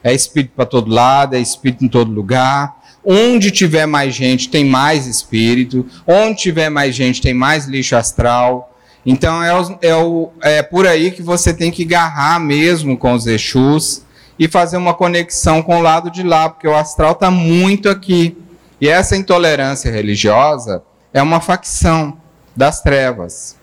[0.01, 2.78] É espírito para todo lado, é espírito em todo lugar.
[3.03, 5.86] Onde tiver mais gente, tem mais espírito.
[6.07, 8.74] Onde tiver mais gente, tem mais lixo astral.
[9.05, 13.11] Então é, o, é, o, é por aí que você tem que agarrar mesmo com
[13.11, 14.03] os Exus
[14.39, 18.38] e fazer uma conexão com o lado de lá, porque o astral está muito aqui.
[18.80, 20.82] E essa intolerância religiosa
[21.13, 22.17] é uma facção
[22.55, 23.59] das trevas.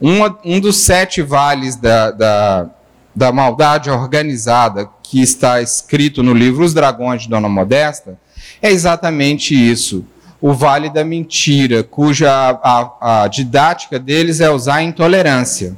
[0.00, 2.70] Um, dos sete vales da, da,
[3.14, 8.16] da maldade organizada que está escrito no livro Os Dragões de Dona Modesta
[8.62, 10.04] é exatamente isso.
[10.40, 15.76] O Vale da Mentira, cuja a, a didática deles é usar a intolerância.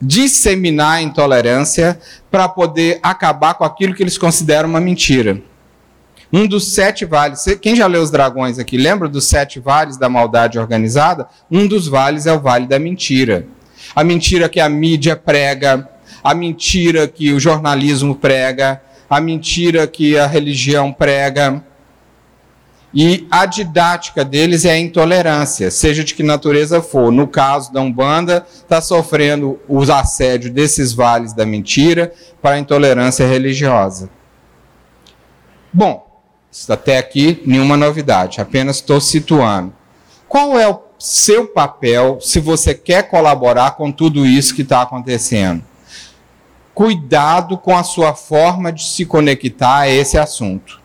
[0.00, 1.98] Disseminar a intolerância
[2.30, 5.42] para poder acabar com aquilo que eles consideram uma mentira.
[6.36, 10.08] Um dos sete vales, quem já leu os dragões aqui, lembra dos sete vales da
[10.08, 11.28] maldade organizada?
[11.48, 13.46] Um dos vales é o vale da mentira.
[13.94, 15.88] A mentira que a mídia prega,
[16.24, 21.62] a mentira que o jornalismo prega, a mentira que a religião prega.
[22.92, 27.12] E a didática deles é a intolerância, seja de que natureza for.
[27.12, 32.12] No caso da Umbanda, está sofrendo os assédios desses vales da mentira
[32.42, 34.10] para a intolerância religiosa.
[35.72, 36.03] Bom,
[36.68, 39.72] até aqui nenhuma novidade, apenas estou situando.
[40.28, 45.62] Qual é o seu papel se você quer colaborar com tudo isso que está acontecendo?
[46.72, 50.80] Cuidado com a sua forma de se conectar a esse assunto.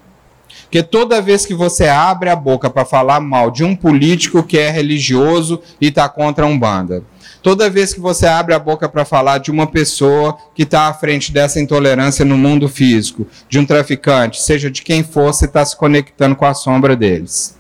[0.70, 4.60] Porque toda vez que você abre a boca para falar mal de um político que
[4.60, 7.04] é religioso e está contra a Umbanda,
[7.42, 10.94] toda vez que você abre a boca para falar de uma pessoa que está à
[10.94, 15.66] frente dessa intolerância no mundo físico, de um traficante, seja de quem for, você está
[15.66, 17.58] se conectando com a sombra deles.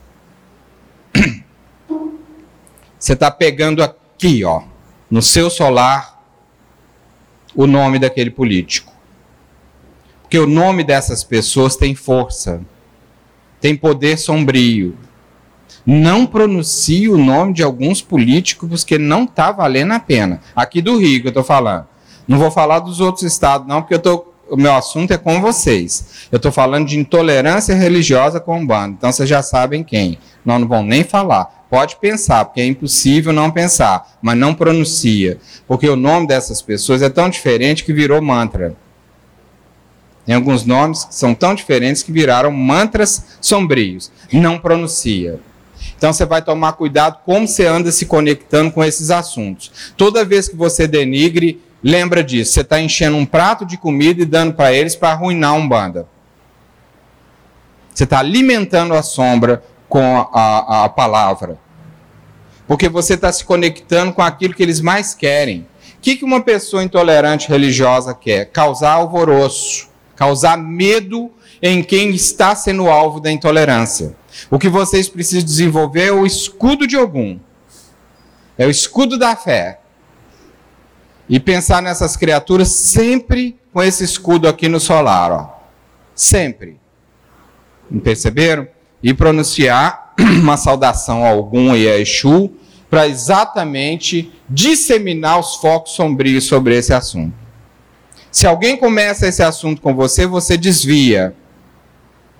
[3.00, 4.64] Você está pegando aqui, ó,
[5.10, 6.22] no seu solar,
[7.56, 8.92] o nome daquele político.
[10.22, 12.62] Porque o nome dessas pessoas tem força
[13.60, 14.96] tem poder sombrio.
[15.86, 20.42] Não pronuncie o nome de alguns políticos que não está valendo a pena.
[20.56, 21.88] Aqui do Rio que eu estou falando.
[22.28, 25.42] Não vou falar dos outros estados, não, porque eu tô, o meu assunto é com
[25.42, 26.28] vocês.
[26.32, 28.96] Eu estou falando de intolerância religiosa com o bando.
[28.98, 30.20] Então vocês já sabem quem.
[30.46, 31.66] Nós não vamos nem falar.
[31.70, 35.38] Pode pensar, porque é impossível não pensar, mas não pronuncia.
[35.68, 38.76] Porque o nome dessas pessoas é tão diferente que virou mantra.
[40.30, 44.12] Tem alguns nomes são tão diferentes que viraram mantras sombrios.
[44.32, 45.40] Não pronuncia.
[45.98, 49.92] Então você vai tomar cuidado como você anda se conectando com esses assuntos.
[49.98, 52.54] Toda vez que você denigre, lembra disso.
[52.54, 56.08] Você está enchendo um prato de comida e dando para eles para arruinar um banda.
[57.92, 61.58] Você está alimentando a sombra com a, a, a palavra.
[62.68, 65.62] Porque você está se conectando com aquilo que eles mais querem.
[65.98, 68.46] O que, que uma pessoa intolerante religiosa quer?
[68.52, 69.89] Causar alvoroço
[70.20, 74.18] causar medo em quem está sendo alvo da intolerância.
[74.52, 77.40] O que vocês precisam desenvolver é o escudo de algum.
[78.58, 79.80] É o escudo da fé.
[81.30, 85.60] E pensar nessas criaturas sempre com esse escudo aqui no solar, ó.
[86.14, 86.78] Sempre.
[88.04, 88.68] Perceberam?
[89.02, 92.52] E pronunciar uma saudação a algum e a Exu
[92.90, 97.49] para exatamente disseminar os focos sombrios sobre esse assunto.
[98.32, 101.34] Se alguém começa esse assunto com você, você desvia.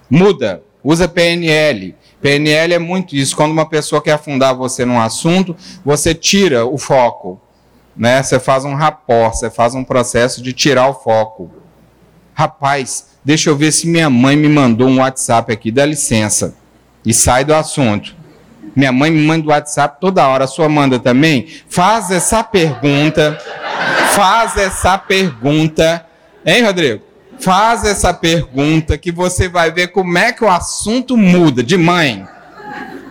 [0.10, 0.64] Muda.
[0.84, 1.96] Usa PNL.
[2.22, 3.36] PNL é muito isso.
[3.36, 7.40] Quando uma pessoa quer afundar você num assunto, você tira o foco.
[7.96, 8.22] Né?
[8.22, 11.52] Você faz um rapor, você faz um processo de tirar o foco.
[12.34, 16.56] Rapaz, deixa eu ver se minha mãe me mandou um WhatsApp aqui, dá licença.
[17.06, 18.16] E sai do assunto.
[18.76, 21.48] Minha mãe me manda o WhatsApp toda hora, a sua manda também?
[21.68, 23.38] Faz essa pergunta
[24.20, 26.06] faz essa pergunta,
[26.46, 27.02] hein, Rodrigo?
[27.40, 32.28] Faz essa pergunta que você vai ver como é que o assunto muda de mãe.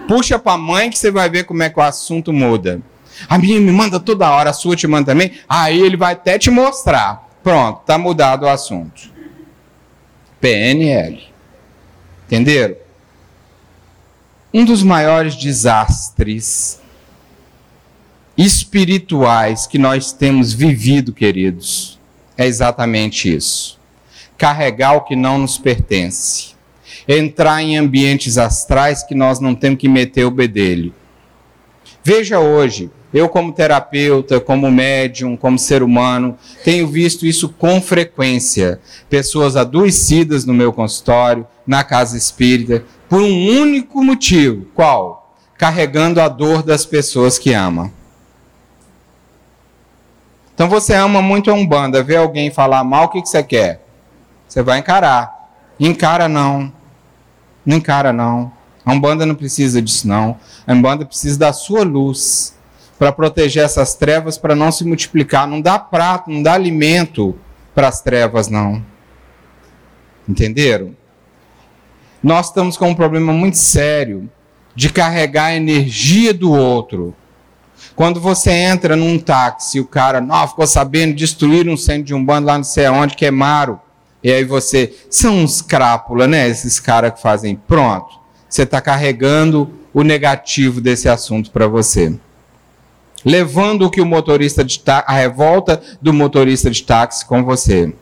[0.07, 2.83] Puxa para a mãe que você vai ver como é que o assunto muda.
[3.27, 5.33] A minha me manda toda hora, a sua te manda também.
[5.49, 7.27] Aí ele vai até te mostrar.
[7.43, 9.11] Pronto, tá mudado o assunto.
[10.39, 11.23] PNL.
[12.27, 12.77] Entenderam?
[14.53, 16.78] Um dos maiores desastres
[18.39, 21.99] espirituais que nós temos vivido, queridos,
[22.37, 23.77] é exatamente isso.
[24.39, 26.57] Carregar o que não nos pertence.
[27.09, 30.95] Entrar em ambientes astrais que nós não temos que meter o bedelho.
[32.05, 38.81] Veja hoje, eu como terapeuta, como médium, como ser humano, tenho visto isso com frequência.
[39.11, 44.67] Pessoas adoecidas no meu consultório, na casa espírita, por um único motivo.
[44.75, 45.35] Qual?
[45.57, 47.98] Carregando a dor das pessoas que ama.
[50.59, 53.81] Então você ama muito a Umbanda, vê alguém falar mal, o que, que você quer?
[54.49, 55.53] Você vai encarar.
[55.79, 56.73] Encara não.
[57.65, 58.51] Não encara não.
[58.85, 60.37] A Umbanda não precisa disso não.
[60.67, 62.59] A Umbanda precisa da sua luz
[62.99, 65.47] para proteger essas trevas, para não se multiplicar.
[65.47, 67.39] Não dá prato, não dá alimento
[67.73, 68.85] para as trevas não.
[70.29, 70.97] Entenderam?
[72.21, 74.29] Nós estamos com um problema muito sério
[74.75, 77.15] de carregar a energia do outro
[77.95, 82.25] Quando você entra num táxi, o cara, não, ficou sabendo, destruíram um centro de um
[82.25, 83.81] bando lá não sei aonde, queimaram.
[84.23, 86.49] E aí você, são uns crápula, né?
[86.49, 88.19] Esses caras que fazem, pronto.
[88.49, 92.15] Você está carregando o negativo desse assunto para você.
[93.25, 97.93] Levando o que o motorista de táxi, a revolta do motorista de táxi com você.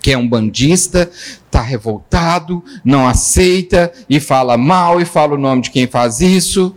[0.00, 1.10] Que é um bandista,
[1.46, 6.74] está revoltado, não aceita e fala mal e fala o nome de quem faz isso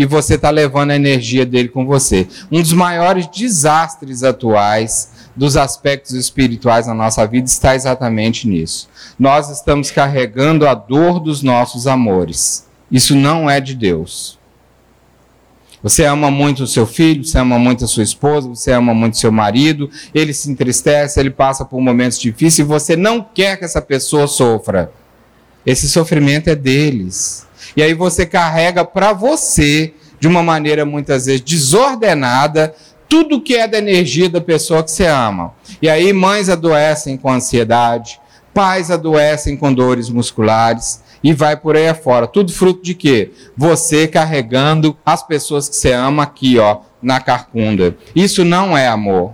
[0.00, 2.26] e você está levando a energia dele com você.
[2.50, 8.88] Um dos maiores desastres atuais dos aspectos espirituais na nossa vida está exatamente nisso.
[9.18, 12.66] Nós estamos carregando a dor dos nossos amores.
[12.90, 14.38] Isso não é de Deus.
[15.82, 19.12] Você ama muito o seu filho, você ama muito a sua esposa, você ama muito
[19.12, 23.58] o seu marido, ele se entristece, ele passa por momentos difíceis e você não quer
[23.58, 24.90] que essa pessoa sofra.
[25.66, 27.49] Esse sofrimento é deles.
[27.76, 32.74] E aí você carrega para você, de uma maneira muitas vezes desordenada,
[33.08, 35.52] tudo que é da energia da pessoa que você ama.
[35.80, 38.20] E aí mães adoecem com ansiedade,
[38.54, 42.26] pais adoecem com dores musculares e vai por aí afora.
[42.26, 43.32] Tudo fruto de quê?
[43.56, 47.96] Você carregando as pessoas que você ama aqui, ó, na carcunda.
[48.14, 49.32] Isso não é amor.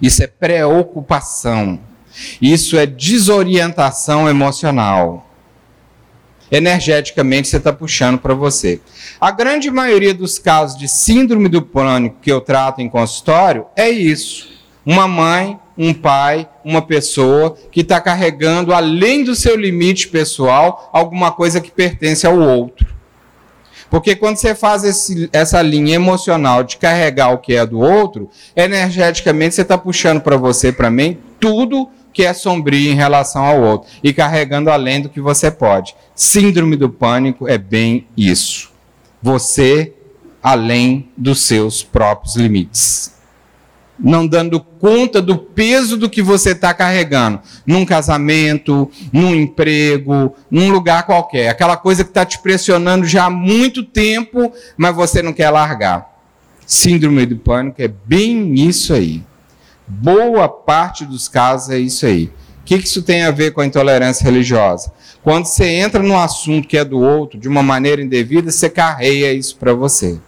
[0.00, 1.78] Isso é preocupação.
[2.40, 5.31] Isso é desorientação emocional
[6.52, 8.78] energeticamente você está puxando para você.
[9.18, 13.88] A grande maioria dos casos de síndrome do pânico que eu trato em consultório é
[13.88, 14.52] isso.
[14.84, 21.32] Uma mãe, um pai, uma pessoa que está carregando, além do seu limite pessoal, alguma
[21.32, 22.92] coisa que pertence ao outro.
[23.88, 28.28] Porque quando você faz esse, essa linha emocional de carregar o que é do outro,
[28.56, 33.60] energeticamente você está puxando para você, para mim, tudo que é sombrio em relação ao
[33.60, 35.94] outro e carregando além do que você pode.
[36.14, 38.70] Síndrome do pânico é bem isso.
[39.22, 39.94] Você
[40.42, 43.12] além dos seus próprios limites.
[43.98, 50.70] Não dando conta do peso do que você está carregando num casamento, num emprego, num
[50.70, 51.48] lugar qualquer.
[51.48, 56.10] Aquela coisa que está te pressionando já há muito tempo, mas você não quer largar.
[56.66, 59.22] Síndrome do pânico é bem isso aí.
[60.00, 62.32] Boa parte dos casos é isso aí.
[62.60, 64.90] O que isso tem a ver com a intolerância religiosa?
[65.22, 69.32] Quando você entra num assunto que é do outro de uma maneira indevida, você carreia
[69.34, 70.18] isso para você.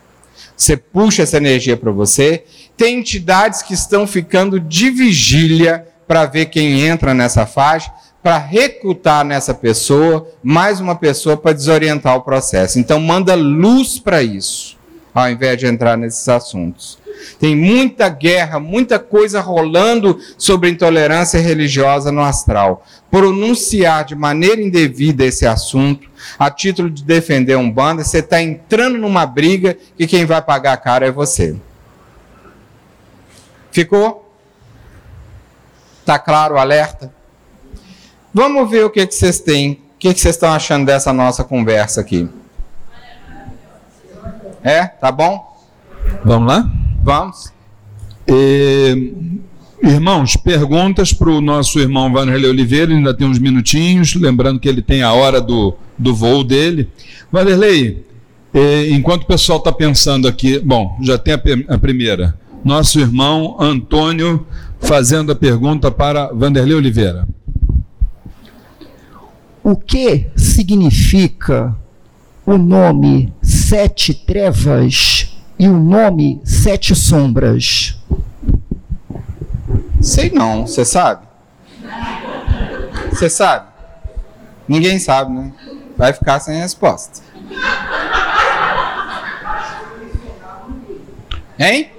[0.54, 2.44] Você puxa essa energia para você.
[2.76, 7.90] Tem entidades que estão ficando de vigília para ver quem entra nessa faixa,
[8.22, 12.78] para recrutar nessa pessoa mais uma pessoa para desorientar o processo.
[12.78, 14.76] Então, manda luz para isso,
[15.14, 16.98] ao invés de entrar nesses assuntos.
[17.38, 22.84] Tem muita guerra, muita coisa rolando sobre intolerância religiosa no astral.
[23.10, 26.08] Pronunciar de maneira indevida esse assunto,
[26.38, 30.72] a título de defender um bando, você está entrando numa briga e quem vai pagar
[30.72, 31.56] a cara é você.
[33.70, 34.32] Ficou?
[36.00, 37.12] Está claro o alerta?
[38.32, 39.72] Vamos ver o que, que vocês têm.
[39.72, 42.28] O que, que vocês estão achando dessa nossa conversa aqui?
[44.62, 44.86] É?
[44.86, 45.56] Tá bom?
[46.24, 46.83] Vamos lá?
[47.04, 47.52] Vamos.
[48.26, 48.94] É,
[49.82, 54.80] irmãos, perguntas para o nosso irmão Vanderlei Oliveira, ainda tem uns minutinhos, lembrando que ele
[54.80, 56.88] tem a hora do, do voo dele.
[57.30, 58.06] Vanderlei,
[58.54, 62.38] é, enquanto o pessoal está pensando aqui, bom, já tem a, a, primeira.
[62.64, 64.46] Nosso irmão Antônio
[64.80, 67.28] fazendo a pergunta para Vanderlei Oliveira.
[69.62, 71.76] O que significa
[72.46, 77.96] o nome Sete Trevas e o nome Sete Sombras?
[80.00, 81.26] Sei não, você sabe?
[83.10, 83.68] Você sabe?
[84.68, 85.52] Ninguém sabe, né?
[85.96, 87.22] Vai ficar sem resposta.
[91.58, 91.90] Hein?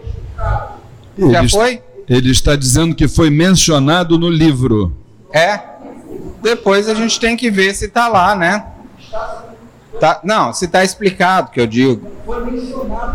[1.18, 1.82] Ele Já foi?
[2.08, 4.96] Ele está dizendo que foi mencionado no livro.
[5.34, 5.60] É.
[6.42, 8.66] Depois a gente tem que ver se está lá, né?
[10.00, 12.08] Tá, não, se está explicado que eu digo.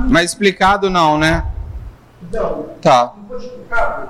[0.08, 1.44] Mas explicado não, né?
[2.32, 2.66] Não.
[2.80, 3.12] Tá.
[3.16, 4.08] Não foi explicado?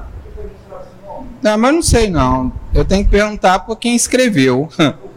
[1.42, 2.52] Não, mas não sei não.
[2.72, 4.68] Eu tenho que perguntar por quem escreveu.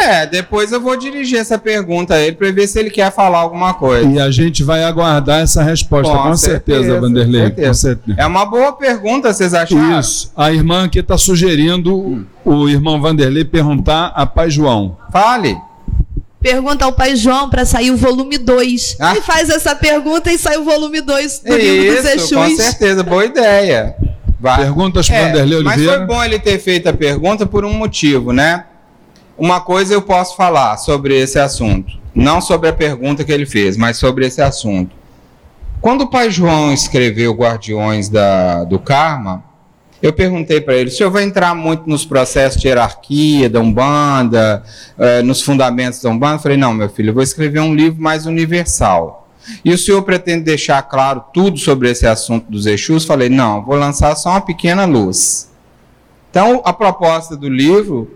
[0.00, 3.38] É, depois eu vou dirigir essa pergunta a ele para ver se ele quer falar
[3.38, 4.08] alguma coisa.
[4.08, 7.42] E a gente vai aguardar essa resposta, com, com certeza, certeza, Vanderlei.
[7.42, 7.68] Certeza.
[7.68, 8.20] Com certeza.
[8.20, 9.98] É uma boa pergunta, vocês acharam?
[9.98, 10.32] Isso.
[10.36, 12.24] A irmã aqui está sugerindo hum.
[12.44, 14.96] o irmão Vanderlei perguntar a Pai João.
[15.12, 15.56] Fale.
[16.40, 18.96] Pergunta ao pai João para sair o volume 2.
[19.00, 19.12] Ah.
[19.12, 22.32] Ele faz essa pergunta e sai o volume 2 do Isso, livro dos Exus.
[22.32, 23.96] Com certeza, boa ideia.
[24.38, 24.58] Vai.
[24.58, 25.90] Perguntas para é, Vanderlei Oliveira.
[25.90, 28.66] Mas foi bom ele ter feito a pergunta por um motivo, né?
[29.36, 31.98] Uma coisa eu posso falar sobre esse assunto.
[32.14, 34.96] não sobre a pergunta que ele fez, mas sobre esse assunto.
[35.80, 39.44] Quando o pai João escreveu Guardiões da, do Karma,
[40.02, 44.62] eu perguntei para ele: o senhor vai entrar muito nos processos de hierarquia da Umbanda,
[44.96, 46.36] eh, nos fundamentos da Umbanda?
[46.36, 49.28] Eu falei: não, meu filho, eu vou escrever um livro mais universal.
[49.64, 53.04] E o senhor pretende deixar claro tudo sobre esse assunto dos Exus?
[53.04, 55.50] Falei: não, vou lançar só uma pequena luz.
[56.30, 58.10] Então, a proposta do livro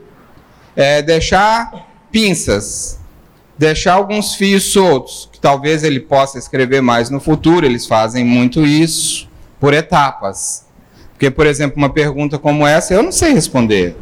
[0.76, 3.00] é deixar pinças,
[3.58, 8.64] deixar alguns fios soltos, que talvez ele possa escrever mais no futuro, eles fazem muito
[8.66, 9.28] isso,
[9.58, 10.66] por etapas.
[11.22, 13.94] Porque, por exemplo, uma pergunta como essa eu não sei responder.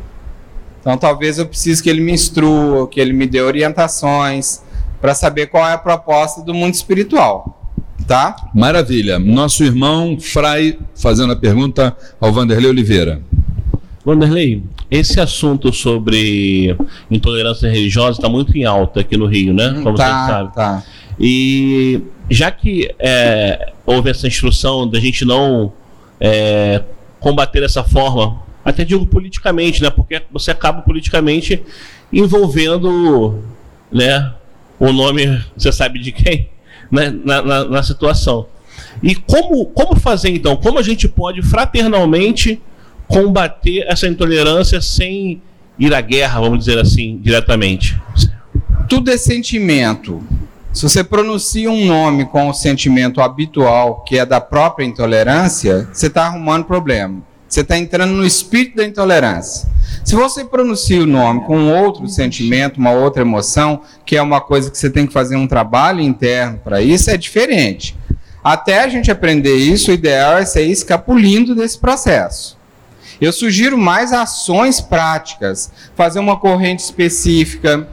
[0.81, 4.63] Então, talvez eu precise que ele me instrua, que ele me dê orientações
[5.03, 7.63] para saber qual é a proposta do mundo espiritual.
[8.07, 8.35] Tá?
[8.55, 9.19] Maravilha.
[9.19, 13.21] Nosso irmão Frai fazendo a pergunta ao Vanderlei Oliveira.
[14.03, 16.75] Vanderlei, esse assunto sobre
[17.11, 19.79] intolerância religiosa está muito em alta aqui no Rio, né?
[19.83, 20.55] Como tá, você sabe.
[20.55, 20.83] Tá.
[21.21, 25.71] E já que é, houve essa instrução da gente não
[26.19, 26.83] é,
[27.21, 29.91] combater dessa forma, até digo politicamente, né?
[29.91, 31.63] Porque você acaba politicamente
[32.13, 33.43] envolvendo,
[33.93, 34.33] né?
[34.79, 36.49] O nome, você sabe de quem,
[36.91, 37.11] né?
[37.11, 38.47] na, na, na situação.
[39.03, 40.57] E como, como fazer então?
[40.57, 42.61] Como a gente pode fraternalmente
[43.07, 45.43] combater essa intolerância sem
[45.79, 48.01] ir à guerra, vamos dizer assim, diretamente?
[48.89, 50.23] Tudo é sentimento.
[50.73, 56.07] Se você pronuncia um nome com o sentimento habitual, que é da própria intolerância, você
[56.07, 57.23] está arrumando problema.
[57.49, 59.69] Você está entrando no espírito da intolerância.
[60.05, 64.71] Se você pronuncia o nome com outro sentimento, uma outra emoção, que é uma coisa
[64.71, 67.97] que você tem que fazer um trabalho interno para isso, é diferente.
[68.43, 72.57] Até a gente aprender isso, o ideal é ser escapulindo desse processo.
[73.21, 77.87] Eu sugiro mais ações práticas, fazer uma corrente específica,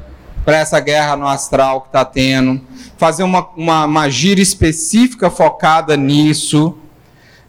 [0.47, 2.61] para essa guerra no astral que está tendo,
[2.97, 6.73] fazer uma, uma, uma gira específica focada nisso.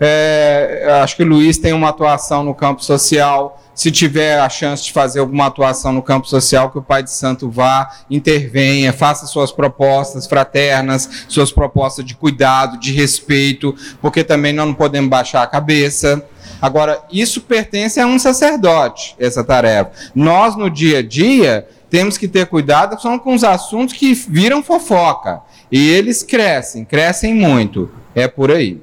[0.00, 3.60] É, acho que o Luiz tem uma atuação no campo social.
[3.74, 7.12] Se tiver a chance de fazer alguma atuação no campo social, que o Pai de
[7.12, 14.52] Santo vá, intervenha, faça suas propostas fraternas, suas propostas de cuidado, de respeito, porque também
[14.52, 16.24] nós não podemos baixar a cabeça.
[16.60, 19.92] Agora, isso pertence a um sacerdote, essa tarefa.
[20.12, 24.62] Nós, no dia a dia, temos que ter cuidado são com os assuntos que viram
[24.62, 25.40] fofoca.
[25.70, 27.90] E eles crescem, crescem muito.
[28.12, 28.80] É por aí.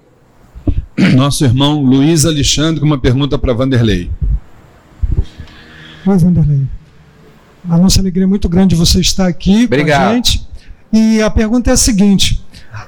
[1.16, 4.10] Nosso irmão Luiz Alexandre com uma pergunta para Vanderlei.
[6.06, 6.62] Oi, Vanderlei.
[7.70, 10.04] A nossa alegria é muito grande você estar aqui Obrigado.
[10.04, 10.48] com a gente.
[10.94, 12.42] E a pergunta é a seguinte: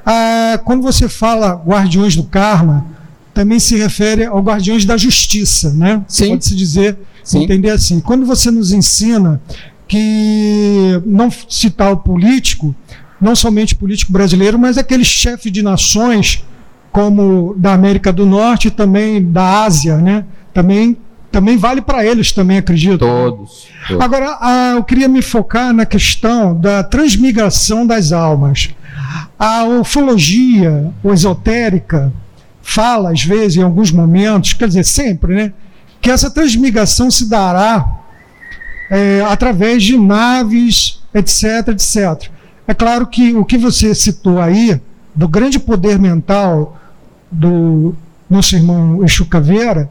[0.05, 2.85] ah, quando você fala guardiões do karma,
[3.34, 6.03] também se refere ao guardiões da justiça, né?
[6.07, 6.29] Sim.
[6.29, 7.43] Pode-se dizer, Sim.
[7.43, 7.99] entender assim.
[7.99, 9.41] Quando você nos ensina
[9.88, 12.73] que não citar o político,
[13.19, 16.43] não somente político brasileiro, mas aqueles chefes de nações
[16.98, 20.26] como da América do Norte e também da Ásia, né?
[20.52, 20.98] Também
[21.32, 22.98] também vale para eles também, acredito.
[22.98, 23.68] Todos.
[23.88, 24.03] todos.
[24.03, 28.72] Agora, ah, eu queria me focar na questão da transmigração das almas.
[29.38, 32.11] A ufologia, ou esotérica,
[32.64, 35.53] fala às vezes, em alguns momentos, quer dizer, sempre, né?
[36.02, 37.88] Que essa transmigração se dará
[38.90, 42.32] é, através de naves, etc, etc.
[42.68, 44.82] É claro que o que você citou aí,
[45.14, 46.74] do grande poder mental
[47.31, 47.95] do
[48.29, 49.89] nosso irmão Exu Caveira,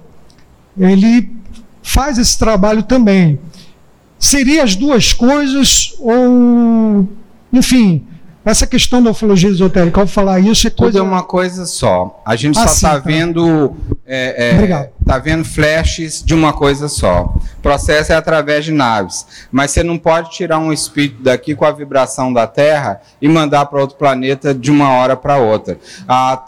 [0.78, 1.30] ele
[1.82, 3.38] faz esse trabalho também.
[4.18, 7.08] Seria as duas coisas ou,
[7.52, 8.04] enfim,
[8.46, 10.92] essa questão da ufologia esotérica, ao falar isso, é coisa.
[10.92, 12.22] Tudo é uma coisa só.
[12.24, 12.98] A gente ah, só está tá.
[12.98, 13.74] vendo.
[14.06, 17.34] É, é, tá vendo flashes de uma coisa só.
[17.58, 19.26] O processo é através de naves.
[19.50, 23.66] Mas você não pode tirar um espírito daqui com a vibração da Terra e mandar
[23.66, 25.76] para outro planeta de uma hora para outra.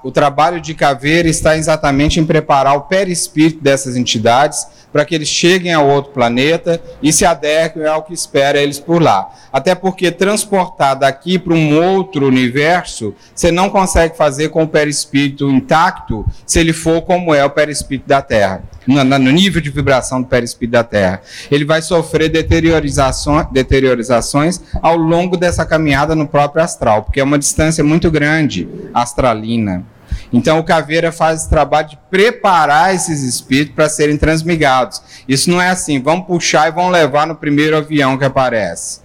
[0.04, 5.28] o trabalho de Caveira está exatamente em preparar o perispírito dessas entidades para que eles
[5.28, 9.30] cheguem a outro planeta e se adequem ao que espera eles por lá.
[9.52, 15.50] Até porque transportar daqui para um outro universo, você não consegue fazer com o perispírito
[15.50, 20.28] intacto se ele for como é o perispírito da Terra, no, nível de vibração do
[20.28, 21.20] perispírito da Terra.
[21.50, 27.38] Ele vai sofrer deteriorizações, deteriorizações ao longo dessa caminhada no próprio astral, porque é uma
[27.38, 29.84] distância muito grande astralina.
[30.32, 35.00] Então o Caveira faz esse trabalho de preparar esses espíritos para serem transmigados.
[35.26, 39.00] Isso não é assim, vamos puxar e vão levar no primeiro avião que aparece.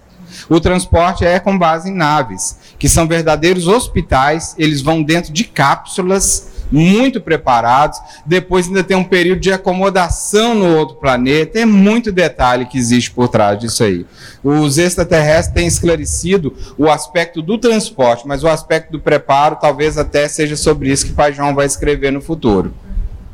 [0.48, 5.42] O transporte é com base em naves, que são verdadeiros hospitais, eles vão dentro de
[5.44, 7.98] cápsulas muito preparados.
[8.26, 11.58] Depois ainda tem um período de acomodação no outro planeta.
[11.58, 14.04] É muito detalhe que existe por trás disso aí.
[14.42, 20.28] Os extraterrestres têm esclarecido o aspecto do transporte, mas o aspecto do preparo talvez até
[20.28, 22.74] seja sobre isso que o Pai João vai escrever no futuro.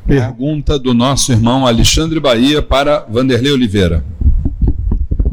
[0.07, 4.05] Pergunta do nosso irmão Alexandre Bahia para Vanderlei Oliveira.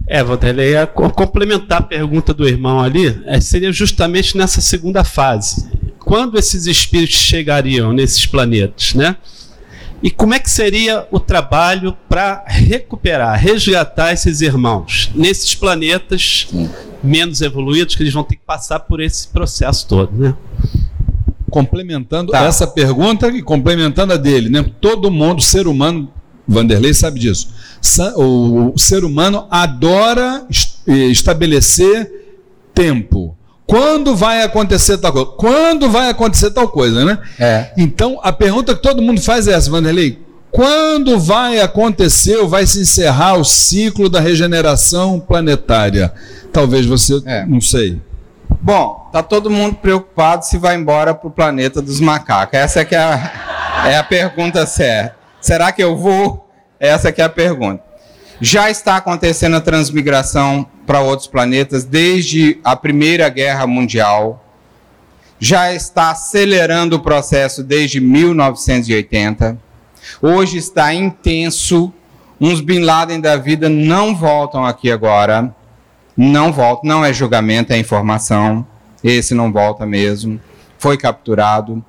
[0.10, 5.70] É, Vanderlei, a complementar a pergunta do irmão ali, é, seria justamente nessa segunda fase.
[6.00, 9.18] Quando esses espíritos chegariam nesses planetas, né?
[10.02, 16.48] E como é que seria o trabalho para recuperar, resgatar esses irmãos nesses planetas
[17.04, 20.34] menos evoluídos que eles vão ter que passar por esse processo todo, né?
[21.50, 22.46] Complementando tá.
[22.46, 24.64] essa pergunta e complementando a dele, né?
[24.80, 26.10] Todo mundo, ser humano,
[26.48, 27.50] Vanderlei sabe disso
[28.16, 30.46] o ser humano adora
[30.88, 32.12] estabelecer
[32.74, 33.36] tempo.
[33.66, 35.32] Quando vai acontecer tal coisa?
[35.38, 37.20] Quando vai acontecer tal coisa, né?
[37.38, 37.72] É.
[37.78, 40.20] Então, a pergunta que todo mundo faz é essa, Vanderlei.
[40.50, 46.14] Quando vai acontecer ou vai se encerrar o ciclo da regeneração planetária?
[46.54, 47.46] Talvez você, é.
[47.46, 48.02] não sei.
[48.62, 52.58] Bom, tá todo mundo preocupado se vai embora para o planeta dos macacos.
[52.58, 55.18] Essa é, que é, a, é a pergunta certa.
[55.42, 56.47] Será que eu vou
[56.80, 57.84] essa é a pergunta.
[58.40, 64.44] Já está acontecendo a transmigração para outros planetas desde a Primeira Guerra Mundial.
[65.40, 69.58] Já está acelerando o processo desde 1980.
[70.22, 71.92] Hoje está intenso.
[72.40, 75.54] Uns Bin Laden da vida não voltam aqui agora.
[76.16, 76.88] Não voltam.
[76.88, 78.66] Não é julgamento, é informação.
[79.04, 80.40] Esse não volta mesmo.
[80.78, 81.84] Foi capturado.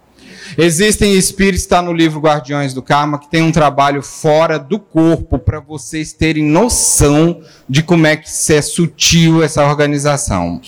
[0.57, 5.39] Existem espíritos, está no livro Guardiões do Karma, que tem um trabalho fora do corpo
[5.39, 10.61] para vocês terem noção de como é que é sutil essa organização.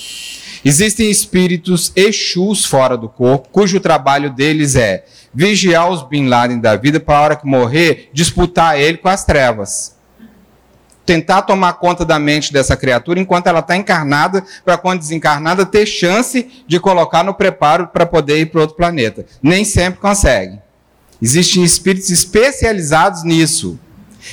[0.64, 6.76] Existem espíritos Exus fora do corpo, cujo trabalho deles é vigiar os Bin Laden da
[6.76, 9.99] vida para a hora que morrer, disputar ele com as trevas
[11.10, 15.84] tentar tomar conta da mente dessa criatura enquanto ela está encarnada, para quando desencarnada ter
[15.84, 19.26] chance de colocar no preparo para poder ir para outro planeta.
[19.42, 20.60] Nem sempre consegue.
[21.20, 23.76] Existem espíritos especializados nisso,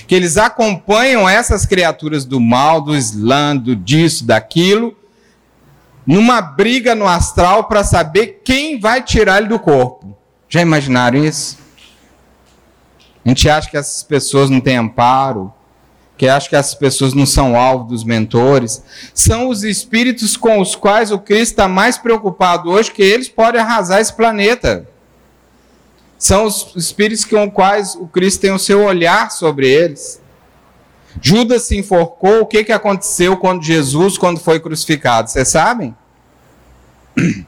[0.05, 4.95] que eles acompanham essas criaturas do mal, do Islã, do disso, daquilo,
[6.05, 10.15] numa briga no astral para saber quem vai tirar ele do corpo.
[10.47, 11.57] Já imaginaram isso?
[13.25, 15.51] A gente acha que essas pessoas não têm amparo,
[16.17, 18.83] que acha que essas pessoas não são alvo dos mentores,
[19.13, 23.61] são os espíritos com os quais o Cristo está mais preocupado hoje, que eles podem
[23.61, 24.87] arrasar esse planeta.
[26.17, 30.19] São os espíritos com os quais o Cristo tem o seu olhar sobre eles.
[31.21, 35.29] Judas se enforcou, o que, que aconteceu quando Jesus, quando foi crucificado?
[35.29, 35.95] Vocês sabem?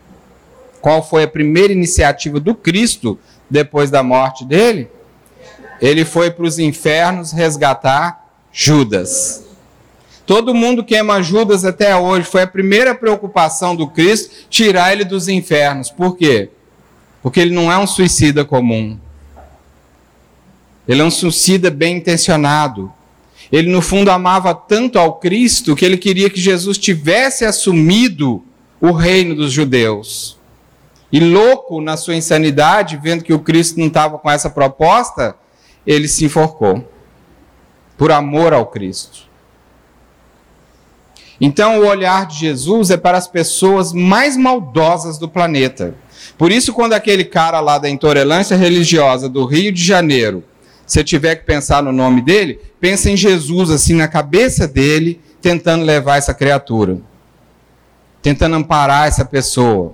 [0.81, 3.19] Qual foi a primeira iniciativa do Cristo
[3.49, 4.89] depois da morte dele?
[5.81, 8.18] Ele foi para os infernos resgatar
[8.61, 9.45] Judas.
[10.25, 15.05] Todo mundo que ama Judas até hoje foi a primeira preocupação do Cristo tirar ele
[15.05, 15.89] dos infernos.
[15.89, 16.49] Por quê?
[17.23, 18.99] Porque ele não é um suicida comum.
[20.85, 22.91] Ele é um suicida bem intencionado.
[23.49, 28.43] Ele, no fundo, amava tanto ao Cristo que ele queria que Jesus tivesse assumido
[28.81, 30.37] o reino dos judeus.
[31.13, 35.33] E louco na sua insanidade, vendo que o Cristo não estava com essa proposta,
[35.87, 36.85] ele se enforcou
[37.99, 39.27] por amor ao Cristo.
[41.39, 45.93] Então, o olhar de Jesus é para as pessoas mais maldosas do planeta.
[46.37, 50.45] Por isso, quando aquele cara lá da intolerância religiosa do Rio de Janeiro,
[50.87, 55.83] você tiver que pensar no nome dele, pensa em Jesus assim na cabeça dele, tentando
[55.83, 56.99] levar essa criatura,
[58.21, 59.93] tentando amparar essa pessoa.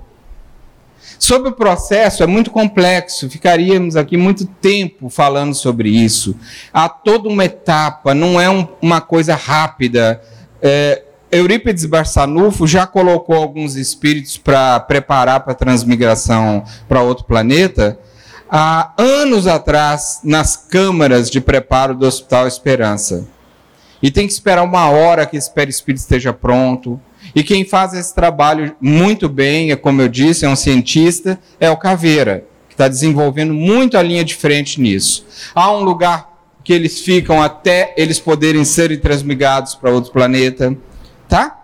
[1.20, 6.36] Sobre o processo, é muito complexo, ficaríamos aqui muito tempo falando sobre isso.
[6.74, 10.22] Há toda uma etapa, não é um, uma coisa rápida.
[10.62, 18.00] É, Eurípides Barçanufo já colocou alguns espíritos para preparar para a transmigração para outro planeta
[18.50, 23.28] há anos atrás nas câmaras de preparo do Hospital Esperança.
[24.02, 27.00] E tem que esperar uma hora que esse perispírito esteja pronto.
[27.36, 31.70] E quem faz esse trabalho muito bem, é como eu disse, é um cientista, é
[31.70, 35.26] o Caveira, que está desenvolvendo muito a linha de frente nisso.
[35.54, 36.34] Há um lugar
[36.64, 40.76] que eles ficam até eles poderem serem transmigados para outro planeta,
[41.28, 41.60] tá?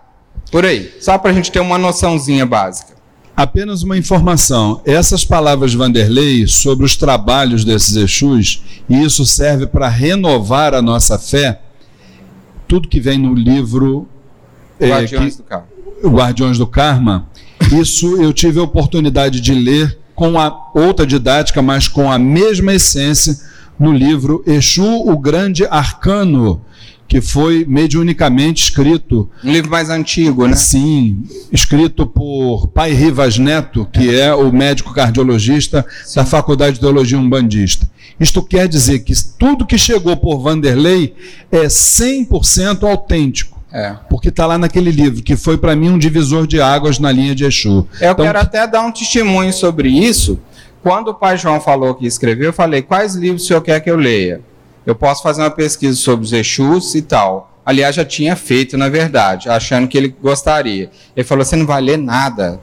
[0.52, 2.92] Por aí, só para a gente ter uma noçãozinha básica.
[3.36, 9.66] Apenas uma informação: essas palavras de Vanderlei sobre os trabalhos desses Exus, e isso serve
[9.66, 11.62] para renovar a nossa fé,
[12.68, 14.08] tudo que vem no livro
[14.90, 15.68] Guardiões é, que, do Karma.
[16.04, 17.28] Guardiões do Karma.
[17.72, 22.74] Isso eu tive a oportunidade de ler com a outra didática, mas com a mesma
[22.74, 23.40] essência,
[23.80, 26.62] no livro Exu, o Grande Arcano,
[27.08, 29.30] que foi mediunicamente escrito.
[29.44, 30.56] Um livro mais antigo, né?
[30.56, 36.16] Sim, escrito por Pai Rivas Neto, que é o médico cardiologista Sim.
[36.16, 37.90] da Faculdade de Teologia Umbandista.
[38.20, 41.16] Isto quer dizer que tudo que chegou por Vanderlei
[41.52, 43.61] é 100% autêntico.
[43.72, 43.96] É.
[44.10, 47.34] Porque está lá naquele livro, que foi para mim um divisor de águas na linha
[47.34, 47.88] de Exu.
[48.02, 50.40] Eu então, quero até dar um testemunho sobre isso.
[50.84, 53.90] Quando o pai João falou que escreveu, eu falei: quais livros o senhor quer que
[53.90, 54.42] eu leia?
[54.86, 57.52] Eu posso fazer uma pesquisa sobre os Exus e tal.
[57.64, 60.90] Aliás, já tinha feito, na verdade, achando que ele gostaria.
[61.16, 62.60] Ele falou: você não vai ler nada.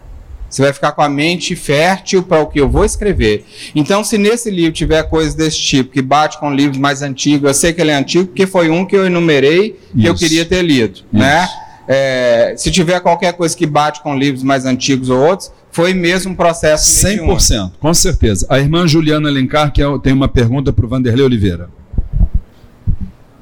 [0.48, 3.44] Você vai ficar com a mente fértil para o que eu vou escrever.
[3.74, 7.54] Então, se nesse livro tiver coisas desse tipo, que bate com livros mais antigos, eu
[7.54, 10.06] sei que ele é antigo, porque foi um que eu enumerei que Isso.
[10.06, 11.00] eu queria ter lido.
[11.12, 11.46] Né?
[11.86, 16.32] É, se tiver qualquer coisa que bate com livros mais antigos ou outros, foi mesmo
[16.32, 18.46] um processo 100%, com certeza.
[18.48, 21.68] A irmã Juliana Alencar que é, tem uma pergunta para o Vanderlei Oliveira.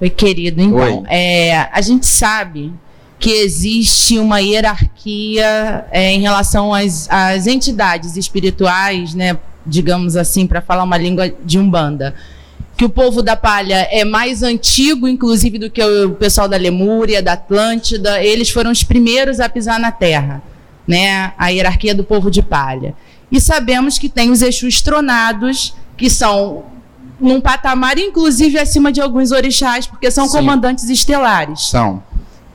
[0.01, 0.61] Oi, querido.
[0.61, 1.03] Então, Oi.
[1.09, 2.73] É, a gente sabe
[3.18, 10.60] que existe uma hierarquia é, em relação às, às, entidades espirituais, né, digamos assim, para
[10.60, 12.14] falar uma língua de umbanda.
[12.76, 17.22] Que o povo da palha é mais antigo, inclusive, do que o pessoal da Lemúria,
[17.22, 18.22] da Atlântida.
[18.22, 20.43] Eles foram os primeiros a pisar na terra,
[20.86, 21.32] né?
[21.38, 22.94] A hierarquia do povo de palha.
[23.32, 26.64] E sabemos que tem os Exus tronados, que são
[27.18, 30.36] num patamar, inclusive, acima de alguns orixás, porque são Sim.
[30.36, 31.68] comandantes estelares.
[31.68, 32.02] São.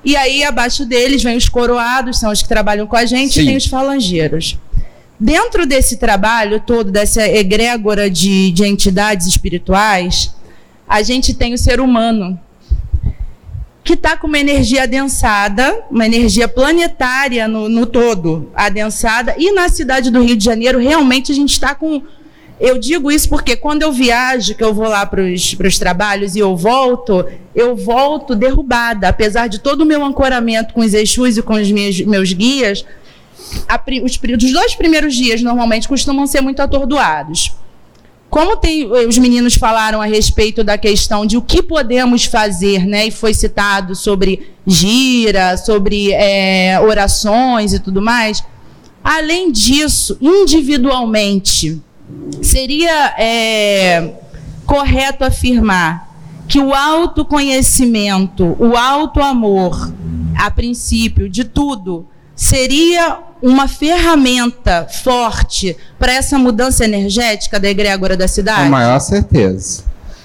[0.04, 3.42] E aí, abaixo deles, vem os coroados, são os que trabalham com a gente, Sim.
[3.42, 4.58] e tem os falangeiros.
[5.20, 10.34] Dentro desse trabalho todo, dessa egrégora de, de entidades espirituais,
[10.88, 12.40] a gente tem o ser humano,
[13.84, 19.70] que está com uma energia adensada, uma energia planetária no, no todo, adensada, e na
[19.70, 22.02] cidade do Rio de Janeiro, realmente a gente está com
[22.62, 26.40] eu digo isso porque quando eu viajo, que eu vou lá para os trabalhos e
[26.40, 27.26] eu volto,
[27.56, 29.10] eu volto derrubada.
[29.10, 32.86] Apesar de todo o meu ancoramento com os Exus e com os meus, meus guias,
[33.68, 37.52] a, os, os dois primeiros dias normalmente costumam ser muito atordoados.
[38.30, 43.08] Como tem, os meninos falaram a respeito da questão de o que podemos fazer, né?
[43.08, 48.44] E foi citado sobre gira, sobre é, orações e tudo mais.
[49.04, 51.82] Além disso, individualmente,
[52.42, 54.14] seria é,
[54.66, 56.10] correto afirmar
[56.48, 59.92] que o autoconhecimento, o autoamor,
[60.38, 62.06] a princípio de tudo,
[62.36, 68.64] seria uma ferramenta forte para essa mudança energética da egrégora da cidade?
[68.64, 69.84] Com maior certeza.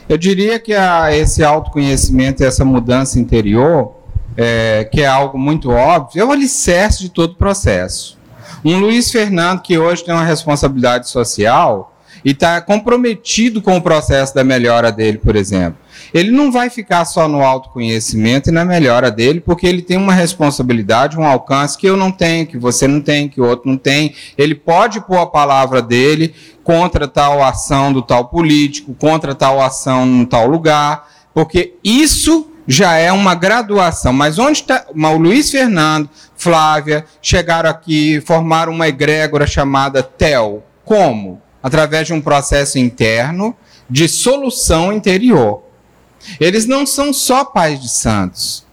[0.08, 3.92] Eu diria que a, esse autoconhecimento essa mudança interior,
[4.36, 8.15] é, que é algo muito óbvio, é o alicerce de todo o processo.
[8.64, 11.92] Um Luiz Fernando que hoje tem uma responsabilidade social
[12.24, 15.78] e está comprometido com o processo da melhora dele, por exemplo.
[16.12, 20.12] Ele não vai ficar só no autoconhecimento e na melhora dele, porque ele tem uma
[20.12, 23.76] responsabilidade, um alcance que eu não tenho, que você não tem, que o outro não
[23.76, 24.14] tem.
[24.36, 26.34] Ele pode pôr a palavra dele
[26.64, 32.96] contra tal ação do tal político, contra tal ação no tal lugar, porque isso já
[32.96, 34.12] é uma graduação.
[34.12, 34.84] Mas onde está.
[34.92, 40.64] O Luiz Fernando, Flávia, chegaram aqui, formaram uma egrégora chamada TEL.
[40.84, 41.40] Como?
[41.62, 43.56] Através de um processo interno
[43.88, 45.62] de solução interior.
[46.40, 48.66] Eles não são só pais de santos.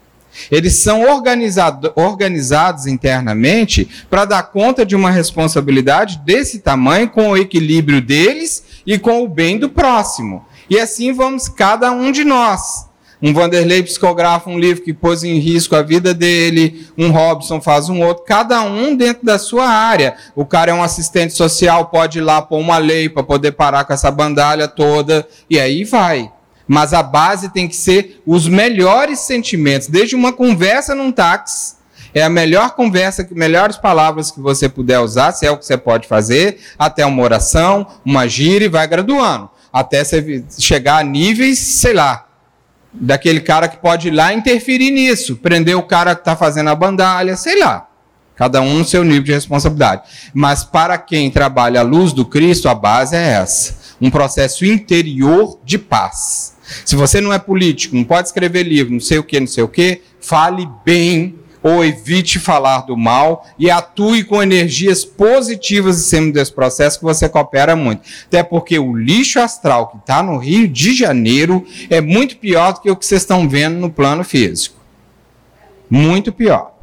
[0.50, 7.36] Eles são organizado, organizados internamente para dar conta de uma responsabilidade desse tamanho, com o
[7.36, 10.44] equilíbrio deles e com o bem do próximo.
[10.68, 12.88] E assim vamos cada um de nós.
[13.24, 17.88] Um Vanderlei psicografa um livro que pôs em risco a vida dele, um Robson faz
[17.88, 20.14] um outro, cada um dentro da sua área.
[20.36, 23.86] O cara é um assistente social, pode ir lá pôr uma lei para poder parar
[23.86, 26.30] com essa bandalha toda, e aí vai.
[26.68, 31.76] Mas a base tem que ser os melhores sentimentos, desde uma conversa num táxi,
[32.12, 35.78] é a melhor conversa, melhores palavras que você puder usar, se é o que você
[35.78, 39.48] pode fazer, até uma oração, uma gira e vai graduando.
[39.72, 40.02] Até
[40.58, 42.23] chegar a níveis, sei lá,
[42.94, 46.74] daquele cara que pode ir lá interferir nisso, prender o cara que está fazendo a
[46.74, 47.88] bandalha, sei lá.
[48.36, 50.02] Cada um no seu nível de responsabilidade.
[50.32, 55.58] Mas para quem trabalha a luz do Cristo, a base é essa: um processo interior
[55.64, 56.54] de paz.
[56.84, 59.62] Se você não é político, não pode escrever livro, não sei o que, não sei
[59.62, 66.02] o que, fale bem ou evite falar do mal e atue com energias positivas em
[66.02, 68.02] cima desse processo que você coopera muito.
[68.26, 72.80] Até porque o lixo astral que está no Rio de Janeiro é muito pior do
[72.82, 74.76] que o que vocês estão vendo no plano físico.
[75.88, 76.74] Muito pior.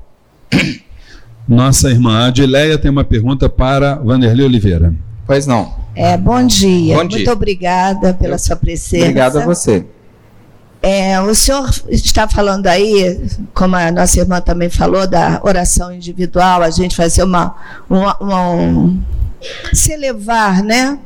[1.48, 4.96] Nossa irmã Adileia tem uma pergunta para Vanderlei Oliveira.
[5.28, 5.76] Pois não.
[5.96, 6.96] É, bom dia.
[6.96, 7.18] Bom dia.
[7.20, 9.04] Muito obrigada pela Eu- sua presença.
[9.06, 9.86] Obrigado a você.
[10.84, 13.22] É, o senhor está falando aí,
[13.54, 17.56] como a nossa irmã também falou, da oração individual, a gente fazer uma.
[17.90, 19.02] uma, uma- um,
[19.74, 20.98] se elevar, né?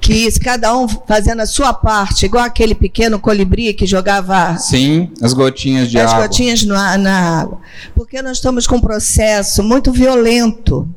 [0.00, 5.32] Que cada um fazendo a sua parte, igual aquele pequeno colibri que jogava Sim, as
[5.34, 6.26] gotinhas de as água.
[6.26, 7.58] gotinhas no a- na água.
[7.94, 10.88] Porque nós estamos com um processo muito violento.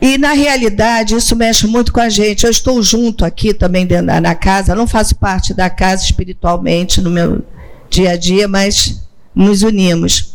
[0.00, 2.44] E, na realidade, isso mexe muito com a gente.
[2.44, 7.10] Eu estou junto aqui também dentro na casa, não faço parte da casa espiritualmente no
[7.10, 7.42] meu
[7.90, 9.02] dia a dia, mas
[9.34, 10.34] nos unimos.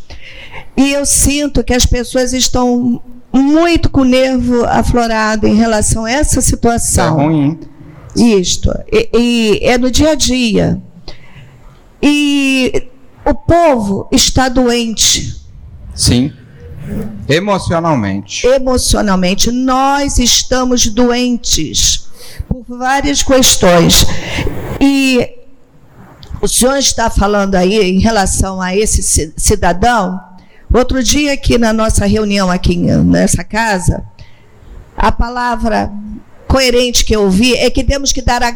[0.76, 6.12] E eu sinto que as pessoas estão muito com o nervo aflorado em relação a
[6.12, 7.16] essa Isso é situação.
[7.16, 7.60] ruim.
[8.16, 8.72] Isto.
[8.92, 10.82] E, e é no dia a dia.
[12.02, 12.88] E
[13.26, 15.42] o povo está doente
[15.96, 16.34] Sim.
[17.30, 18.46] Emocionalmente.
[18.48, 19.52] emocionalmente.
[19.52, 22.08] Nós estamos doentes
[22.48, 24.06] por várias questões.
[24.80, 25.30] E
[26.42, 30.20] o senhor está falando aí em relação a esse ci- cidadão.
[30.74, 34.04] Outro dia aqui na nossa reunião aqui nessa casa,
[34.98, 35.92] a palavra
[36.48, 38.56] coerente que eu ouvi é que temos que dar a,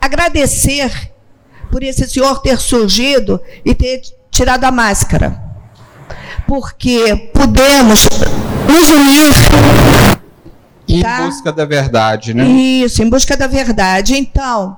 [0.00, 0.90] agradecer
[1.70, 5.43] por esse senhor ter surgido e ter tirado a máscara.
[6.46, 8.08] Porque podemos
[8.68, 9.34] nos unir
[10.86, 11.22] Em Tá.
[11.26, 12.44] busca da verdade, né?
[12.46, 14.14] isso, em busca da verdade.
[14.16, 14.76] Então,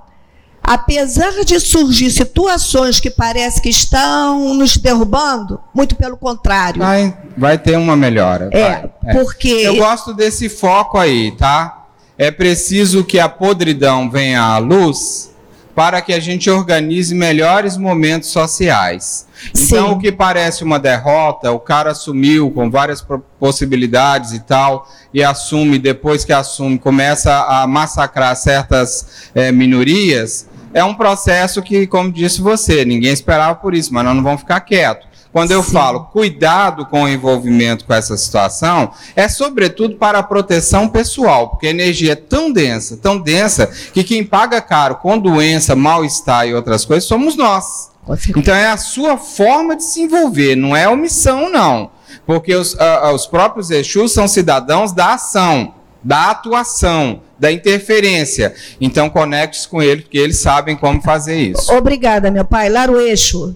[0.62, 6.80] apesar de surgir situações que parece que estão nos derrubando, muito pelo contrário.
[6.80, 8.48] Vai, vai ter uma melhora.
[8.52, 8.88] é.
[9.04, 9.12] É.
[9.14, 11.86] porque Eu gosto desse foco aí, tá?
[12.16, 15.30] É preciso que a podridão venha à luz
[15.76, 19.28] para que a gente organize melhores momentos sociais.
[19.54, 19.92] Então, Sim.
[19.92, 23.06] o que parece uma derrota, o cara assumiu com várias
[23.38, 30.82] possibilidades e tal, e assume, depois que assume, começa a massacrar certas eh, minorias, é
[30.82, 34.60] um processo que, como disse você, ninguém esperava por isso, mas nós não vamos ficar
[34.60, 35.06] quietos.
[35.36, 35.72] Quando eu Sim.
[35.72, 41.66] falo cuidado com o envolvimento com essa situação, é sobretudo para a proteção pessoal, porque
[41.66, 46.54] a energia é tão densa, tão densa, que quem paga caro com doença, mal-estar e
[46.54, 47.90] outras coisas somos nós.
[48.34, 51.90] Então é a sua forma de se envolver, não é omissão, não.
[52.24, 58.54] Porque os, ah, os próprios Exus são cidadãos da ação, da atuação, da interferência.
[58.80, 61.70] Então conecte-se com eles, porque eles sabem como fazer isso.
[61.74, 62.70] Obrigada, meu pai.
[62.70, 63.54] Laro Eixo.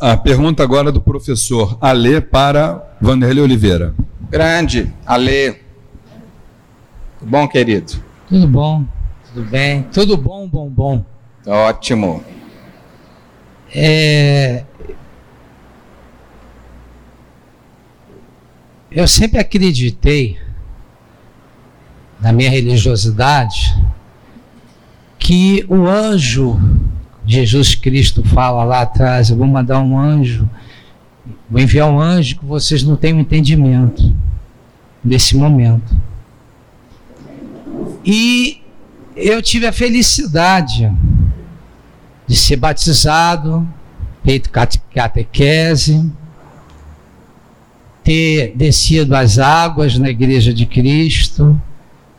[0.00, 0.10] É.
[0.10, 3.94] A pergunta agora do professor Alê para Vanderlei Oliveira.
[4.30, 5.52] Grande, Ale.
[7.18, 7.94] Tudo bom, querido?
[8.28, 8.84] Tudo bom,
[9.32, 11.04] tudo bem, tudo bom, bom, bom.
[11.46, 12.22] Ótimo.
[13.74, 14.64] É...
[18.90, 20.38] Eu sempre acreditei,
[22.20, 23.76] na minha religiosidade,
[25.18, 26.58] que o anjo,
[27.26, 30.48] Jesus Cristo fala lá atrás, eu vou mandar um anjo,
[31.50, 34.14] vou enviar um anjo que vocês não têm um entendimento
[35.04, 35.96] nesse momento.
[38.04, 38.62] E
[39.16, 40.92] eu tive a felicidade
[42.26, 43.66] de ser batizado,
[44.24, 46.10] feito cate- catequese,
[48.04, 51.60] ter descido as águas na Igreja de Cristo,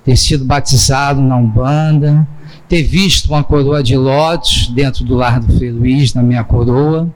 [0.04, 2.28] ter sido batizado na Umbanda,
[2.68, 7.10] ter visto uma coroa de lótus dentro do lar do Frei Luiz, na minha coroa.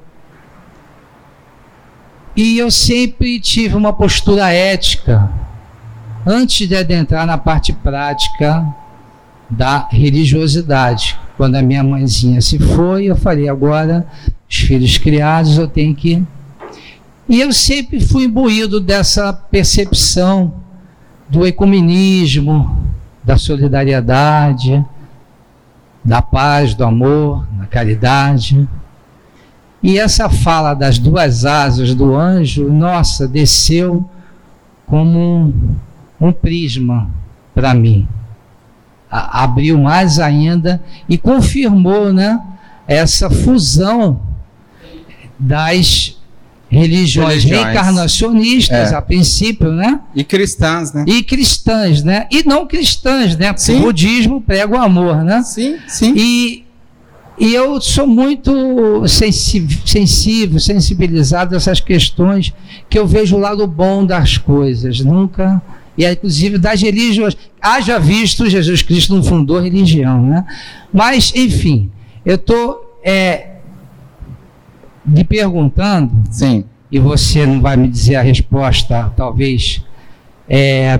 [2.35, 5.29] E eu sempre tive uma postura ética,
[6.25, 8.65] antes de adentrar na parte prática
[9.49, 11.19] da religiosidade.
[11.35, 14.05] Quando a minha mãezinha se foi, eu falei, agora
[14.49, 16.23] os filhos criados eu tenho que.
[17.27, 20.53] E eu sempre fui imbuído dessa percepção
[21.27, 22.77] do ecumenismo,
[23.23, 24.83] da solidariedade,
[26.03, 28.67] da paz, do amor, da caridade.
[29.83, 34.07] E essa fala das duas asas do anjo, nossa, desceu
[34.85, 35.75] como um,
[36.19, 37.09] um prisma
[37.53, 38.07] para mim
[39.09, 42.39] a- abriu mais ainda e confirmou né,
[42.87, 44.19] essa fusão
[45.39, 46.20] das
[46.71, 47.65] religiões, Religiões.
[47.65, 48.95] reencarnacionistas, É.
[48.95, 49.99] a princípio, né?
[50.15, 51.03] E cristãs, né?
[51.05, 52.27] E cristãs, né?
[52.31, 53.51] E não cristãs, né?
[53.51, 53.79] Porque Sim.
[53.79, 55.43] o budismo prega o amor, né?
[55.43, 56.13] Sim, sim.
[56.15, 56.63] E,
[57.37, 59.05] e eu sou muito
[59.85, 62.53] sensível, sensibilizado a essas questões
[62.89, 65.61] que eu vejo o lado bom das coisas, nunca.
[65.97, 67.35] E inclusive das religiões.
[67.61, 70.45] Haja visto, Jesus Cristo não fundou religião, né?
[70.91, 71.91] Mas, enfim,
[72.25, 72.79] eu estou
[75.05, 76.65] lhe perguntando, Sim.
[76.91, 79.83] e você não vai me dizer a resposta, talvez.
[80.49, 80.99] é,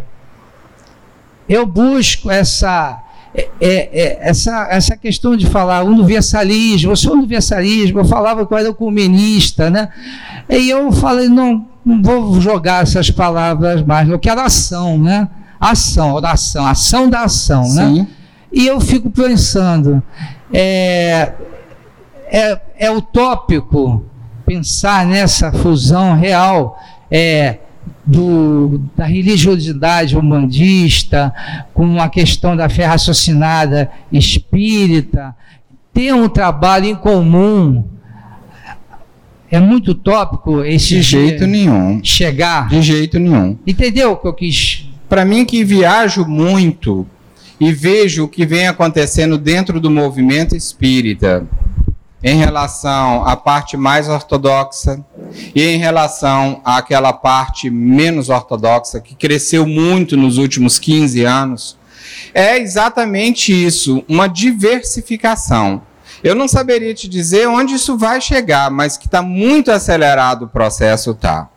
[1.47, 3.01] eu busco essa
[3.33, 8.53] é, é, é, essa, essa questão de falar universalismo, eu sou universalismo, eu falava que
[8.53, 9.87] eu era comunista, né?
[10.49, 15.29] E eu falei, não, não vou jogar essas palavras mais, eu quero ação, né?
[15.59, 17.87] Ação, oração, ação da ação, né?
[17.87, 17.99] Sim.
[17.99, 18.07] né?
[18.51, 20.03] E eu fico pensando,
[20.53, 21.31] é,
[22.31, 24.05] é, é utópico
[24.45, 26.79] pensar nessa fusão real,
[27.11, 27.57] é,
[28.05, 31.33] do, da religiosidade humanista,
[31.73, 35.35] com a questão da fé raciocinada espírita,
[35.93, 37.83] ter um trabalho em comum.
[39.49, 41.99] É muito tópico esse De jeito nenhum.
[42.01, 42.69] Chegar.
[42.69, 43.57] De jeito nenhum.
[43.67, 44.89] Entendeu o que eu quis?
[45.09, 47.05] Para mim que viajo muito
[47.59, 51.45] e vejo o que vem acontecendo dentro do movimento espírita,
[52.23, 55.03] em relação à parte mais ortodoxa
[55.55, 61.77] e em relação àquela parte menos ortodoxa, que cresceu muito nos últimos 15 anos,
[62.33, 65.81] é exatamente isso, uma diversificação.
[66.23, 70.47] Eu não saberia te dizer onde isso vai chegar, mas que está muito acelerado o
[70.47, 71.49] processo, tá.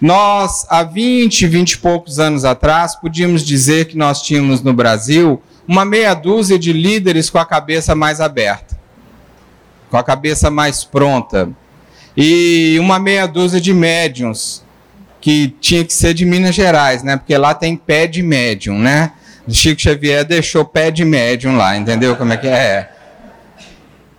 [0.00, 5.42] Nós, há 20, 20 e poucos anos atrás, podíamos dizer que nós tínhamos no Brasil
[5.68, 8.81] uma meia dúzia de líderes com a cabeça mais aberta
[9.92, 11.50] com a cabeça mais pronta.
[12.16, 14.64] E uma meia dúzia de médiums,
[15.20, 17.18] que tinha que ser de Minas Gerais, né?
[17.18, 19.12] Porque lá tem pé de médium, né?
[19.46, 22.90] Chico Xavier deixou pé de médium lá, entendeu como é que é?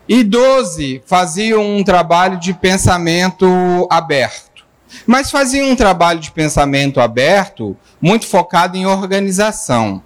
[0.07, 4.63] E 12 faziam um trabalho de pensamento aberto.
[5.07, 10.03] Mas faziam um trabalho de pensamento aberto muito focado em organização.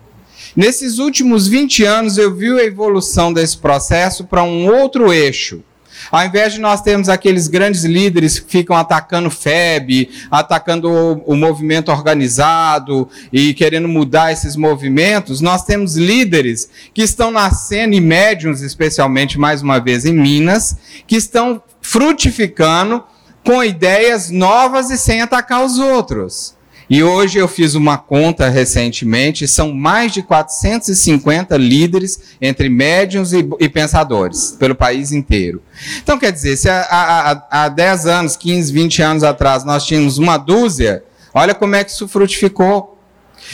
[0.58, 5.64] Nesses últimos 20 anos, eu vi a evolução desse processo para um outro eixo.
[6.12, 11.92] Ao invés de nós termos aqueles grandes líderes que ficam atacando FEB, atacando o, movimento
[11.92, 19.38] organizado e querendo mudar esses movimentos, nós temos líderes que estão nascendo, e médiums especialmente,
[19.38, 20.76] mais uma vez, em Minas,
[21.06, 23.04] que estão frutificando
[23.46, 26.57] com ideias novas e sem atacar os outros.
[26.90, 33.48] E hoje eu fiz uma conta recentemente, são mais de 450 líderes entre médiums e,
[33.60, 35.62] e pensadores pelo país inteiro.
[36.02, 40.18] Então, quer dizer, se há, há, há 10 anos, 15, 20 anos atrás nós tínhamos
[40.18, 41.04] uma dúzia,
[41.34, 42.97] olha como é que isso frutificou.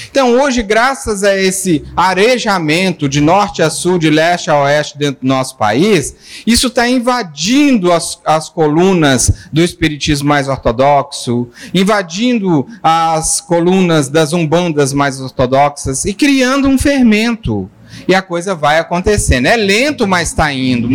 [0.10, 5.22] Então, hoje, graças a esse arejamento de norte a sul, de leste a oeste dentro
[5.22, 6.16] do nosso país,
[6.46, 14.94] isso está invadindo as, as colunas do espiritismo mais ortodoxo, invadindo as colunas das umbandas
[14.94, 17.70] mais ortodoxas e criando um fermento
[18.08, 19.46] e a coisa vai acontecendo.
[19.46, 20.90] É lento, mas está indo.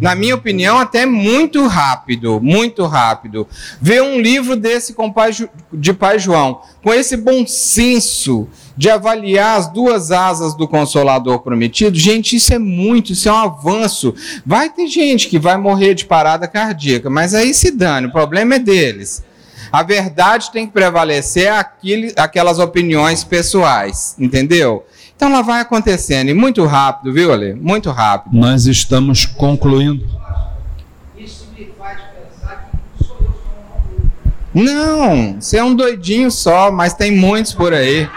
[0.00, 3.46] Na minha opinião, até muito rápido, muito rápido.
[3.80, 5.30] Ver um livro desse com pai,
[5.72, 11.98] de Pai João, com esse bom senso de avaliar as duas asas do Consolador prometido,
[11.98, 14.14] gente, isso é muito, isso é um avanço.
[14.44, 18.56] Vai ter gente que vai morrer de parada cardíaca, mas aí se dane, o problema
[18.56, 19.24] é deles.
[19.72, 24.84] A verdade tem que prevalecer aquele, aquelas opiniões pessoais, entendeu?
[25.16, 27.54] Então ela vai acontecendo, e muito rápido, viu, Ale?
[27.54, 28.36] Muito rápido.
[28.36, 30.06] Nós estamos concluindo.
[31.16, 32.68] Isso me faz pensar
[32.98, 33.48] que sou eu só
[33.98, 38.08] um Não, você é um doidinho só, mas tem muitos por aí.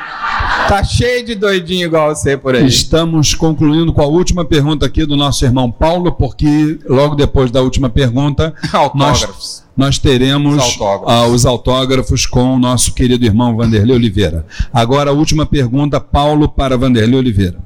[0.70, 2.66] Tá cheio de doidinho igual você por aí.
[2.66, 7.61] Estamos concluindo com a última pergunta aqui do nosso irmão Paulo, porque logo depois da
[7.61, 8.53] última pergunta,
[8.95, 11.14] nós, nós teremos os autógrafos.
[11.14, 12.26] Ah, os autógrafos.
[12.26, 14.45] com o nosso querido irmão Vanderlei Oliveira.
[14.72, 17.57] Agora a última pergunta, Paulo para Vanderlei Oliveira.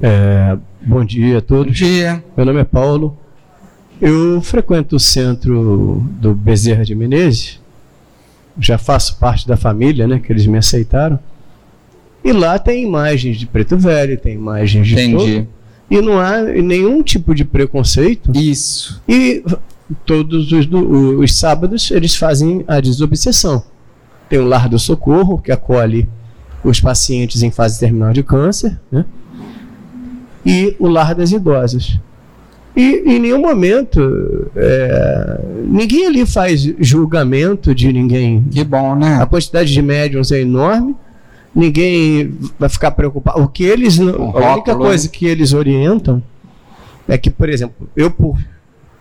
[0.00, 1.66] É, bom dia a todos.
[1.66, 2.24] Bom dia.
[2.34, 3.18] Meu nome é Paulo.
[4.00, 7.62] Eu frequento o centro do Bezerra de Menezes.
[8.58, 10.18] Já faço parte da família, né?
[10.18, 11.18] Que eles me aceitaram.
[12.24, 15.34] E lá tem imagens de preto velho, tem imagens de Entendi.
[15.42, 15.48] Todo,
[15.90, 18.30] e não há nenhum tipo de preconceito.
[18.34, 19.02] Isso.
[19.06, 19.44] E
[20.06, 20.66] todos os,
[21.18, 23.62] os sábados eles fazem a desobsessão.
[24.28, 26.08] Tem o Lar do Socorro, que acolhe
[26.62, 29.04] os pacientes em fase terminal de câncer, né?
[30.44, 31.98] e o Lar das Idosas.
[32.76, 38.44] E em nenhum momento é, ninguém ali faz julgamento de ninguém.
[38.50, 39.22] Que bom, né?
[39.22, 40.96] A quantidade de médiums é enorme
[41.54, 43.40] ninguém vai ficar preocupado.
[43.40, 46.22] O que eles não, a única coisa que eles orientam
[47.06, 48.36] é que, por exemplo, eu por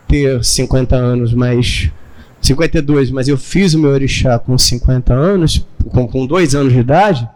[0.08, 1.90] ter 50 anos, mas
[2.42, 6.80] 52, mas eu fiz o meu orixá com 50 anos, com, com dois anos de
[6.80, 7.28] idade,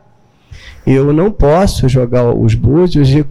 [0.85, 3.25] eu não posso jogar os búzios e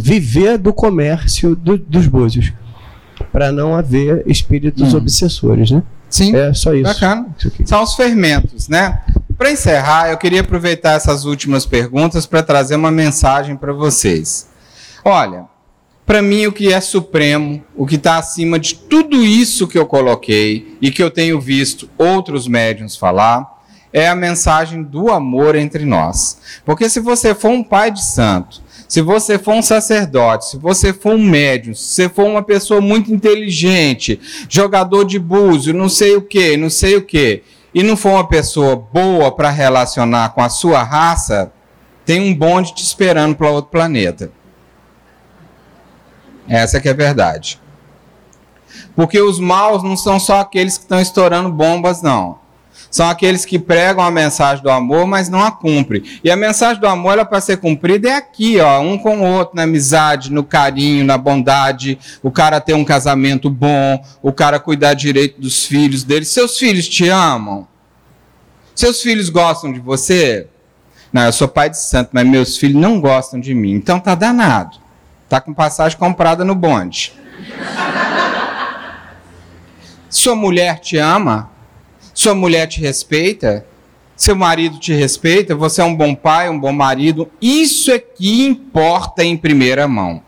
[0.00, 2.52] viver do comércio do, dos búzios,
[3.30, 4.98] para não haver espíritos hum.
[4.98, 5.82] obsessores, né?
[6.08, 6.36] Sim.
[6.36, 6.84] É só isso.
[6.84, 7.28] Bacana.
[7.64, 9.00] São os fermentos, né?
[9.42, 14.48] para encerrar, eu queria aproveitar essas últimas perguntas para trazer uma mensagem para vocês.
[15.04, 15.46] Olha,
[16.06, 19.84] para mim o que é supremo, o que está acima de tudo isso que eu
[19.84, 23.51] coloquei e que eu tenho visto outros médiums falar,
[23.92, 26.38] é a mensagem do amor entre nós.
[26.64, 30.92] Porque se você for um pai de santo, se você for um sacerdote, se você
[30.92, 36.16] for um médium, se você for uma pessoa muito inteligente, jogador de búzio, não sei
[36.16, 37.42] o que, não sei o que,
[37.74, 41.52] e não for uma pessoa boa para relacionar com a sua raça,
[42.04, 44.30] tem um bonde te esperando para outro planeta.
[46.46, 47.58] Essa que é a verdade.
[48.94, 52.41] Porque os maus não são só aqueles que estão estourando bombas, não.
[52.90, 56.02] São aqueles que pregam a mensagem do amor, mas não a cumprem.
[56.22, 59.22] E a mensagem do amor, ela para ser cumprida é aqui, ó, um com o
[59.22, 64.60] outro, na amizade, no carinho, na bondade, o cara ter um casamento bom, o cara
[64.60, 66.24] cuidar direito dos filhos dele.
[66.24, 67.66] Seus filhos te amam?
[68.74, 70.48] Seus filhos gostam de você?
[71.12, 73.72] Não, eu sou pai de santo, mas meus filhos não gostam de mim.
[73.72, 74.78] Então tá danado.
[75.28, 77.12] Tá com passagem comprada no bonde.
[80.08, 81.50] Sua mulher te ama?
[82.14, 83.64] Sua mulher te respeita?
[84.14, 85.54] Seu marido te respeita?
[85.54, 87.30] Você é um bom pai, um bom marido?
[87.40, 90.22] Isso é que importa em primeira mão.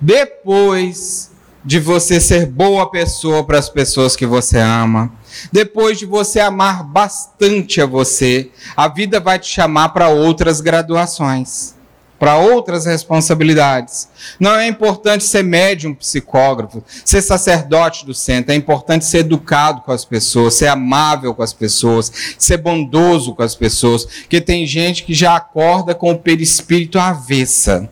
[0.00, 1.30] Depois
[1.64, 5.12] de você ser boa pessoa para as pessoas que você ama,
[5.50, 11.77] depois de você amar bastante a você, a vida vai te chamar para outras graduações
[12.18, 14.08] para outras responsabilidades.
[14.40, 19.92] Não é importante ser médium psicógrafo, ser sacerdote do centro, é importante ser educado com
[19.92, 25.04] as pessoas, ser amável com as pessoas, ser bondoso com as pessoas, porque tem gente
[25.04, 27.88] que já acorda com o perispírito avessa.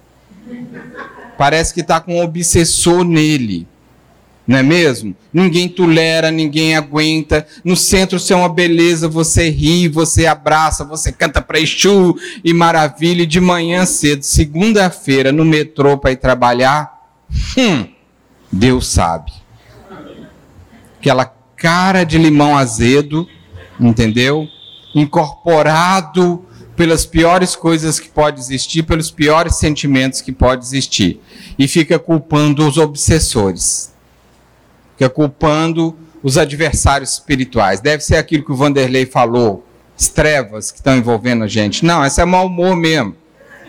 [1.39, 3.67] Parece que está com um obsessor nele
[4.47, 5.15] não é mesmo?
[5.33, 7.45] Ninguém tolera, ninguém aguenta.
[7.65, 12.15] No centro você é uma beleza, você ri, você abraça, você canta para Exu
[12.45, 13.23] e maravilha.
[13.23, 17.09] E de manhã cedo, segunda-feira, no metrô para ir trabalhar,
[17.59, 17.89] hum,
[18.53, 19.33] Deus sabe.
[21.01, 21.25] Aquela
[21.57, 23.27] cara de limão azedo,
[23.81, 24.47] entendeu?
[24.95, 26.45] Incorporado
[26.77, 31.21] pelas piores coisas que pode existir, pelos piores sentimentos que pode existir.
[31.59, 33.96] E fica culpando os obsessores
[34.97, 37.81] fica culpando os adversários espirituais.
[37.81, 39.65] Deve ser aquilo que o Vanderlei falou,
[39.97, 41.85] as trevas que estão envolvendo a gente.
[41.85, 43.15] Não, esse é mau humor mesmo.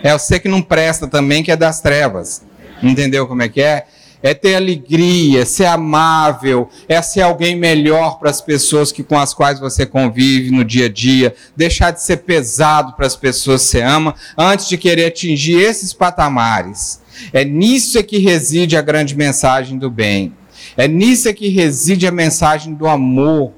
[0.02, 2.42] É você que não presta também, que é das trevas.
[2.82, 3.86] Entendeu como é que é?
[4.22, 9.34] É ter alegria, ser amável, é ser alguém melhor para as pessoas que, com as
[9.34, 13.70] quais você convive no dia a dia, deixar de ser pesado para as pessoas que
[13.70, 17.00] você ama, antes de querer atingir esses patamares.
[17.32, 20.34] É nisso é que reside a grande mensagem do bem.
[20.78, 23.52] É nisso é que reside a mensagem do amor.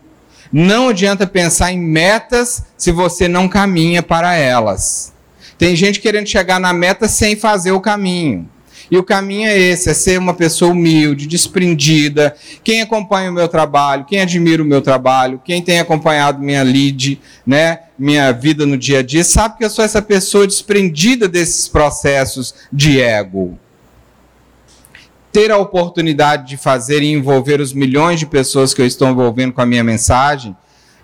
[0.52, 5.14] Não adianta pensar em metas se você não caminha para elas.
[5.58, 8.50] Tem gente querendo chegar na meta sem fazer o caminho.
[8.90, 12.34] E o caminho é esse: é ser uma pessoa humilde, desprendida.
[12.64, 17.20] Quem acompanha o meu trabalho, quem admira o meu trabalho, quem tem acompanhado minha lead,
[17.46, 21.68] né, minha vida no dia a dia, sabe que eu sou essa pessoa desprendida desses
[21.68, 23.60] processos de ego
[25.32, 29.54] ter a oportunidade de fazer e envolver os milhões de pessoas que eu estou envolvendo
[29.54, 30.56] com a minha mensagem,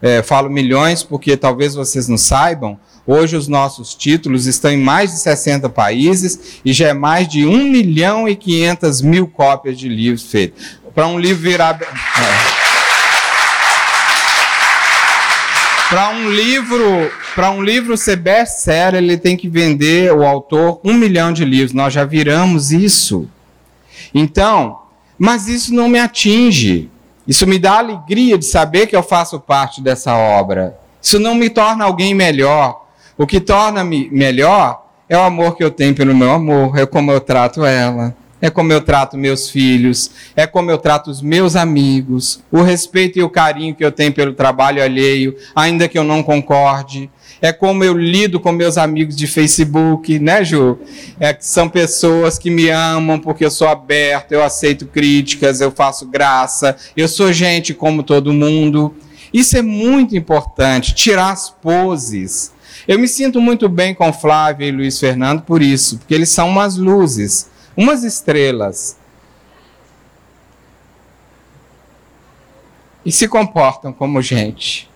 [0.02, 5.12] é, falo milhões porque talvez vocês não saibam, hoje os nossos títulos estão em mais
[5.12, 9.88] de 60 países e já é mais de 1 milhão e 500 mil cópias de
[9.88, 10.80] livros feitos.
[10.94, 11.80] Para um livro virar.
[11.82, 12.66] É.
[15.90, 20.94] Para um livro, para um livro ser best-seller, ele tem que vender o autor um
[20.94, 21.74] milhão de livros.
[21.74, 23.30] Nós já viramos isso.
[24.14, 24.80] Então,
[25.18, 26.90] mas isso não me atinge.
[27.28, 30.78] Isso me dá alegria de saber que eu faço parte dessa obra.
[31.02, 32.86] Isso não me torna alguém melhor.
[33.18, 37.12] O que torna-me melhor é o amor que eu tenho pelo meu amor, é como
[37.12, 41.56] eu trato ela, é como eu trato meus filhos, é como eu trato os meus
[41.56, 46.04] amigos, o respeito e o carinho que eu tenho pelo trabalho alheio, ainda que eu
[46.04, 47.10] não concorde,
[47.42, 50.80] é como eu lido com meus amigos de Facebook, né, Ju?
[51.20, 56.08] É são pessoas que me amam porque eu sou aberto, eu aceito críticas, eu faço
[56.08, 58.96] graça, eu sou gente como todo mundo.
[59.34, 62.54] Isso é muito importante, tirar as poses.
[62.88, 66.50] Eu me sinto muito bem com Flávia e Luiz Fernando por isso, porque eles são
[66.50, 68.98] umas luzes, umas estrelas.
[73.06, 74.90] E se comportam como gente.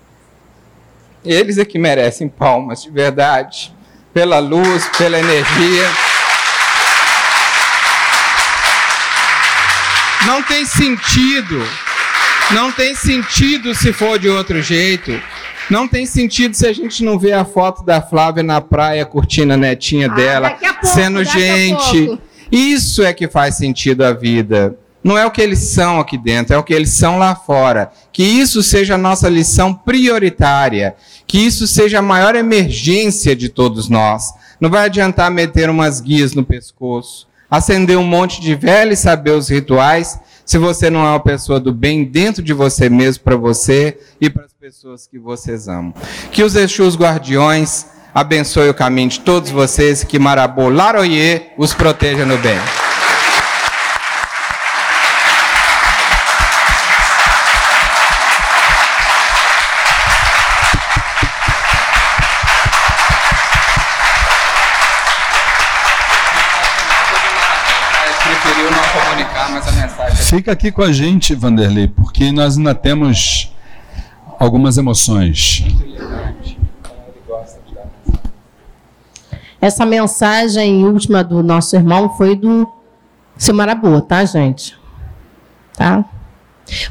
[1.23, 3.73] Eles é que merecem palmas, de verdade,
[4.13, 5.87] pela luz, pela energia.
[10.25, 11.67] Não tem sentido,
[12.51, 15.21] não tem sentido se for de outro jeito.
[15.69, 19.53] Não tem sentido se a gente não vê a foto da Flávia na praia curtindo
[19.53, 22.19] a netinha Ah, dela, pouco, sendo gente.
[22.51, 24.75] Isso é que faz sentido a vida.
[25.03, 27.91] Não é o que eles são aqui dentro, é o que eles são lá fora.
[28.11, 30.95] Que isso seja a nossa lição prioritária.
[31.25, 34.33] Que isso seja a maior emergência de todos nós.
[34.59, 39.31] Não vai adiantar meter umas guias no pescoço, acender um monte de vela e saber
[39.31, 43.35] os rituais, se você não é uma pessoa do bem dentro de você mesmo, para
[43.35, 45.93] você e para as pessoas que vocês amam.
[46.31, 51.73] Que os Exus guardiões abençoe o caminho de todos vocês e que Marabô Laroye os
[51.73, 52.59] proteja no bem.
[68.23, 72.75] Preferiu não comunicar, mas a mensagem Fica aqui com a gente, Vanderlei, porque nós ainda
[72.75, 73.51] temos
[74.39, 75.65] algumas emoções.
[79.61, 82.67] Essa mensagem última do nosso irmão foi do
[83.37, 84.77] seu Maraboa, tá, gente?
[85.73, 86.05] Tá?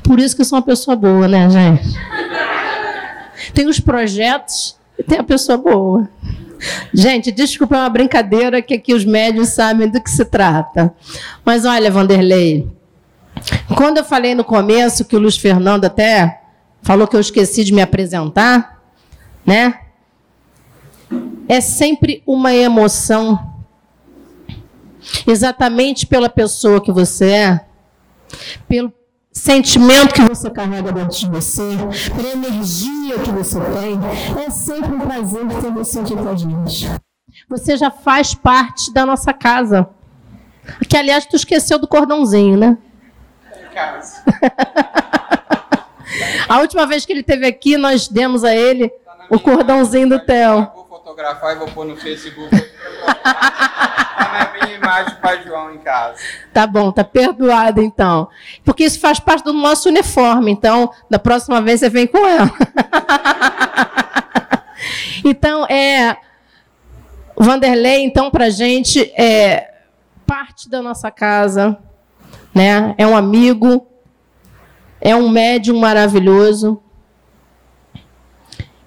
[0.02, 1.88] Por isso que eu sou uma pessoa boa, né, gente?
[3.54, 6.08] Tem os projetos e tem a pessoa boa.
[6.92, 10.92] Gente, desculpa, é uma brincadeira que aqui os médios sabem do que se trata.
[11.44, 12.68] Mas olha, Vanderlei,
[13.76, 16.40] quando eu falei no começo que o Luiz Fernando até
[16.82, 18.82] falou que eu esqueci de me apresentar,
[19.46, 19.74] né?
[21.48, 23.54] É sempre uma emoção.
[25.26, 27.66] Exatamente pela pessoa que você é,
[28.68, 28.92] pelo
[29.32, 31.62] sentimento que você carrega dentro de você,
[32.14, 33.98] pela energia que você tem,
[34.44, 36.90] é sempre um prazer ter você aqui com a gente.
[37.48, 39.88] Você já faz parte da nossa casa.
[40.88, 42.76] Que, aliás, tu esqueceu do cordãozinho, né?
[46.48, 48.90] A última vez que ele esteve aqui, nós demos a ele
[49.30, 50.66] o cordãozinho do Theo.
[51.18, 52.48] Fotografar e vou pôr no Facebook.
[53.04, 56.16] Tá na minha imagem Pai João em casa.
[56.52, 58.28] Tá bom, tá perdoado então.
[58.64, 62.52] Porque isso faz parte do nosso uniforme, então, da próxima vez você vem com ela.
[65.26, 66.16] então, é.
[67.36, 69.74] Vanderlei, então, pra gente, é
[70.24, 71.76] parte da nossa casa,
[72.54, 72.94] né?
[72.96, 73.88] É um amigo,
[75.00, 76.80] é um médium maravilhoso.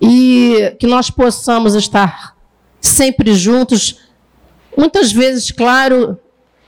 [0.02, 2.36] E que nós possamos estar
[2.80, 4.00] sempre juntos,
[4.76, 6.18] muitas vezes, claro,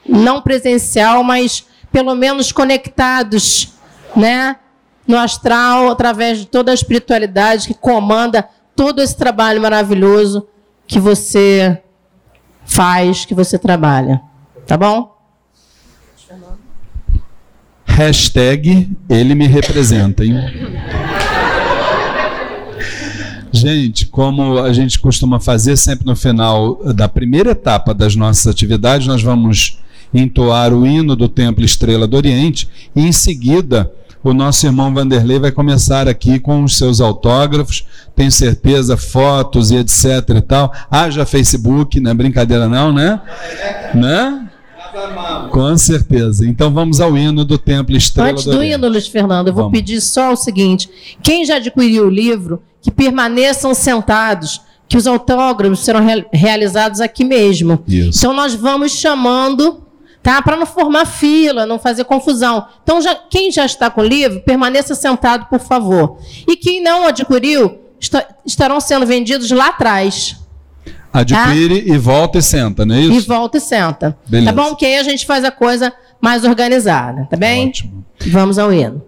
[0.07, 3.73] não presencial, mas pelo menos conectados,
[4.15, 4.57] né,
[5.07, 10.47] no astral, através de toda a espiritualidade que comanda todo esse trabalho maravilhoso
[10.87, 11.81] que você
[12.65, 14.21] faz, que você trabalha.
[14.65, 15.13] Tá bom?
[17.85, 20.35] Hashtag ele me representa, hein?
[23.63, 29.07] Gente, como a gente costuma fazer sempre no final da primeira etapa das nossas atividades,
[29.07, 29.79] nós vamos
[30.13, 33.89] entoar o hino do Templo Estrela do Oriente e em seguida
[34.21, 39.77] o nosso irmão Vanderlei vai começar aqui com os seus autógrafos, tenho certeza, fotos e
[39.77, 40.73] etc e tal.
[40.91, 43.21] Haja Facebook, não é brincadeira não, né?
[43.95, 44.49] Né?
[45.51, 46.45] Com certeza.
[46.45, 49.63] Então vamos ao hino do Templo Estrela Antes do do hino, Luiz Fernando, eu vou
[49.63, 49.79] Vamos.
[49.79, 50.89] pedir só o seguinte:
[51.21, 57.23] quem já adquiriu o livro, que permaneçam sentados, que os autógrafos serão re- realizados aqui
[57.23, 57.81] mesmo.
[57.87, 58.19] Isso.
[58.19, 59.83] Então nós vamos chamando,
[60.21, 60.39] tá?
[60.41, 62.67] Para não formar fila, não fazer confusão.
[62.83, 66.19] Então já- quem já está com o livro, permaneça sentado, por favor.
[66.47, 70.35] E quem não adquiriu, esta- estarão sendo vendidos lá atrás.
[71.11, 73.13] Adquire e volta e senta, não é Tá?
[73.13, 73.27] E isso?
[73.27, 74.17] volta e senta.
[74.27, 74.53] Beleza.
[74.53, 74.75] Tá bom?
[74.75, 77.69] Que aí a gente faz a coisa mais organizada, tá bem?
[77.69, 78.03] Ótimo.
[78.27, 79.01] Vamos ao hino.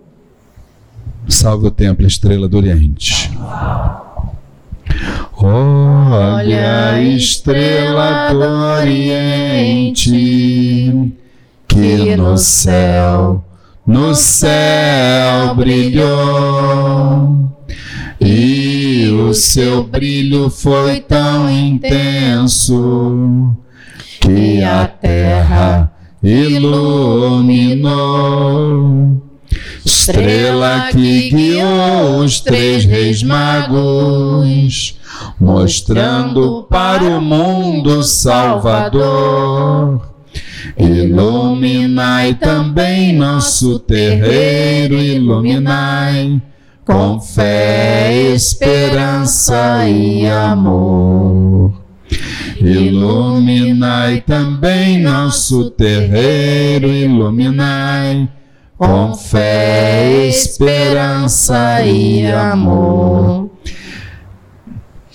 [1.28, 3.32] Salve o Templo Estrela do Oriente.
[5.38, 8.40] Olha a estrela do
[8.82, 10.12] Oriente
[11.68, 13.44] que no céu,
[13.86, 17.52] no céu brilhou.
[18.22, 23.54] E o seu brilho foi tão intenso
[24.22, 25.92] que a terra
[26.24, 27.36] iluminou.
[29.86, 34.98] Estrela que guiou os três reis magos,
[35.40, 40.02] mostrando para o mundo Salvador.
[40.76, 46.42] Iluminai também nosso terreiro, iluminai
[46.84, 51.74] com fé, esperança e amor.
[52.60, 58.28] Iluminai também nosso terreiro, iluminai
[58.78, 63.50] com fé, esperança e amor.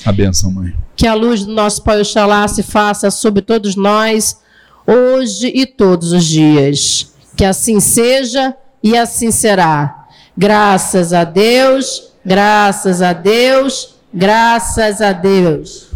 [0.05, 0.75] A benção, mãe.
[0.97, 4.39] Que a luz do nosso Pai Oxalá se faça sobre todos nós,
[4.87, 7.13] hoje e todos os dias.
[7.37, 10.07] Que assim seja e assim será.
[10.37, 15.89] Graças a Deus, graças a Deus, graças a Deus.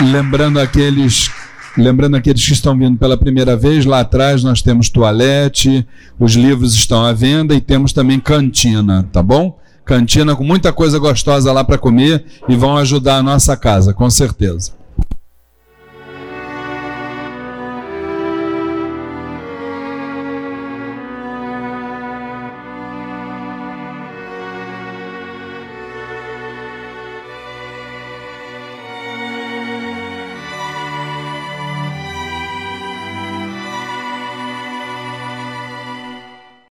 [0.00, 1.30] Lembrando aqueles
[1.80, 5.86] Lembrando aqueles que estão vindo pela primeira vez, lá atrás nós temos toalete,
[6.18, 9.58] os livros estão à venda e temos também cantina, tá bom?
[9.82, 14.10] Cantina com muita coisa gostosa lá para comer e vão ajudar a nossa casa, com
[14.10, 14.72] certeza.